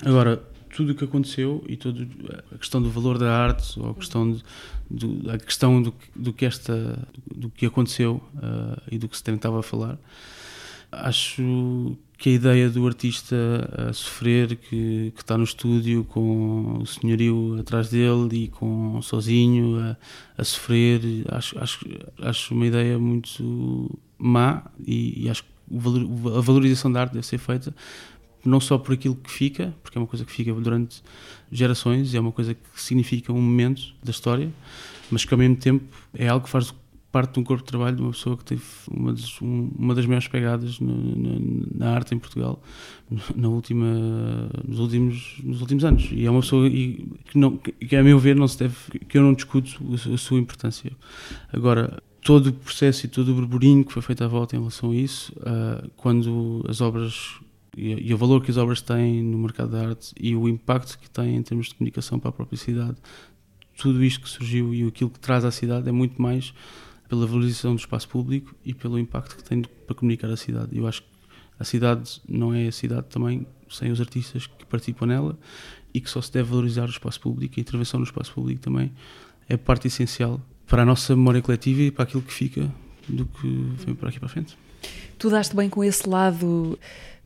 Agora, 0.03 0.41
tudo 0.81 0.91
o 0.93 0.95
que 0.95 1.03
aconteceu 1.03 1.63
e 1.67 1.77
toda 1.77 2.07
a 2.51 2.57
questão 2.57 2.81
do 2.81 2.89
valor 2.89 3.17
da 3.17 3.31
arte 3.31 3.79
ou 3.79 3.91
a 3.91 3.95
questão, 3.95 4.31
de, 4.31 4.43
do, 4.89 5.29
a 5.29 5.37
questão 5.37 5.81
do, 5.81 5.93
do, 6.15 6.33
que 6.33 6.45
esta 6.45 7.07
do 7.33 7.49
que 7.49 7.65
aconteceu 7.65 8.21
uh, 8.35 8.81
e 8.91 8.97
do 8.97 9.07
que 9.07 9.15
se 9.15 9.23
tentava 9.23 9.61
falar. 9.61 9.97
Acho 10.91 11.95
que 12.17 12.29
a 12.29 12.33
ideia 12.33 12.69
do 12.69 12.85
artista 12.85 13.35
a 13.89 13.93
sofrer, 13.93 14.55
que, 14.55 15.13
que 15.15 15.21
está 15.21 15.37
no 15.37 15.43
estúdio 15.43 16.03
com 16.03 16.79
o 16.79 16.85
senhorio 16.85 17.57
atrás 17.59 17.89
dele 17.89 18.43
e 18.43 18.47
com 18.49 19.01
sozinho 19.01 19.79
a, 19.79 19.97
a 20.37 20.43
sofrer, 20.43 21.01
acho, 21.29 21.57
acho, 21.59 21.85
acho 22.21 22.53
uma 22.53 22.65
ideia 22.65 22.99
muito 22.99 23.97
má 24.17 24.63
e, 24.85 25.25
e 25.25 25.29
acho 25.29 25.43
que 25.43 25.51
a 26.37 26.41
valorização 26.41 26.91
da 26.91 27.01
arte 27.01 27.13
deve 27.13 27.25
ser 27.25 27.37
feita 27.37 27.73
não 28.43 28.59
só 28.59 28.77
por 28.77 28.93
aquilo 28.93 29.15
que 29.15 29.31
fica, 29.31 29.73
porque 29.83 29.97
é 29.97 30.01
uma 30.01 30.07
coisa 30.07 30.25
que 30.25 30.31
fica 30.31 30.53
durante 30.53 31.01
gerações 31.51 32.13
e 32.13 32.17
é 32.17 32.19
uma 32.19 32.31
coisa 32.31 32.53
que 32.53 32.61
significa 32.75 33.31
um 33.31 33.41
momento 33.41 33.93
da 34.03 34.11
história, 34.11 34.51
mas 35.09 35.25
que 35.25 35.33
ao 35.33 35.37
mesmo 35.37 35.55
tempo 35.57 35.85
é 36.13 36.27
algo 36.27 36.45
que 36.45 36.51
faz 36.51 36.73
parte 37.11 37.33
de 37.33 37.39
um 37.41 37.43
corpo 37.43 37.63
de 37.63 37.67
trabalho 37.67 37.95
de 37.95 38.01
uma 38.01 38.11
pessoa 38.11 38.37
que 38.37 38.45
teve 38.45 38.63
uma 38.89 39.11
das, 39.11 39.41
uma 39.41 39.93
das 39.93 40.05
maiores 40.05 40.27
pegadas 40.29 40.79
no, 40.79 40.95
no, 40.95 41.67
na 41.75 41.91
arte 41.91 42.15
em 42.15 42.19
Portugal 42.19 42.61
na 43.35 43.49
última, 43.49 44.49
nos, 44.65 44.79
últimos, 44.79 45.35
nos 45.43 45.59
últimos 45.59 45.83
anos. 45.83 46.09
E 46.11 46.25
é 46.25 46.31
uma 46.31 46.39
pessoa 46.39 46.69
que, 46.69 47.05
não, 47.35 47.57
que, 47.57 47.95
a 47.95 48.01
meu 48.01 48.17
ver, 48.17 48.35
não 48.37 48.47
se 48.47 48.59
deve, 48.59 48.75
que 49.09 49.17
eu 49.17 49.21
não 49.21 49.33
discuto 49.33 49.77
a 50.13 50.17
sua 50.17 50.39
importância. 50.39 50.91
Agora, 51.51 52.01
todo 52.21 52.47
o 52.47 52.53
processo 52.53 53.05
e 53.05 53.09
todo 53.09 53.31
o 53.33 53.35
burburinho 53.35 53.83
que 53.83 53.91
foi 53.91 54.01
feito 54.01 54.23
à 54.23 54.27
volta 54.27 54.55
em 54.55 54.59
relação 54.59 54.91
a 54.91 54.95
isso, 54.95 55.33
uh, 55.39 55.89
quando 55.97 56.63
as 56.69 56.79
obras 56.79 57.39
e, 57.75 58.09
e, 58.09 58.13
o 58.13 58.17
valor 58.17 58.43
que 58.43 58.51
as 58.51 58.57
obras 58.57 58.81
têm 58.81 59.23
no 59.23 59.37
mercado 59.37 59.71
da 59.71 59.87
arte 59.89 60.13
e 60.19 60.35
o 60.35 60.47
impacto 60.49 60.99
que 60.99 61.09
têm 61.09 61.37
em 61.37 61.41
termos 61.41 61.67
de 61.67 61.75
comunicação 61.75 62.19
para 62.19 62.29
a 62.29 62.33
própria 62.33 62.57
cidade, 62.57 62.97
tudo 63.77 64.03
isto 64.03 64.21
que 64.21 64.29
surgiu 64.29 64.73
e 64.73 64.85
aquilo 64.87 65.09
que 65.09 65.19
traz 65.19 65.45
à 65.45 65.51
cidade 65.51 65.87
é 65.87 65.91
muito 65.91 66.21
mais 66.21 66.53
pela 67.07 67.25
valorização 67.25 67.75
do 67.75 67.79
espaço 67.79 68.07
público 68.07 68.55
e 68.63 68.73
pelo 68.73 68.99
impacto 68.99 69.35
que 69.35 69.43
tem 69.43 69.61
para 69.61 69.95
comunicar 69.95 70.29
a 70.29 70.37
cidade. 70.37 70.77
Eu 70.77 70.87
acho 70.87 71.01
que 71.01 71.07
a 71.59 71.63
cidade 71.63 72.21
não 72.27 72.53
é 72.53 72.67
a 72.67 72.71
cidade 72.71 73.07
também 73.09 73.45
sem 73.69 73.91
os 73.91 73.99
artistas 73.99 74.47
que 74.47 74.65
participam 74.65 75.05
nela 75.05 75.37
e 75.93 76.01
que 76.01 76.09
só 76.09 76.21
se 76.21 76.31
deve 76.31 76.49
valorizar 76.49 76.85
o 76.85 76.89
espaço 76.89 77.19
público. 77.19 77.55
A 77.57 77.61
intervenção 77.61 77.99
no 77.99 78.05
espaço 78.05 78.33
público 78.33 78.61
também 78.61 78.91
é 79.47 79.57
parte 79.57 79.87
essencial 79.87 80.41
para 80.67 80.83
a 80.83 80.85
nossa 80.85 81.15
memória 81.15 81.41
coletiva 81.41 81.81
e 81.81 81.91
para 81.91 82.03
aquilo 82.03 82.21
que 82.21 82.33
fica 82.33 82.71
do 83.07 83.25
que 83.25 83.47
vem 83.85 83.95
por 83.95 84.07
aqui 84.07 84.19
para 84.19 84.29
frente. 84.29 84.57
Tu 85.17 85.29
daste 85.29 85.55
bem 85.55 85.69
com 85.69 85.83
esse 85.83 86.07
lado 86.07 86.79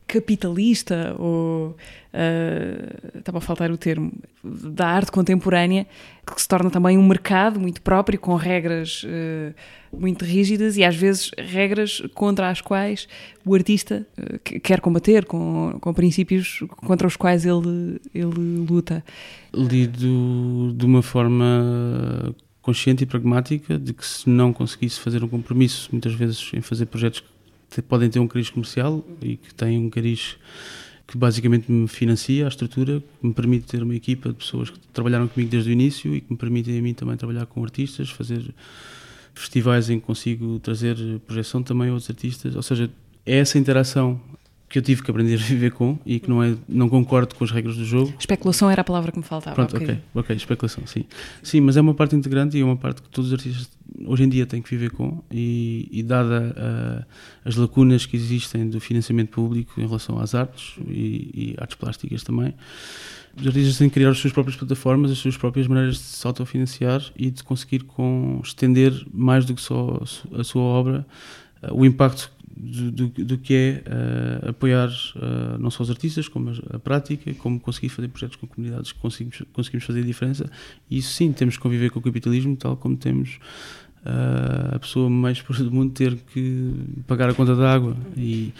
capitalista 0.06 1.16
ou 1.18 1.70
uh, 1.70 3.18
estava 3.18 3.38
a 3.38 3.40
faltar 3.40 3.70
o 3.70 3.76
termo 3.76 4.12
da 4.42 4.86
arte 4.86 5.10
contemporânea 5.10 5.86
que 6.24 6.40
se 6.40 6.46
torna 6.46 6.70
também 6.70 6.96
um 6.96 7.06
mercado 7.06 7.58
muito 7.58 7.82
próprio 7.82 8.18
com 8.18 8.34
regras 8.36 9.02
uh, 9.04 9.54
muito 9.92 10.24
rígidas 10.24 10.76
e 10.76 10.84
às 10.84 10.94
vezes 10.94 11.30
regras 11.36 12.02
contra 12.14 12.48
as 12.48 12.60
quais 12.60 13.08
o 13.44 13.54
artista 13.54 14.06
uh, 14.16 14.60
quer 14.60 14.80
combater 14.80 15.24
com, 15.24 15.76
com 15.80 15.92
princípios 15.92 16.60
contra 16.68 17.06
os 17.06 17.16
quais 17.16 17.44
ele 17.44 18.00
ele 18.14 18.64
luta. 18.68 19.04
Lido 19.52 20.72
de 20.74 20.86
uma 20.86 21.02
forma 21.02 22.34
consciente 22.62 23.04
e 23.04 23.06
pragmática 23.06 23.78
de 23.78 23.92
que 23.92 24.06
se 24.06 24.28
não 24.28 24.52
conseguisse 24.52 25.00
fazer 25.00 25.22
um 25.22 25.28
compromisso 25.28 25.88
muitas 25.92 26.14
vezes 26.14 26.50
em 26.52 26.60
fazer 26.60 26.86
projetos 26.86 27.22
podem 27.82 28.08
ter 28.08 28.18
um 28.18 28.28
cariz 28.28 28.50
comercial 28.50 29.04
e 29.20 29.36
que 29.36 29.54
têm 29.54 29.78
um 29.78 29.90
cariz 29.90 30.36
que 31.06 31.16
basicamente 31.16 31.70
me 31.70 31.86
financia 31.86 32.44
a 32.44 32.48
estrutura, 32.48 33.00
que 33.20 33.26
me 33.26 33.32
permite 33.32 33.66
ter 33.66 33.82
uma 33.82 33.94
equipa 33.94 34.30
de 34.30 34.34
pessoas 34.34 34.70
que 34.70 34.78
trabalharam 34.92 35.28
comigo 35.28 35.50
desde 35.50 35.70
o 35.70 35.72
início 35.72 36.14
e 36.14 36.20
que 36.20 36.32
me 36.32 36.36
permitem 36.36 36.78
a 36.78 36.82
mim 36.82 36.94
também 36.94 37.16
trabalhar 37.16 37.46
com 37.46 37.62
artistas, 37.62 38.10
fazer 38.10 38.42
festivais 39.32 39.88
em 39.88 40.00
que 40.00 40.06
consigo 40.06 40.58
trazer 40.58 40.96
projeção 41.26 41.62
também 41.62 41.90
a 41.90 41.92
outros 41.92 42.10
artistas. 42.10 42.56
Ou 42.56 42.62
seja, 42.62 42.90
é 43.24 43.36
essa 43.36 43.58
interação 43.58 44.20
que 44.76 44.78
eu 44.78 44.82
tive 44.82 45.02
que 45.02 45.10
aprender 45.10 45.34
a 45.40 45.42
viver 45.42 45.72
com 45.72 45.98
e 46.04 46.20
que 46.20 46.28
não, 46.28 46.42
é, 46.42 46.54
não 46.68 46.88
concordo 46.88 47.34
com 47.34 47.44
as 47.44 47.50
regras 47.50 47.76
do 47.76 47.84
jogo. 47.84 48.12
Especulação 48.18 48.70
era 48.70 48.82
a 48.82 48.84
palavra 48.84 49.10
que 49.10 49.18
me 49.18 49.24
faltava. 49.24 49.54
Pronto, 49.54 49.74
ok, 49.74 49.98
ok, 50.14 50.36
especulação, 50.36 50.86
sim. 50.86 51.04
Sim, 51.42 51.60
mas 51.62 51.78
é 51.78 51.80
uma 51.80 51.94
parte 51.94 52.14
integrante 52.14 52.58
e 52.58 52.60
é 52.60 52.64
uma 52.64 52.76
parte 52.76 53.00
que 53.00 53.08
todos 53.08 53.32
os 53.32 53.32
artistas 53.32 53.70
hoje 54.04 54.24
em 54.24 54.28
dia 54.28 54.44
têm 54.44 54.60
que 54.60 54.68
viver 54.68 54.90
com 54.90 55.22
e, 55.30 55.88
e 55.90 56.02
dada 56.02 56.54
uh, 56.54 57.06
as 57.44 57.56
lacunas 57.56 58.04
que 58.04 58.16
existem 58.16 58.68
do 58.68 58.78
financiamento 58.78 59.30
público 59.30 59.80
em 59.80 59.86
relação 59.86 60.18
às 60.18 60.34
artes 60.34 60.74
e, 60.86 61.54
e 61.54 61.54
artes 61.58 61.76
plásticas 61.76 62.22
também, 62.22 62.52
os 63.38 63.46
artistas 63.46 63.78
têm 63.78 63.88
que 63.88 63.94
criar 63.94 64.10
as 64.10 64.18
suas 64.18 64.32
próprias 64.32 64.56
plataformas, 64.56 65.10
as 65.10 65.18
suas 65.18 65.36
próprias 65.38 65.66
maneiras 65.66 65.96
de 65.96 66.02
se 66.02 66.26
autofinanciar 66.26 67.02
e 67.16 67.30
de 67.30 67.42
conseguir 67.42 67.84
com, 67.84 68.40
estender 68.44 69.06
mais 69.12 69.46
do 69.46 69.54
que 69.54 69.62
só 69.62 70.02
a 70.38 70.44
sua 70.44 70.62
obra 70.62 71.06
uh, 71.62 71.74
o 71.74 71.86
impacto 71.86 72.30
do, 72.56 72.90
do, 72.90 73.24
do, 73.24 73.38
que 73.38 73.54
é 73.54 73.82
uh, 73.86 74.50
apoiar 74.50 74.88
uh, 74.88 75.58
não 75.58 75.70
só 75.70 75.82
os 75.82 75.90
artistas, 75.90 76.26
como 76.26 76.50
a, 76.50 76.76
a, 76.76 76.78
prática, 76.78 77.32
como 77.34 77.60
conseguir 77.60 77.90
fazer 77.90 78.08
projetos 78.08 78.36
com 78.36 78.46
comunidades 78.46 78.92
que 78.92 78.98
conseguimos, 78.98 79.42
conseguimos 79.52 79.84
fazer 79.84 80.02
diferença. 80.02 80.50
E 80.90 80.98
isso 80.98 81.12
sim, 81.12 81.32
temos 81.32 81.56
que 81.56 81.62
conviver 81.62 81.90
com 81.90 81.98
o 81.98 82.02
capitalismo, 82.02 82.56
tal 82.56 82.76
como 82.76 82.96
temos 82.96 83.38
uh, 84.06 84.74
a 84.74 84.78
pessoa 84.78 85.10
mais 85.10 85.40
pobre 85.42 85.64
do 85.64 85.70
mundo 85.70 85.92
ter 85.92 86.16
que 86.32 86.72
pagar 87.06 87.28
a 87.28 87.34
conta 87.34 87.54
da 87.54 87.70
água. 87.70 87.96
E, 88.16 88.54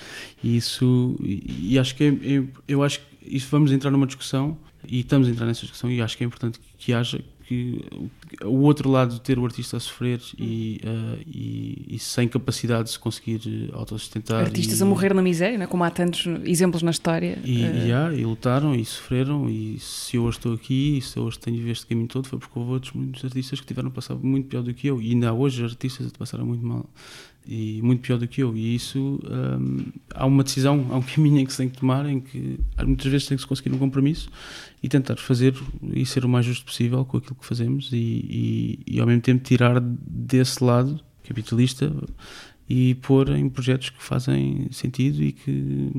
e 0.44 0.56
isso, 0.56 1.16
e, 1.20 1.78
acho 1.78 1.94
que 1.96 2.04
é, 2.04 2.09
é, 2.09 2.44
eu 2.68 2.82
acho 2.82 3.00
que 3.00 3.37
isso 3.37 3.48
vamos 3.50 3.72
entrar 3.72 3.90
numa 3.90 4.06
discussão 4.06 4.59
e 4.87 5.00
estamos 5.00 5.26
a 5.26 5.30
entrar 5.30 5.46
nessa 5.46 5.62
discussão 5.62 5.90
e 5.90 6.00
acho 6.00 6.16
que 6.16 6.22
é 6.22 6.26
importante 6.26 6.61
que 6.78 6.92
haja 6.92 7.20
que 7.46 7.80
o 8.44 8.62
outro 8.62 8.90
lado 8.90 9.14
de 9.14 9.20
ter 9.20 9.38
o 9.38 9.44
artista 9.44 9.76
a 9.76 9.80
sofrer 9.80 10.20
e, 10.37 10.80
uh, 10.85 11.22
e, 11.26 11.87
e, 11.90 11.98
sem 11.98 12.26
capacidade 12.26 12.85
de 12.85 12.90
se 12.90 12.98
conseguir 12.98 13.40
eh, 13.46 13.70
autossustentar. 13.72 14.40
Artistas 14.40 14.80
e, 14.80 14.82
a 14.82 14.87
morrer 14.87 15.14
na 15.14 15.22
miséria, 15.22 15.56
né? 15.56 15.66
como 15.66 15.85
há 15.85 15.90
tantos 15.90 16.26
exemplos 16.44 16.82
na 16.82 16.90
história. 16.90 17.38
E, 17.44 17.64
uh... 17.64 17.87
e, 17.87 17.92
há, 17.92 18.12
e 18.12 18.24
lutaram 18.24 18.74
e 18.74 18.85
sofreram. 18.85 19.48
E 19.48 19.78
se 19.78 20.16
eu 20.16 20.24
hoje 20.24 20.38
estou 20.38 20.54
aqui 20.54 20.98
e 20.98 21.00
se 21.00 21.16
eu 21.18 21.22
hoje 21.22 21.38
tenho 21.38 21.68
este 21.70 21.87
caminho 21.87 22.09
todo, 22.09 22.26
foi 22.26 22.38
porque 22.38 22.59
houve 22.59 22.72
outros 22.72 22.92
muitos 22.92 23.24
artistas 23.24 23.61
que 23.61 23.66
tiveram 23.66 23.90
passado 23.90 24.18
muito 24.24 24.48
pior 24.48 24.62
do 24.62 24.74
que 24.74 24.88
eu. 24.88 25.00
E 25.00 25.11
ainda 25.12 25.32
hoje 25.32 25.62
artistas 25.62 26.11
passaram 26.18 26.44
muito 26.44 26.66
mal 26.66 26.85
e 27.46 27.80
muito 27.82 28.00
pior 28.00 28.18
do 28.18 28.26
que 28.26 28.42
eu. 28.42 28.56
E 28.56 28.74
isso 28.74 29.20
um, 29.24 29.87
há 30.14 30.26
uma 30.26 30.42
decisão, 30.42 30.87
há 30.90 30.96
um 30.96 31.02
caminho 31.14 31.38
em 31.40 31.46
que 31.46 31.52
se 31.52 31.59
tem 31.59 31.68
que 31.68 31.78
tomar, 31.78 32.06
em 32.06 32.20
que 32.20 32.59
muitas 32.85 33.06
vezes 33.06 33.26
tem 33.26 33.37
que 33.37 33.42
se 33.42 33.46
conseguir 33.46 33.74
um 33.74 33.78
compromisso 33.78 34.28
e 34.82 34.88
tentar 34.88 35.16
fazer 35.16 35.54
e 35.92 36.04
ser 36.04 36.24
o 36.24 36.28
mais 36.28 36.44
justo 36.44 36.64
possível 36.64 37.04
com 37.04 37.18
aquilo 37.18 37.37
que 37.37 37.46
fazemos 37.46 37.90
e, 37.92 37.96
e, 37.96 38.78
e 38.87 39.00
ao 39.00 39.06
mesmo 39.06 39.22
tempo 39.22 39.42
tirar 39.42 39.80
desse 39.80 40.62
lado 40.62 41.00
capitalista 41.24 41.92
e 42.68 42.94
pôr 42.96 43.30
em 43.30 43.48
projetos 43.48 43.90
que 43.90 44.02
fazem 44.02 44.68
sentido 44.70 45.22
e 45.22 45.32
que 45.32 45.92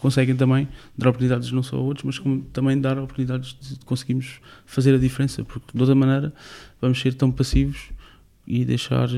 conseguem 0.00 0.34
também 0.34 0.66
dar 0.96 1.10
oportunidades 1.10 1.52
não 1.52 1.62
só 1.62 1.76
a 1.76 1.80
outros, 1.80 2.04
mas 2.04 2.18
como 2.18 2.42
também 2.52 2.80
dar 2.80 2.98
oportunidades 2.98 3.56
de 3.60 3.84
conseguirmos 3.84 4.40
fazer 4.64 4.94
a 4.94 4.98
diferença, 4.98 5.44
porque 5.44 5.66
de 5.72 5.80
outra 5.80 5.94
maneira 5.94 6.32
vamos 6.80 7.00
ser 7.00 7.14
tão 7.14 7.30
passivos 7.30 7.90
e 8.50 8.64
deixar 8.64 9.08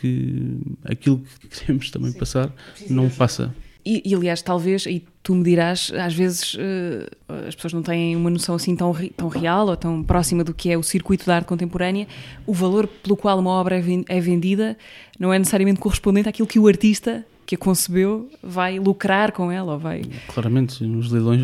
que 0.00 0.58
aquilo 0.84 1.18
que 1.40 1.48
queremos 1.58 1.90
também 1.90 2.12
Sim, 2.12 2.18
passar 2.18 2.54
não 2.88 3.10
passa. 3.10 3.52
E, 3.84 4.02
e, 4.04 4.14
aliás, 4.14 4.42
talvez, 4.42 4.84
e 4.86 5.02
tu 5.22 5.34
me 5.34 5.42
dirás, 5.42 5.90
às 5.94 6.14
vezes 6.14 6.54
uh, 6.54 7.46
as 7.48 7.54
pessoas 7.54 7.72
não 7.72 7.82
têm 7.82 8.14
uma 8.14 8.28
noção 8.28 8.54
assim 8.54 8.76
tão, 8.76 8.94
tão 9.16 9.28
real 9.28 9.68
ou 9.68 9.76
tão 9.76 10.02
próxima 10.02 10.44
do 10.44 10.52
que 10.52 10.70
é 10.70 10.76
o 10.76 10.82
circuito 10.82 11.26
da 11.26 11.36
arte 11.36 11.46
contemporânea, 11.46 12.06
o 12.46 12.52
valor 12.52 12.86
pelo 12.86 13.16
qual 13.16 13.38
uma 13.38 13.50
obra 13.50 13.78
é, 13.78 13.82
é 14.06 14.20
vendida 14.20 14.76
não 15.18 15.32
é 15.32 15.38
necessariamente 15.38 15.80
correspondente 15.80 16.28
àquilo 16.28 16.46
que 16.46 16.58
o 16.58 16.68
artista 16.68 17.24
que 17.50 17.56
a 17.56 17.58
concebeu 17.58 18.30
vai 18.40 18.78
lucrar 18.78 19.32
com 19.32 19.50
ela 19.50 19.72
ou 19.72 19.78
vai... 19.78 20.02
Claramente, 20.28 20.84
nos 20.84 21.10
leilões, 21.10 21.40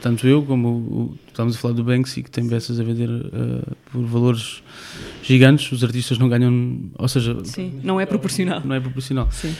tanto 0.00 0.24
eu 0.24 0.40
como 0.44 0.68
o, 0.68 1.18
estamos 1.26 1.56
a 1.56 1.58
falar 1.58 1.74
do 1.74 1.82
Banksy 1.82 2.22
que 2.22 2.30
tem 2.30 2.48
peças 2.48 2.78
a 2.78 2.84
vender 2.84 3.08
uh, 3.10 3.76
por 3.90 4.04
valores 4.04 4.62
gigantes, 5.24 5.72
os 5.72 5.82
artistas 5.82 6.16
não 6.16 6.28
ganham, 6.28 6.78
ou 6.96 7.08
seja... 7.08 7.36
Sim, 7.44 7.80
não 7.82 8.00
é 8.00 8.06
proporcional. 8.06 8.62
Não 8.64 8.76
é 8.76 8.78
proporcional. 8.78 9.28
Sim. 9.32 9.52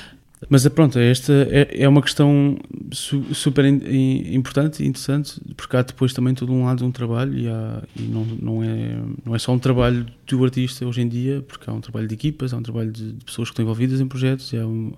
Mas 0.48 0.68
pronto, 0.68 1.00
esta 1.00 1.32
é, 1.50 1.82
é 1.82 1.88
uma 1.88 2.00
questão 2.02 2.56
su, 2.92 3.34
super 3.34 3.64
importante 3.64 4.84
e 4.84 4.86
interessante, 4.86 5.40
porque 5.56 5.76
há 5.76 5.82
depois 5.82 6.12
também 6.12 6.32
todo 6.32 6.52
um 6.52 6.66
lado 6.66 6.78
de 6.78 6.84
um 6.84 6.92
trabalho 6.92 7.36
e, 7.36 7.48
há, 7.48 7.82
e 7.96 8.02
não, 8.02 8.24
não, 8.24 8.62
é, 8.62 8.98
não 9.24 9.34
é 9.34 9.38
só 9.40 9.52
um 9.52 9.58
trabalho 9.58 10.06
do 10.26 10.42
artista 10.44 10.86
hoje 10.86 11.00
em 11.00 11.08
dia, 11.08 11.42
porque 11.46 11.68
há 11.70 11.72
um 11.72 11.80
trabalho 11.80 12.08
de 12.08 12.14
equipas, 12.14 12.52
há 12.52 12.56
um 12.56 12.62
trabalho 12.62 12.90
de, 12.90 13.12
de 13.12 13.24
pessoas 13.24 13.48
que 13.48 13.52
estão 13.52 13.62
envolvidas 13.62 14.00
em 14.00 14.08
projetos, 14.08 14.52
e 14.52 14.56
há, 14.56 14.66
um, 14.66 14.92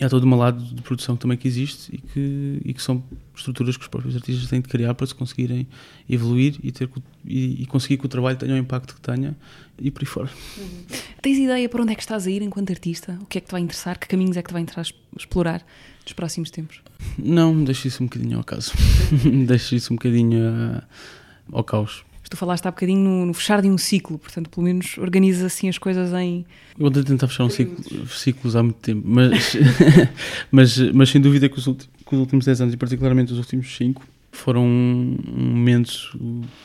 e 0.00 0.04
há 0.04 0.08
todo 0.08 0.26
um 0.26 0.34
lado 0.34 0.62
de 0.62 0.82
produção 0.82 1.16
também 1.16 1.38
que 1.38 1.46
existe 1.46 1.94
e 1.94 1.98
que, 1.98 2.62
e 2.64 2.74
que 2.74 2.82
são 2.82 3.02
estruturas 3.36 3.76
que 3.76 3.82
os 3.82 3.88
próprios 3.88 4.16
artistas 4.16 4.48
têm 4.48 4.60
de 4.60 4.68
criar 4.68 4.94
para 4.94 5.06
se 5.06 5.14
conseguirem 5.14 5.66
evoluir 6.08 6.56
e, 6.62 6.72
ter, 6.72 6.88
e, 7.24 7.62
e 7.62 7.66
conseguir 7.66 7.98
que 7.98 8.06
o 8.06 8.08
trabalho 8.08 8.36
tenha 8.36 8.54
o 8.54 8.56
impacto 8.56 8.94
que 8.94 9.00
tenha 9.00 9.36
e 9.78 9.90
por 9.90 10.02
aí 10.02 10.06
fora. 10.06 10.30
Uhum. 10.58 10.84
Tens 11.22 11.38
ideia 11.38 11.68
para 11.68 11.82
onde 11.82 11.92
é 11.92 11.94
que 11.94 12.02
estás 12.02 12.26
a 12.26 12.30
ir 12.30 12.42
enquanto 12.42 12.70
artista? 12.70 13.18
O 13.22 13.26
que 13.26 13.38
é 13.38 13.40
que 13.40 13.48
te 13.48 13.52
vai 13.52 13.60
interessar? 13.60 13.98
Que 13.98 14.08
caminhos 14.08 14.36
é 14.36 14.42
que 14.42 14.48
te 14.48 14.52
vai 14.52 14.62
interessar 14.62 14.86
explorar 15.16 15.64
nos 16.02 16.12
próximos 16.12 16.50
tempos? 16.50 16.80
Não, 17.18 17.62
deixo 17.64 17.88
isso 17.88 18.02
um 18.02 18.06
bocadinho 18.06 18.38
ao 18.38 18.44
caso. 18.44 18.72
deixo 19.46 19.74
isso 19.74 19.92
um 19.92 19.96
bocadinho 19.96 20.38
uh, 20.38 20.82
ao 21.52 21.64
caos. 21.64 22.04
Tu 22.28 22.36
falaste 22.36 22.66
há 22.66 22.70
bocadinho 22.70 23.00
no, 23.00 23.26
no, 23.26 23.34
fechar 23.34 23.60
de 23.60 23.68
um 23.68 23.76
ciclo, 23.76 24.18
portanto, 24.18 24.48
pelo 24.50 24.64
menos 24.64 24.96
organiza 24.98 25.46
assim 25.46 25.68
as 25.68 25.78
coisas 25.78 26.12
em. 26.12 26.44
Eu 26.78 26.90
vou 26.90 27.04
tentar 27.04 27.28
fechar 27.28 27.44
um 27.44 27.50
ciclo, 27.50 28.08
ciclos 28.08 28.56
há 28.56 28.62
muito 28.62 28.76
tempo, 28.76 29.02
mas, 29.04 29.56
mas, 30.50 30.78
mas 30.92 31.10
sem 31.10 31.20
dúvida 31.20 31.48
que 31.48 31.58
os, 31.58 31.66
últimos, 31.66 31.90
que 32.06 32.14
os 32.14 32.20
últimos 32.20 32.44
10 32.46 32.62
anos, 32.62 32.74
e 32.74 32.76
particularmente 32.76 33.32
os 33.32 33.38
últimos 33.38 33.76
5, 33.76 34.02
foram 34.34 34.66
momentos 34.66 36.12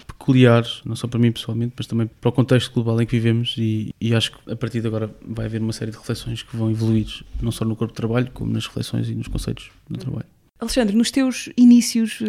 peculiares, 0.08 0.82
não 0.86 0.96
só 0.96 1.08
para 1.08 1.20
mim 1.20 1.32
pessoalmente, 1.32 1.74
mas 1.78 1.88
também 1.88 2.10
para 2.20 2.30
o 2.30 2.32
contexto 2.32 2.74
global 2.74 3.02
em 3.02 3.06
que 3.06 3.12
vivemos 3.12 3.56
e, 3.58 3.94
e, 4.02 4.14
acho 4.14 4.32
que 4.32 4.52
a 4.52 4.56
partir 4.56 4.82
de 4.82 4.88
agora 4.88 5.10
vai 5.26 5.46
haver 5.46 5.62
uma 5.62 5.72
série 5.72 5.92
de 5.92 5.98
reflexões 5.98 6.42
que 6.42 6.58
vão 6.58 6.70
evoluir, 6.72 7.08
não 7.42 7.52
só 7.52 7.64
no 7.64 7.76
corpo 7.76 7.94
de 7.94 7.98
trabalho, 7.98 8.30
como 8.34 8.52
nas 8.52 8.66
reflexões 8.66 9.08
e 9.10 9.16
nos 9.16 9.28
conceitos 9.28 9.70
do 9.90 9.98
trabalho. 9.98 10.26
Alexandre, 10.60 10.96
nos 10.96 11.10
teus 11.10 11.50
inícios, 11.56 12.20
uh, 12.20 12.26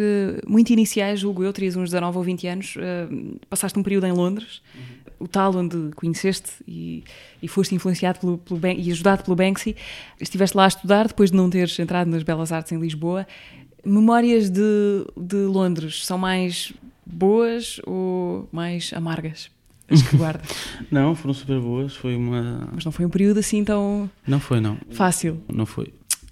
muito 0.47 0.71
iniciais, 0.71 1.19
julgo 1.19 1.43
eu, 1.43 1.51
terias 1.51 1.75
uns 1.75 1.89
19 1.89 2.17
ou 2.17 2.23
20 2.23 2.47
anos, 2.47 2.75
uh, 2.77 3.39
passaste 3.49 3.77
um 3.77 3.83
período 3.83 4.05
em 4.05 4.13
Londres, 4.13 4.61
uhum. 4.73 5.25
o 5.25 5.27
tal 5.27 5.53
onde 5.53 5.91
conheceste 5.95 6.49
e, 6.65 7.03
e 7.43 7.47
foste 7.49 7.75
influenciado 7.75 8.19
pelo, 8.19 8.37
pelo, 8.37 8.59
e 8.67 8.89
ajudado 8.89 9.23
pelo 9.23 9.35
Banksy. 9.35 9.75
Estiveste 10.19 10.55
lá 10.55 10.63
a 10.63 10.67
estudar, 10.69 11.09
depois 11.09 11.29
de 11.29 11.35
não 11.35 11.49
teres 11.49 11.77
entrado 11.77 12.07
nas 12.07 12.23
Belas 12.23 12.53
Artes 12.53 12.71
em 12.71 12.79
Lisboa. 12.79 13.27
Memórias 13.83 14.49
de, 14.49 15.05
de 15.17 15.37
Londres 15.37 16.05
são 16.05 16.17
mais 16.17 16.71
boas 17.05 17.81
ou 17.85 18.47
mais 18.49 18.93
amargas? 18.93 19.49
As 19.89 20.01
que 20.03 20.15
guardas? 20.15 20.49
não, 20.89 21.13
foram 21.15 21.33
super 21.33 21.59
boas. 21.59 21.95
Foi 21.95 22.15
uma. 22.15 22.69
Mas 22.73 22.85
não 22.85 22.93
foi 22.93 23.05
um 23.05 23.09
período 23.09 23.39
assim 23.39 23.63
tão. 23.65 24.09
Não 24.25 24.39
foi, 24.39 24.61
não. 24.61 24.77
Fácil. 24.89 25.41
Não 25.51 25.65
foi. 25.65 25.91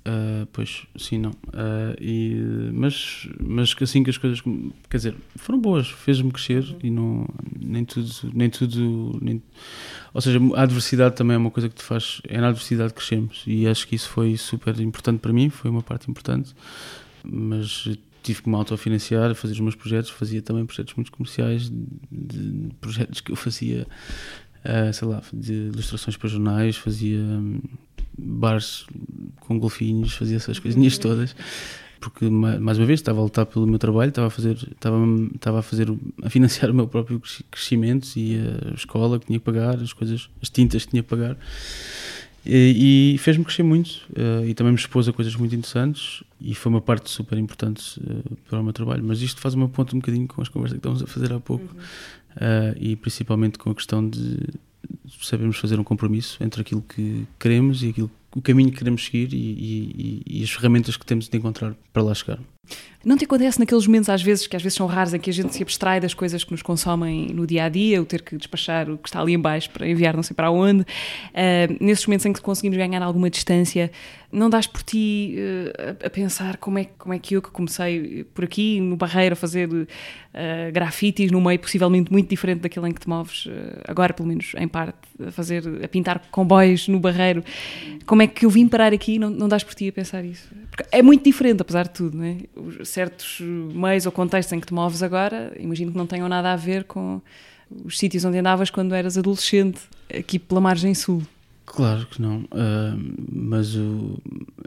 Uh, 0.10 0.48
pois, 0.54 0.88
sim, 0.98 1.20
não. 1.20 1.30
Uh, 1.30 1.94
e, 2.00 2.72
mas, 2.74 3.28
mas 3.40 3.76
assim 3.80 4.02
que 4.02 4.10
as 4.10 4.18
coisas, 4.18 4.42
quer 4.90 4.98
dizer, 4.98 5.16
foram 5.36 5.60
boas, 5.60 5.88
fez-me 5.90 6.32
crescer 6.32 6.64
uhum. 6.64 6.80
e 6.82 6.90
não, 6.90 7.28
nem 7.60 7.86
tudo, 7.86 8.10
nem 8.34 8.50
tudo, 8.50 9.20
nem, 9.22 9.44
ou 10.14 10.22
seja, 10.22 10.40
a 10.56 10.64
adversidade 10.64 11.16
também 11.16 11.36
é 11.36 11.38
uma 11.38 11.52
coisa 11.52 11.70
que 11.70 11.76
te 11.76 11.84
faz, 11.84 12.22
é 12.28 12.40
na 12.40 12.48
adversidade 12.48 12.94
que 12.94 13.00
crescemos 13.00 13.44
e 13.46 13.68
acho 13.68 13.88
que 13.88 13.96
isso 13.96 14.10
foi 14.10 14.36
super 14.36 14.80
importante 14.80 15.20
para 15.20 15.34
mim, 15.34 15.50
foi 15.50 15.70
uma 15.70 15.84
parte 15.84 16.10
importante, 16.10 16.56
mas 17.24 17.88
tive 18.24 18.42
que 18.42 18.50
me 18.50 18.56
autofinanciar, 18.56 19.36
fazer 19.36 19.54
os 19.54 19.60
meus 19.60 19.76
projetos, 19.76 20.10
fazia 20.10 20.42
também 20.42 20.66
projetos 20.66 20.96
muito 20.96 21.12
comerciais, 21.12 21.70
de, 21.70 22.52
de 22.52 22.76
projetos 22.80 23.22
que 23.22 23.32
eu 23.32 23.36
fazia, 23.36 23.86
uh, 24.64 24.94
sei 24.94 25.08
lá, 25.08 25.22
de 25.32 25.54
ilustrações 25.54 26.18
para 26.18 26.30
jornais, 26.30 26.78
fazia 26.78 27.20
um, 27.20 27.60
bares 28.18 28.86
com 29.50 29.58
golfinhos, 29.58 30.14
fazia 30.14 30.38
essas 30.38 30.60
coisinhas 30.60 30.98
todas. 31.00 31.36
Porque, 32.00 32.30
mais 32.30 32.78
uma 32.78 32.86
vez, 32.86 33.02
estava 33.02 33.20
a 33.20 33.24
lutar 33.24 33.46
pelo 33.46 33.68
meu 33.68 33.78
trabalho, 33.78 34.08
estava 34.08 34.28
a 34.28 34.30
fazer, 34.30 34.56
estava, 34.72 34.98
estava 35.36 35.60
a 35.60 35.62
fazer, 35.62 35.94
a 36.24 36.30
financiar 36.30 36.72
o 36.72 36.74
meu 36.74 36.88
próprio 36.88 37.22
crescimento 37.52 38.16
e 38.16 38.40
a 38.72 38.74
escola 38.74 39.20
que 39.20 39.26
tinha 39.26 39.38
que 39.38 39.44
pagar, 39.44 39.76
as 39.82 39.92
coisas, 39.92 40.30
as 40.42 40.50
tintas 40.50 40.86
que 40.86 40.92
tinha 40.92 41.04
que 41.04 41.10
pagar. 41.10 41.36
E, 42.46 43.16
e 43.16 43.18
fez-me 43.18 43.44
crescer 43.44 43.64
muito 43.64 44.08
uh, 44.12 44.46
e 44.46 44.54
também 44.54 44.72
me 44.72 44.80
expôs 44.80 45.10
a 45.10 45.14
coisas 45.14 45.36
muito 45.36 45.54
interessantes 45.54 46.24
e 46.40 46.56
foi 46.56 46.72
uma 46.72 46.80
parte 46.80 47.10
super 47.10 47.38
importante 47.38 48.00
uh, 48.00 48.36
para 48.50 48.62
o 48.62 48.64
meu 48.64 48.72
trabalho. 48.72 49.04
Mas 49.04 49.22
isto 49.22 49.42
faz 49.42 49.54
uma 49.54 49.68
ponta 49.68 49.94
um 49.94 50.00
bocadinho 50.00 50.26
com 50.26 50.42
as 50.42 50.48
conversas 50.48 50.78
que 50.78 50.80
estamos 50.80 51.04
a 51.04 51.06
fazer 51.06 51.34
há 51.34 51.40
pouco 51.40 51.66
uhum. 51.66 51.82
uh, 52.38 52.78
e 52.80 52.96
principalmente 52.96 53.58
com 53.58 53.72
a 53.72 53.76
questão 53.76 54.08
de 54.08 54.38
sabermos 55.22 55.58
fazer 55.58 55.80
um 55.80 55.84
compromisso 55.84 56.42
entre 56.42 56.62
aquilo 56.62 56.82
que 56.82 57.28
queremos 57.38 57.84
e 57.84 57.90
aquilo, 57.90 58.10
o 58.36 58.42
caminho 58.42 58.72
que 58.72 58.78
queremos 58.78 59.06
seguir 59.06 59.34
e, 59.34 59.38
e, 59.38 60.40
e 60.40 60.44
as 60.44 60.52
ferramentas 60.52 60.96
que 60.98 61.06
temos 61.06 61.28
de 61.28 61.38
encontrar 61.38 61.76
para 61.92 62.04
lá 62.04 62.14
chegar. 62.14 62.40
Não 63.04 63.16
te 63.16 63.24
acontece 63.24 63.58
naqueles 63.58 63.88
momentos, 63.88 64.10
às 64.10 64.22
vezes, 64.22 64.46
que 64.46 64.58
às 64.58 64.62
vezes 64.62 64.76
são 64.76 64.86
raros, 64.86 65.14
em 65.14 65.20
que 65.20 65.30
a 65.30 65.34
gente 65.34 65.56
se 65.56 65.64
abstrai 65.64 66.02
das 66.02 66.14
coisas 66.14 66.44
que 66.44 66.52
nos 66.52 66.62
consomem 66.62 67.28
no 67.28 67.48
dia 67.48 67.64
a 67.64 67.70
dia, 67.70 68.02
o 68.02 68.06
ter 68.06 68.22
que 68.22 68.36
despachar 68.36 68.90
o 68.90 68.98
que 68.98 69.08
está 69.08 69.22
ali 69.22 69.34
embaixo 69.34 69.70
para 69.70 69.88
enviar 69.88 70.14
não 70.18 70.24
sei 70.24 70.36
para 70.36 70.52
onde, 70.52 70.82
uh, 70.82 70.86
nesses 71.80 72.06
momentos 72.06 72.26
em 72.26 72.34
que 72.34 72.42
conseguimos 72.42 72.78
ganhar 72.78 73.02
alguma 73.02 73.30
distância, 73.30 73.90
não 74.30 74.50
dás 74.50 74.68
por 74.68 74.84
ti 74.84 75.34
uh, 75.38 76.06
a 76.06 76.10
pensar 76.10 76.58
como 76.58 76.78
é, 76.78 76.90
como 76.98 77.14
é 77.14 77.20
que 77.20 77.38
eu 77.38 77.42
que 77.42 77.50
comecei 77.52 78.26
por 78.34 78.44
aqui, 78.44 78.82
no 78.82 78.98
Barreiro, 78.98 79.32
a 79.32 79.36
fazer 79.38 79.70
uh, 79.70 79.88
grafites 80.74 81.32
num 81.32 81.40
meio 81.40 81.58
possivelmente 81.58 82.12
muito 82.12 82.30
diferente 82.30 82.60
daquele 82.60 82.90
em 82.90 82.92
que 82.92 83.00
te 83.00 83.08
moves, 83.08 83.48
agora 83.88 84.14
pelo 84.14 84.28
menos 84.28 84.52
em 84.58 84.68
parte, 84.68 84.98
a 85.26 85.32
fazer, 85.32 85.64
a 85.82 85.88
pintar 85.88 86.20
comboios 86.32 86.90
no 86.90 87.00
Barreiro, 87.00 87.46
como 88.06 88.22
é 88.22 88.28
que 88.28 88.46
eu 88.46 88.50
vim 88.50 88.68
parar 88.68 88.92
aqui? 88.92 89.18
Não, 89.18 89.30
não 89.30 89.48
dás 89.48 89.64
por 89.64 89.74
ti 89.74 89.88
a 89.88 89.94
pensar 89.94 90.26
isso? 90.26 90.50
Porque 90.70 90.84
é 90.92 91.02
muito 91.02 91.24
diferente, 91.24 91.62
apesar 91.62 91.84
de 91.84 91.92
tudo, 91.92 92.18
não 92.18 92.26
é? 92.26 92.38
Certos 92.84 93.40
meios 93.42 94.06
ou 94.06 94.12
contextos 94.12 94.54
em 94.54 94.60
que 94.60 94.68
te 94.68 94.74
moves 94.74 95.04
agora, 95.04 95.54
imagino 95.60 95.92
que 95.92 95.98
não 95.98 96.08
tenham 96.08 96.28
nada 96.28 96.54
a 96.54 96.56
ver 96.56 96.84
com 96.84 97.22
os 97.86 97.98
sítios 97.98 98.26
onde 98.26 98.38
andavas 98.38 98.70
quando 98.70 98.96
eras 98.96 99.18
adolescente, 99.18 99.80
aqui 100.12 100.40
pela 100.40 100.60
margem 100.60 100.94
sul. 100.94 101.24
Claro 101.66 102.08
que 102.08 102.20
não, 102.20 102.40
uh, 102.40 103.16
mas 103.32 103.76
o, 103.76 104.18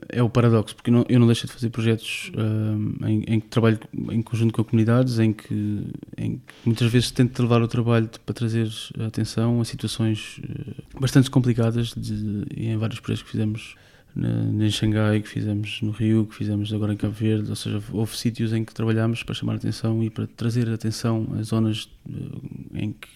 é 0.08 0.22
o 0.22 0.30
paradoxo, 0.30 0.76
porque 0.76 0.88
não, 0.88 1.04
eu 1.08 1.18
não 1.18 1.26
deixo 1.26 1.48
de 1.48 1.52
fazer 1.52 1.68
projetos 1.68 2.30
uh, 2.36 3.06
em, 3.08 3.24
em, 3.26 3.40
que 3.40 3.48
trabalho 3.48 3.80
em 4.12 4.22
conjunto 4.22 4.54
com 4.54 4.62
comunidades, 4.62 5.18
em 5.18 5.32
que, 5.32 5.84
em 6.16 6.36
que 6.36 6.54
muitas 6.64 6.92
vezes 6.92 7.10
tento 7.10 7.42
levar 7.42 7.60
o 7.60 7.66
trabalho 7.66 8.08
para 8.24 8.32
trazer 8.32 8.68
atenção 9.04 9.60
a 9.60 9.64
situações 9.64 10.38
uh, 10.38 11.00
bastante 11.00 11.28
complicadas 11.28 11.92
de, 11.96 12.44
em 12.56 12.76
vários 12.76 13.00
projetos 13.00 13.24
que 13.24 13.30
fizemos 13.30 13.74
em 14.14 14.70
Xangai, 14.70 15.20
que 15.22 15.28
fizemos 15.28 15.80
no 15.80 15.90
Rio, 15.90 16.26
que 16.26 16.34
fizemos 16.34 16.72
agora 16.72 16.92
em 16.92 16.96
Cabo 16.96 17.14
Verde, 17.14 17.48
ou 17.48 17.56
seja, 17.56 17.82
houve 17.92 18.16
sítios 18.16 18.52
em 18.52 18.64
que 18.64 18.74
trabalhámos 18.74 19.22
para 19.22 19.34
chamar 19.34 19.54
atenção 19.54 20.02
e 20.04 20.10
para 20.10 20.26
trazer 20.26 20.68
atenção 20.68 21.28
a 21.38 21.42
zonas 21.42 21.88
eh, 22.08 22.82
em 22.82 22.92
que 22.92 23.08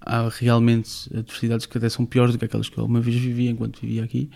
há 0.00 0.28
realmente 0.28 1.08
adversidades 1.12 1.66
que 1.66 1.76
até 1.76 1.88
são 1.88 2.06
piores 2.06 2.32
do 2.32 2.38
que 2.38 2.44
aquelas 2.44 2.68
que 2.68 2.78
eu 2.78 2.82
alguma 2.82 3.00
vez 3.00 3.16
vivi 3.16 3.48
enquanto 3.48 3.80
vivia 3.80 4.04
aqui, 4.04 4.30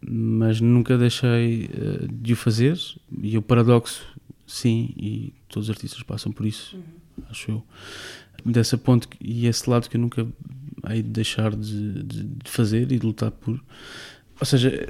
mas 0.00 0.60
nunca 0.60 0.98
deixei 0.98 1.70
eh, 1.72 2.06
de 2.10 2.32
o 2.32 2.36
fazer 2.36 2.76
e 3.22 3.38
o 3.38 3.42
paradoxo, 3.42 4.04
sim, 4.44 4.92
e 4.96 5.32
todos 5.48 5.68
os 5.68 5.74
artistas 5.74 6.02
passam 6.02 6.32
por 6.32 6.44
isso, 6.44 6.76
uhum. 6.76 7.24
acho 7.30 7.50
eu. 7.52 7.64
Dessa 8.44 8.76
ponte 8.76 9.08
e 9.20 9.46
esse 9.46 9.68
lado 9.70 9.88
que 9.88 9.96
eu 9.96 10.00
nunca 10.00 10.26
hei 10.90 11.02
de 11.02 11.08
deixar 11.10 11.54
de, 11.54 12.02
de, 12.02 12.24
de 12.24 12.50
fazer 12.50 12.90
e 12.92 12.98
de 12.98 13.06
lutar 13.06 13.30
por 13.30 13.60
ou 14.38 14.46
seja, 14.46 14.88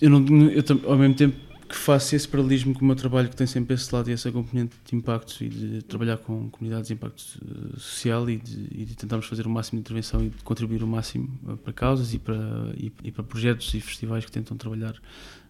eu, 0.00 0.10
não, 0.10 0.48
eu 0.50 0.62
ao 0.86 0.96
mesmo 0.96 1.14
tempo 1.14 1.36
que 1.68 1.76
faço 1.76 2.16
esse 2.16 2.26
paralelismo 2.26 2.72
com 2.72 2.80
o 2.80 2.84
meu 2.86 2.96
trabalho 2.96 3.28
que 3.28 3.36
tem 3.36 3.46
sempre 3.46 3.74
esse 3.74 3.94
lado 3.94 4.08
e 4.08 4.12
essa 4.12 4.32
componente 4.32 4.74
de 4.84 4.96
impacto 4.96 5.44
e 5.44 5.48
de 5.48 5.82
trabalhar 5.82 6.16
com 6.16 6.48
comunidades 6.48 6.88
de 6.88 6.94
impacto 6.94 7.22
eh, 7.44 7.76
social 7.76 8.28
e 8.30 8.38
de, 8.38 8.68
e 8.70 8.84
de 8.86 8.96
tentarmos 8.96 9.26
fazer 9.26 9.46
o 9.46 9.50
máximo 9.50 9.76
de 9.76 9.80
intervenção 9.80 10.24
e 10.24 10.30
de 10.30 10.42
contribuir 10.42 10.82
o 10.82 10.86
máximo 10.86 11.28
eh, 11.46 11.56
para 11.62 11.72
causas 11.74 12.14
e 12.14 12.18
para, 12.18 12.38
e, 12.74 12.90
e 13.04 13.12
para 13.12 13.22
projetos 13.22 13.72
e 13.74 13.80
festivais 13.80 14.24
que 14.24 14.32
tentam 14.32 14.56
trabalhar 14.56 14.94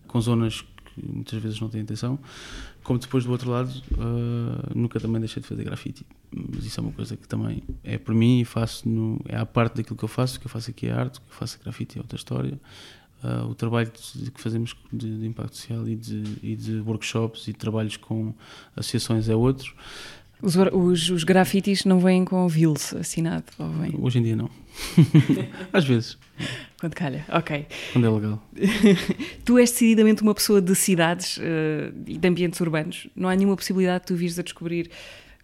com 0.08 0.20
zonas 0.20 0.62
que 0.94 1.06
muitas 1.06 1.40
vezes 1.40 1.60
não 1.60 1.68
têm 1.68 1.82
atenção, 1.82 2.18
como 2.82 2.98
depois 2.98 3.24
do 3.24 3.30
outro 3.30 3.50
lado 3.50 3.70
uh, 3.92 4.72
nunca 4.74 4.98
também 4.98 5.20
deixei 5.20 5.40
de 5.40 5.48
fazer 5.48 5.62
grafite, 5.62 6.04
mas 6.32 6.64
isso 6.64 6.80
é 6.80 6.82
uma 6.82 6.92
coisa 6.92 7.16
que 7.16 7.28
também 7.28 7.62
é 7.84 7.98
por 7.98 8.14
mim 8.14 8.40
e 8.40 8.44
faço 8.44 8.88
no, 8.88 9.20
é 9.28 9.36
a 9.36 9.46
parte 9.46 9.76
daquilo 9.76 9.96
que 9.96 10.04
eu 10.04 10.08
faço, 10.08 10.38
o 10.38 10.40
que 10.40 10.46
eu 10.46 10.50
faço 10.50 10.70
aqui 10.70 10.86
é 10.86 10.92
arte, 10.92 11.18
o 11.18 11.20
que 11.20 11.28
eu 11.30 11.34
faço 11.34 11.60
grafite 11.62 11.98
é 11.98 12.00
outra 12.00 12.16
história 12.16 12.58
Uh, 13.22 13.48
o 13.48 13.54
trabalho 13.54 13.90
de, 14.14 14.30
que 14.30 14.40
fazemos 14.40 14.76
de, 14.92 15.18
de, 15.18 15.26
impacto 15.26 15.56
social 15.56 15.88
e 15.88 15.96
de, 15.96 16.22
e 16.40 16.54
de 16.54 16.80
workshops 16.80 17.48
e 17.48 17.52
trabalhos 17.52 17.96
com 17.96 18.32
associações 18.76 19.28
é 19.28 19.34
outro. 19.34 19.74
Os, 20.40 20.54
os, 20.54 21.10
os 21.10 21.24
grafites 21.24 21.84
não 21.84 21.98
vêm 21.98 22.24
com 22.24 22.44
o 22.44 22.48
Vils 22.48 22.94
assinado? 22.94 23.46
Ou 23.58 23.68
vem? 23.70 23.92
Hoje 23.98 24.20
em 24.20 24.22
dia 24.22 24.36
não. 24.36 24.48
Às 25.72 25.84
vezes. 25.84 26.16
Quando 26.78 26.94
calha, 26.94 27.24
ok. 27.28 27.66
Quando 27.92 28.06
é 28.06 28.10
legal. 28.10 28.42
tu 29.44 29.58
és 29.58 29.70
decididamente 29.72 30.22
uma 30.22 30.34
pessoa 30.34 30.62
de 30.62 30.74
cidades 30.76 31.38
uh, 31.38 31.92
e 32.06 32.16
de 32.16 32.28
ambientes 32.28 32.60
urbanos. 32.60 33.08
Não 33.16 33.28
há 33.28 33.34
nenhuma 33.34 33.56
possibilidade 33.56 34.02
de 34.02 34.06
tu 34.06 34.14
vires 34.14 34.38
a 34.38 34.42
descobrir 34.42 34.90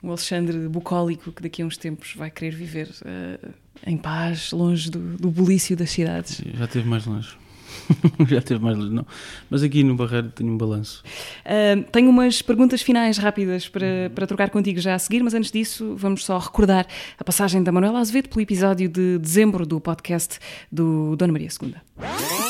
um 0.00 0.10
Alexandre 0.10 0.68
bucólico 0.68 1.32
que 1.32 1.42
daqui 1.42 1.62
a 1.62 1.66
uns 1.66 1.76
tempos 1.76 2.14
vai 2.14 2.30
querer 2.30 2.54
viver 2.54 2.88
uh, 3.02 3.52
em 3.84 3.96
paz, 3.96 4.52
longe 4.52 4.90
do, 4.90 5.16
do 5.16 5.28
bulício 5.28 5.76
das 5.76 5.90
cidades. 5.90 6.40
Já 6.54 6.66
esteve 6.66 6.88
mais 6.88 7.04
longe. 7.04 7.36
Já 8.28 8.40
teve 8.40 8.62
mais 8.62 8.76
luz, 8.76 8.90
não. 8.90 9.06
Mas 9.50 9.62
aqui 9.62 9.82
no 9.84 9.94
Barreiro 9.94 10.30
tenho 10.30 10.52
um 10.52 10.58
balanço. 10.58 11.02
Uh, 11.44 11.82
tenho 11.90 12.10
umas 12.10 12.42
perguntas 12.42 12.82
finais 12.82 13.18
rápidas 13.18 13.68
para, 13.68 14.10
para 14.14 14.26
trocar 14.26 14.50
contigo 14.50 14.80
já 14.80 14.94
a 14.94 14.98
seguir, 14.98 15.22
mas 15.22 15.34
antes 15.34 15.50
disso 15.50 15.94
vamos 15.96 16.24
só 16.24 16.38
recordar 16.38 16.86
a 17.18 17.24
passagem 17.24 17.62
da 17.62 17.72
Manuela 17.72 18.00
Azevedo 18.00 18.28
pelo 18.28 18.40
episódio 18.40 18.88
de 18.88 19.18
dezembro 19.18 19.66
do 19.66 19.80
podcast 19.80 20.38
do 20.70 21.16
Dona 21.16 21.32
Maria 21.32 21.48
II. 21.48 22.43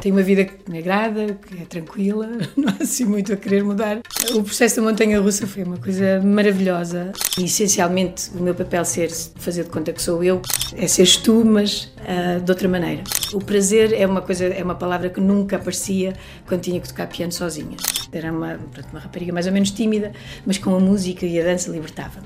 Tenho 0.00 0.14
uma 0.14 0.22
vida 0.22 0.44
que 0.44 0.70
me 0.70 0.78
agrada, 0.78 1.34
que 1.34 1.62
é 1.62 1.64
tranquila, 1.64 2.28
não 2.56 2.68
há 2.68 2.82
assim 2.82 3.04
muito 3.04 3.32
a 3.32 3.36
querer 3.36 3.62
mudar. 3.62 4.00
O 4.34 4.42
processo 4.42 4.76
da 4.76 4.82
montanha 4.82 5.20
russa 5.20 5.46
foi 5.46 5.62
uma 5.62 5.76
coisa 5.76 6.20
maravilhosa. 6.22 7.12
E, 7.38 7.44
essencialmente, 7.44 8.30
o 8.34 8.42
meu 8.42 8.54
papel 8.54 8.84
ser 8.84 9.10
fazer 9.36 9.64
de 9.64 9.70
conta 9.70 9.92
que 9.92 10.02
sou 10.02 10.22
eu, 10.22 10.40
é 10.76 10.86
seres 10.86 11.16
tu, 11.16 11.44
mas 11.44 11.92
uh, 12.00 12.40
de 12.40 12.50
outra 12.50 12.68
maneira. 12.68 13.02
O 13.32 13.38
prazer 13.38 13.92
é 13.92 14.06
uma 14.06 14.22
coisa, 14.22 14.46
é 14.46 14.62
uma 14.62 14.74
palavra 14.74 15.10
que 15.10 15.20
nunca 15.20 15.56
aparecia 15.56 16.14
quando 16.46 16.60
tinha 16.60 16.80
que 16.80 16.88
tocar 16.88 17.06
piano 17.08 17.32
sozinha. 17.32 17.76
Era 18.12 18.32
uma, 18.32 18.58
uma 18.90 19.00
rapariga 19.00 19.32
mais 19.32 19.46
ou 19.46 19.52
menos 19.52 19.70
tímida, 19.70 20.12
mas 20.46 20.58
com 20.58 20.74
a 20.74 20.80
música 20.80 21.26
e 21.26 21.40
a 21.40 21.44
dança 21.44 21.70
libertava. 21.70 22.20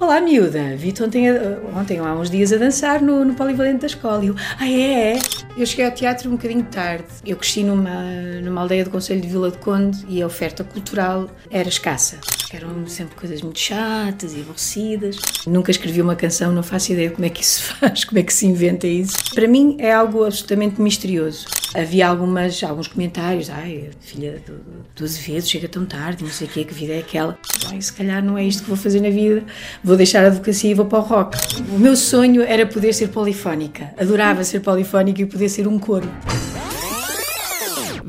Olá, 0.00 0.20
miúda, 0.20 0.76
vi-te 0.76 1.02
ontem, 1.02 1.26
ontem, 1.74 1.98
há 1.98 2.14
uns 2.14 2.30
dias 2.30 2.52
a 2.52 2.56
dançar 2.56 3.02
no, 3.02 3.24
no 3.24 3.34
Polivalente 3.34 3.80
da 3.80 3.86
escola. 3.86 4.24
E 4.24 4.28
eu, 4.28 4.36
ah, 4.58 4.70
é? 4.70 5.18
Eu 5.56 5.66
cheguei 5.66 5.84
ao 5.84 5.92
teatro 5.92 6.28
um 6.28 6.32
bocadinho 6.32 6.64
tarde. 6.64 6.93
Eu 7.24 7.36
cresci 7.36 7.62
numa, 7.64 8.02
numa 8.42 8.60
aldeia 8.60 8.84
do 8.84 8.90
Conselho 8.90 9.20
de 9.20 9.28
Vila 9.28 9.50
de 9.50 9.58
Conde 9.58 10.04
e 10.08 10.22
a 10.22 10.26
oferta 10.26 10.62
cultural 10.62 11.28
era 11.50 11.68
escassa. 11.68 12.18
Eram 12.52 12.86
sempre 12.86 13.16
coisas 13.16 13.42
muito 13.42 13.58
chatas 13.58 14.34
e 14.34 14.40
aborrecidas. 14.40 15.16
Nunca 15.46 15.70
escrevi 15.70 16.00
uma 16.00 16.14
canção, 16.14 16.52
não 16.52 16.62
faço 16.62 16.92
ideia 16.92 17.10
como 17.10 17.24
é 17.24 17.28
que 17.28 17.42
isso 17.42 17.62
faz, 17.74 18.04
como 18.04 18.18
é 18.18 18.22
que 18.22 18.32
se 18.32 18.46
inventa 18.46 18.86
isso. 18.86 19.16
Para 19.34 19.48
mim 19.48 19.76
é 19.78 19.92
algo 19.92 20.24
absolutamente 20.24 20.80
misterioso. 20.80 21.46
Havia 21.74 22.06
algumas, 22.06 22.62
alguns 22.62 22.86
comentários, 22.86 23.50
ai, 23.50 23.90
filha 24.00 24.40
do, 24.46 24.60
do 24.94 25.04
Azevedo, 25.04 25.44
chega 25.44 25.68
tão 25.68 25.84
tarde, 25.84 26.22
não 26.22 26.30
sei 26.30 26.46
o 26.46 26.50
quê, 26.50 26.64
que 26.64 26.72
vida 26.72 26.92
é 26.92 27.00
aquela. 27.00 27.36
Ai, 27.66 27.82
se 27.82 27.92
calhar 27.92 28.22
não 28.22 28.38
é 28.38 28.44
isto 28.44 28.62
que 28.62 28.68
vou 28.68 28.76
fazer 28.76 29.00
na 29.00 29.10
vida, 29.10 29.42
vou 29.82 29.96
deixar 29.96 30.22
a 30.24 30.28
advocacia 30.28 30.70
e 30.70 30.74
vou 30.74 30.86
para 30.86 31.00
o 31.00 31.02
rock. 31.02 31.36
O 31.70 31.78
meu 31.78 31.96
sonho 31.96 32.42
era 32.42 32.64
poder 32.64 32.92
ser 32.92 33.08
polifónica. 33.08 33.92
Adorava 33.98 34.44
ser 34.44 34.60
polifónica 34.60 35.20
e 35.22 35.26
poder 35.26 35.48
ser 35.48 35.66
um 35.66 35.76
coro. 35.76 36.08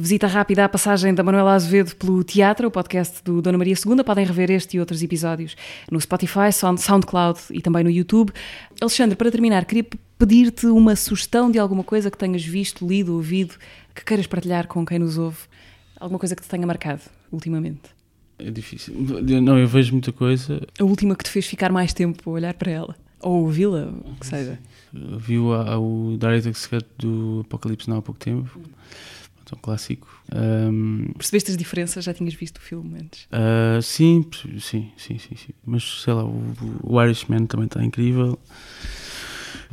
Visita 0.05 0.27
rápida 0.27 0.63
à 0.63 0.69
passagem 0.69 1.15
da 1.15 1.23
Manuela 1.23 1.55
Azevedo 1.55 1.95
pelo 1.95 2.23
teatro, 2.23 2.67
o 2.67 2.69
podcast 2.69 3.23
do 3.23 3.41
Dona 3.41 3.57
Maria 3.57 3.73
II. 3.73 4.03
Podem 4.03 4.23
rever 4.23 4.51
este 4.51 4.77
e 4.77 4.79
outros 4.79 5.01
episódios 5.01 5.55
no 5.91 5.99
Spotify, 5.99 6.51
SoundCloud 6.53 7.39
e 7.49 7.59
também 7.59 7.83
no 7.83 7.89
YouTube. 7.89 8.31
Alexandre, 8.79 9.15
para 9.15 9.31
terminar, 9.31 9.65
queria 9.65 9.83
pedir-te 10.15 10.67
uma 10.67 10.95
sugestão 10.95 11.49
de 11.49 11.57
alguma 11.57 11.83
coisa 11.83 12.11
que 12.11 12.19
tenhas 12.19 12.45
visto, 12.45 12.87
lido, 12.87 13.15
ouvido, 13.15 13.55
que 13.95 14.05
queiras 14.05 14.27
partilhar 14.27 14.67
com 14.67 14.85
quem 14.85 14.99
nos 14.99 15.17
ouve. 15.17 15.39
Alguma 15.99 16.19
coisa 16.19 16.35
que 16.35 16.43
te 16.43 16.49
tenha 16.49 16.67
marcado 16.67 17.01
ultimamente. 17.31 17.89
É 18.37 18.51
difícil. 18.51 18.93
Não, 19.41 19.57
eu 19.57 19.67
vejo 19.67 19.91
muita 19.91 20.11
coisa. 20.11 20.61
A 20.79 20.83
última 20.83 21.15
que 21.15 21.23
te 21.23 21.31
fez 21.31 21.47
ficar 21.47 21.71
mais 21.71 21.93
tempo 21.93 22.29
a 22.29 22.33
olhar 22.33 22.53
para 22.53 22.69
ela. 22.69 22.95
Ou 23.21 23.45
ouvi-la, 23.45 23.91
o 24.05 24.15
que 24.19 24.27
seja. 24.27 24.59
Vi 24.93 25.39
o, 25.39 26.15
Director's 26.19 26.67
Cut 26.67 26.85
do 26.99 27.41
Apocalipse 27.43 27.89
não 27.89 27.97
há 27.97 28.01
pouco 28.03 28.19
tempo. 28.19 28.61
É 28.61 29.14
um 29.53 29.57
clássico. 29.57 30.07
Um, 30.33 31.11
Percebeste 31.17 31.51
as 31.51 31.57
diferenças? 31.57 32.03
Já 32.03 32.13
tinhas 32.13 32.33
visto 32.33 32.57
o 32.57 32.61
filme 32.61 32.99
antes? 32.99 33.25
Uh, 33.25 33.81
sim, 33.81 34.25
sim, 34.59 34.91
sim, 34.97 35.19
sim, 35.19 35.35
sim. 35.35 35.53
Mas 35.65 35.83
sei 36.01 36.13
lá, 36.13 36.23
o, 36.23 36.41
o 36.83 37.01
Irishman 37.01 37.45
também 37.45 37.67
está 37.67 37.83
incrível. 37.83 38.39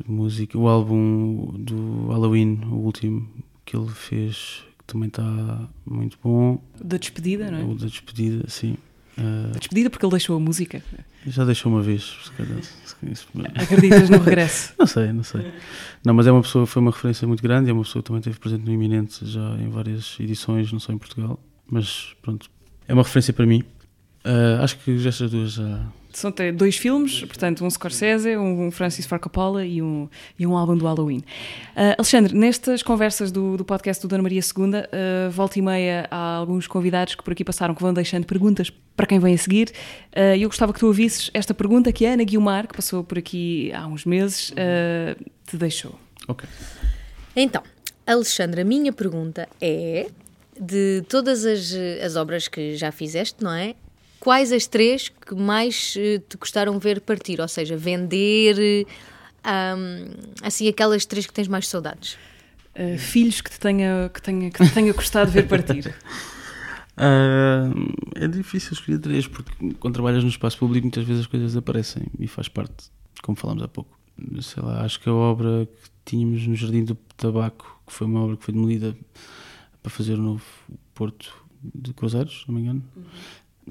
Música, 0.07 0.59
o 0.59 0.68
álbum 0.68 1.53
do 1.59 2.09
Halloween, 2.09 2.61
o 2.64 2.77
último 2.77 3.29
que 3.64 3.77
ele 3.77 3.89
fez, 3.91 4.64
que 4.79 4.85
também 4.87 5.09
está 5.09 5.68
muito 5.87 6.18
bom. 6.23 6.62
Da 6.83 6.97
despedida, 6.97 7.51
não 7.51 7.59
é? 7.59 7.64
O 7.64 7.75
da 7.75 7.87
despedida, 7.87 8.49
sim. 8.49 8.77
Uh, 9.18 9.58
despedida 9.58 9.90
porque 9.90 10.04
ele 10.04 10.10
deixou 10.12 10.36
a 10.36 10.40
música. 10.40 10.82
Já 11.26 11.44
deixou 11.44 11.70
uma 11.70 11.82
vez, 11.82 12.16
se 12.24 12.32
calhar. 12.32 12.58
Acreditas 13.54 14.08
no 14.08 14.18
regresso? 14.18 14.72
não 14.78 14.86
sei, 14.86 15.12
não 15.12 15.22
sei. 15.22 15.52
Não, 16.04 16.14
mas 16.14 16.26
é 16.26 16.32
uma 16.32 16.42
pessoa, 16.42 16.66
foi 16.66 16.80
uma 16.80 16.90
referência 16.90 17.26
muito 17.26 17.42
grande, 17.42 17.70
é 17.70 17.72
uma 17.72 17.82
pessoa 17.82 18.02
que 18.02 18.06
também 18.06 18.20
esteve 18.20 18.38
presente 18.38 18.64
no 18.64 18.72
Iminente 18.72 19.24
já 19.26 19.56
em 19.60 19.68
várias 19.68 20.16
edições, 20.18 20.72
não 20.72 20.80
só 20.80 20.92
em 20.92 20.98
Portugal, 20.98 21.38
mas 21.70 22.14
pronto, 22.22 22.50
é 22.88 22.94
uma 22.94 23.02
referência 23.02 23.32
para 23.32 23.46
mim. 23.46 23.62
Uh, 24.25 24.62
acho 24.62 24.79
que 24.79 25.07
estas 25.07 25.31
duas 25.31 25.53
já 25.53 25.81
são 26.12 26.33
dois 26.55 26.77
filmes, 26.77 27.20
portanto, 27.20 27.64
um 27.64 27.70
Scorsese, 27.70 28.37
um 28.37 28.70
Francis 28.70 29.07
Ford 29.07 29.20
Coppola 29.20 29.64
e 29.64 29.81
um, 29.81 30.09
e 30.39 30.47
um 30.47 30.57
álbum 30.57 30.77
do 30.77 30.85
Halloween. 30.85 31.18
Uh, 31.75 31.97
Alexandre, 31.99 32.35
nestas 32.35 32.83
conversas 32.83 33.33
do, 33.33 33.57
do 33.57 33.64
podcast 33.64 34.03
do 34.03 34.09
Dona 34.09 34.23
Maria 34.23 34.41
II, 34.41 34.64
uh, 34.64 35.31
volta 35.31 35.59
e 35.59 35.62
meia 35.62 36.07
há 36.11 36.37
alguns 36.37 36.66
convidados 36.66 37.14
que 37.14 37.23
por 37.23 37.33
aqui 37.33 37.45
passaram 37.45 37.75
que 37.75 37.83
vão 37.83 37.93
deixando 37.95 38.27
perguntas 38.27 38.70
para 38.95 39.07
quem 39.07 39.18
vem 39.18 39.35
a 39.35 39.39
seguir. 39.39 39.73
Uh, 40.14 40.37
eu 40.39 40.49
gostava 40.49 40.73
que 40.73 40.81
tu 40.81 40.87
ouvisses 40.87 41.31
esta 41.33 41.55
pergunta 41.55 41.91
que 41.93 42.05
a 42.05 42.12
Ana 42.12 42.25
Guilmar, 42.25 42.66
que 42.66 42.77
passou 42.77 43.03
por 43.03 43.18
aqui 43.18 43.73
há 43.73 43.87
uns 43.87 44.05
meses, 44.05 44.51
uh, 44.51 45.25
te 45.47 45.57
deixou. 45.57 45.99
Ok. 46.29 46.49
Então, 47.35 47.62
Alexandre, 48.07 48.61
a 48.61 48.64
minha 48.64 48.93
pergunta 48.93 49.49
é 49.61 50.09
de 50.61 51.03
todas 51.09 51.47
as, 51.47 51.73
as 52.05 52.16
obras 52.16 52.47
que 52.47 52.77
já 52.77 52.93
fizeste, 52.93 53.43
não 53.43 53.53
é? 53.53 53.75
Quais 54.23 54.53
as 54.53 54.68
três 54.68 55.09
que 55.09 55.35
mais 55.35 55.97
eh, 55.99 56.20
te 56.29 56.37
gostaram 56.37 56.79
ver 56.79 57.01
partir? 57.01 57.41
Ou 57.41 57.49
seja, 57.49 57.77
vender, 57.77 58.87
um, 59.45 60.11
assim, 60.41 60.68
aquelas 60.68 61.05
três 61.05 61.27
que 61.27 61.33
tens 61.33 61.49
mais 61.49 61.66
saudades? 61.66 62.16
Uh, 62.79 62.97
filhos 62.97 63.41
que 63.41 63.51
te 63.51 63.59
tenha, 63.59 64.09
que 64.14 64.23
tenha, 64.23 64.49
que 64.49 64.64
te 64.64 64.73
tenha 64.73 64.93
gostado 64.93 65.33
de 65.33 65.41
ver 65.41 65.49
partir? 65.49 65.93
Uh, 66.97 67.93
é 68.14 68.29
difícil 68.29 68.75
escolher 68.75 69.01
três, 69.01 69.27
porque 69.27 69.75
quando 69.81 69.95
trabalhas 69.95 70.23
no 70.23 70.31
espaço 70.31 70.57
público 70.57 70.85
muitas 70.85 71.05
vezes 71.05 71.23
as 71.23 71.27
coisas 71.27 71.57
aparecem 71.57 72.05
e 72.20 72.29
faz 72.29 72.47
parte, 72.47 72.93
como 73.23 73.37
falámos 73.37 73.64
há 73.64 73.68
pouco. 73.68 73.99
Sei 74.41 74.62
lá, 74.62 74.85
acho 74.85 75.01
que 75.01 75.09
a 75.09 75.12
obra 75.12 75.66
que 75.66 75.91
tínhamos 76.05 76.47
no 76.47 76.55
Jardim 76.55 76.85
do 76.85 76.95
Tabaco, 77.16 77.81
que 77.85 77.93
foi 77.93 78.07
uma 78.07 78.23
obra 78.23 78.37
que 78.37 78.45
foi 78.45 78.55
demolida 78.55 78.97
para 79.83 79.91
fazer 79.91 80.14
o 80.14 80.23
novo 80.23 80.45
Porto 80.95 81.35
de 81.75 81.93
Cruzeiros, 81.93 82.43
se 82.43 82.49
não 82.49 82.55
me 82.55 82.61
engano, 82.61 82.85
uhum 82.97 83.03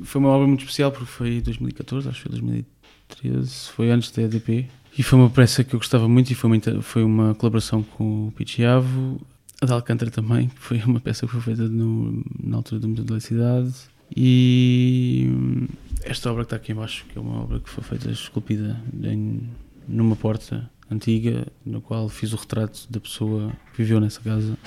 foi 0.03 0.19
uma 0.19 0.29
obra 0.29 0.47
muito 0.47 0.61
especial 0.61 0.91
porque 0.91 1.05
foi 1.05 1.37
em 1.37 1.41
2014, 1.41 2.07
acho 2.07 2.17
que 2.17 2.23
foi 2.23 2.31
2013, 2.31 3.69
foi 3.71 3.91
antes 3.91 4.11
da 4.11 4.23
EDP. 4.23 4.67
E 4.97 5.03
foi 5.03 5.19
uma 5.19 5.29
peça 5.29 5.63
que 5.63 5.73
eu 5.73 5.79
gostava 5.79 6.07
muito 6.07 6.31
e 6.31 6.35
foi 6.35 6.49
uma, 6.49 6.81
foi 6.81 7.03
uma 7.03 7.35
colaboração 7.35 7.81
com 7.81 8.27
o 8.27 8.31
Pichiavo, 8.31 9.21
a 9.61 9.65
da 9.65 9.75
Alcântara 9.75 10.11
também, 10.11 10.49
que 10.49 10.59
foi 10.59 10.79
uma 10.79 10.99
peça 10.99 11.25
que 11.25 11.31
foi 11.31 11.41
feita 11.41 11.67
no, 11.67 12.23
na 12.41 12.57
altura 12.57 12.81
do 12.81 12.89
Museu 12.89 13.05
da 13.05 13.19
Cidade. 13.19 13.73
E 14.15 15.29
esta 16.03 16.29
obra 16.29 16.43
que 16.43 16.47
está 16.47 16.55
aqui 16.57 16.71
embaixo, 16.73 17.05
que 17.07 17.17
é 17.17 17.21
uma 17.21 17.41
obra 17.41 17.59
que 17.59 17.69
foi 17.69 17.83
feita 17.83 18.11
esculpida 18.11 18.81
em, 19.03 19.49
numa 19.87 20.15
porta 20.15 20.69
antiga, 20.89 21.47
na 21.65 21.79
qual 21.79 22.09
fiz 22.09 22.33
o 22.33 22.35
retrato 22.35 22.85
da 22.89 22.99
pessoa 22.99 23.53
que 23.71 23.81
viveu 23.81 24.01
nessa 24.01 24.19
casa 24.19 24.57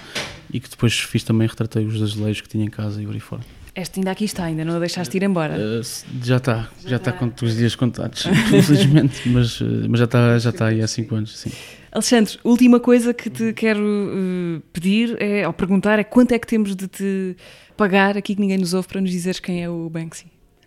e 0.51 0.59
que 0.59 0.71
depois 0.71 0.99
fiz 0.99 1.23
também, 1.23 1.47
retratei 1.47 1.85
os 1.85 2.01
azulejos 2.01 2.41
que 2.41 2.49
tinha 2.49 2.65
em 2.65 2.71
casa 2.71 3.03
e 3.03 3.07
por 3.07 3.19
fora. 3.21 3.43
Esta 3.75 3.99
ainda 3.99 4.13
aqui 4.13 4.25
está, 4.25 4.45
ainda 4.45 4.65
não 4.65 4.77
a 4.77 4.79
deixaste 4.79 5.17
ir 5.17 5.25
embora. 5.25 5.57
Uh, 5.57 5.83
já 6.23 6.37
está, 6.37 6.69
já, 6.85 6.91
já 6.91 6.97
está 6.97 7.11
com 7.11 7.33
os 7.43 7.57
dias 7.57 7.75
contados, 7.75 8.25
infelizmente, 8.57 9.29
mas, 9.29 9.61
uh, 9.61 9.65
mas 9.89 9.99
já 9.99 10.05
está, 10.05 10.39
já 10.39 10.51
está 10.51 10.67
aí 10.67 10.81
há 10.81 10.87
5 10.87 11.15
anos, 11.15 11.37
sim. 11.37 11.51
Alexandre, 11.91 12.39
última 12.45 12.79
coisa 12.79 13.13
que 13.13 13.29
te 13.29 13.53
quero 13.53 13.81
uh, 13.81 14.61
pedir 14.73 15.21
é, 15.21 15.47
ou 15.47 15.53
perguntar 15.53 15.99
é 15.99 16.05
quanto 16.05 16.33
é 16.33 16.39
que 16.39 16.47
temos 16.47 16.77
de 16.77 16.87
te 16.87 17.37
pagar 17.77 18.17
aqui 18.17 18.37
que 18.37 18.41
ninguém 18.41 18.59
nos 18.59 18.75
ouve 18.75 18.87
para 18.87 19.01
nos 19.01 19.11
dizeres 19.11 19.41
quem 19.41 19.65
é 19.65 19.69
o 19.69 19.91
Banksy? 19.91 20.27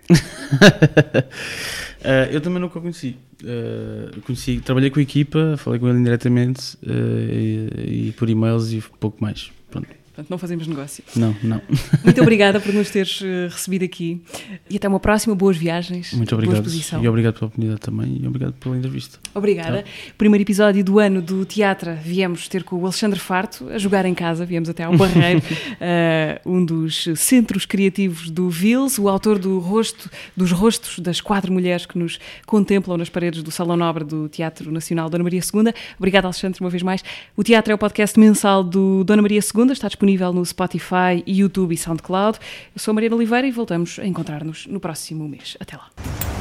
eu 2.31 2.41
também 2.41 2.59
nunca 2.59 2.79
o 2.79 2.81
conheci. 2.81 3.17
conheci. 4.25 4.61
Trabalhei 4.61 4.89
com 4.89 4.99
a 4.99 5.03
equipa, 5.03 5.55
falei 5.57 5.79
com 5.79 5.87
ele 5.89 5.99
indiretamente 5.99 6.77
e, 6.81 8.07
e 8.07 8.11
por 8.13 8.29
e-mails 8.29 8.71
e 8.71 8.81
pouco 8.99 9.21
mais. 9.21 9.51
Portanto, 10.17 10.31
não 10.31 10.39
fazemos 10.39 10.65
negócio. 10.65 11.03
Não, 11.15 11.35
não. 11.43 11.61
Muito 12.03 12.19
obrigada 12.23 12.59
por 12.59 12.73
nos 12.73 12.89
teres 12.89 13.21
eh, 13.23 13.49
recebido 13.51 13.85
aqui 13.85 14.19
e 14.67 14.75
até 14.75 14.87
uma 14.87 14.99
próxima. 14.99 15.35
Boas 15.35 15.55
viagens. 15.55 16.11
Muito 16.13 16.33
obrigado. 16.33 16.67
E 16.67 17.07
obrigado 17.07 17.35
pela 17.35 17.45
oportunidade 17.45 17.79
também 17.81 18.19
e 18.23 18.27
obrigado 18.27 18.53
pela 18.53 18.75
entrevista. 18.75 19.19
Obrigada. 19.35 19.83
Tá. 19.83 19.89
Primeiro 20.17 20.41
episódio 20.41 20.83
do 20.83 20.97
ano 20.97 21.21
do 21.21 21.45
teatro 21.45 21.95
viemos 22.01 22.47
ter 22.47 22.63
com 22.63 22.77
o 22.77 22.83
Alexandre 22.85 23.19
Farto 23.19 23.69
a 23.69 23.77
jogar 23.77 24.05
em 24.05 24.15
casa. 24.15 24.43
Viemos 24.43 24.69
até 24.69 24.85
ao 24.85 24.97
Barreiro, 24.97 25.39
uh, 25.39 26.41
um 26.51 26.65
dos 26.65 27.07
centros 27.15 27.67
criativos 27.67 28.31
do 28.31 28.49
Vils, 28.49 28.97
o 28.97 29.07
autor 29.07 29.37
do 29.37 29.59
rosto, 29.59 30.09
dos 30.35 30.51
rostos 30.51 30.97
das 30.97 31.21
quatro 31.21 31.53
mulheres 31.53 31.85
que 31.85 31.95
nos 31.95 32.17
contemplam 32.47 32.97
nas 32.97 33.07
paredes 33.09 33.43
do 33.43 33.51
Salão 33.51 33.77
Nobre 33.77 34.03
do 34.03 34.27
Teatro 34.27 34.71
Nacional 34.71 35.11
Dona 35.11 35.23
Maria 35.23 35.41
II. 35.41 35.71
Obrigada, 35.95 36.25
Alexandre, 36.25 36.59
uma 36.59 36.71
vez 36.71 36.81
mais. 36.81 37.03
O 37.35 37.43
teatro 37.43 37.71
é 37.71 37.75
o 37.75 37.77
podcast 37.77 38.19
mensal 38.19 38.63
do 38.63 39.03
Dona 39.03 39.21
Maria 39.21 39.41
II. 39.41 39.71
Está 39.71 39.87
disponível 39.87 40.06
disponível 40.07 40.31
no 40.31 40.45
Spotify, 40.45 41.21
YouTube 41.27 41.73
e 41.73 41.77
SoundCloud. 41.77 42.39
Eu 42.73 42.79
sou 42.79 42.91
a 42.91 42.95
Mariana 42.95 43.15
Oliveira 43.15 43.45
e 43.45 43.51
voltamos 43.51 43.99
a 43.99 44.05
encontrar-nos 44.05 44.65
no 44.67 44.79
próximo 44.79 45.27
mês. 45.27 45.57
Até 45.59 45.75
lá. 45.75 46.36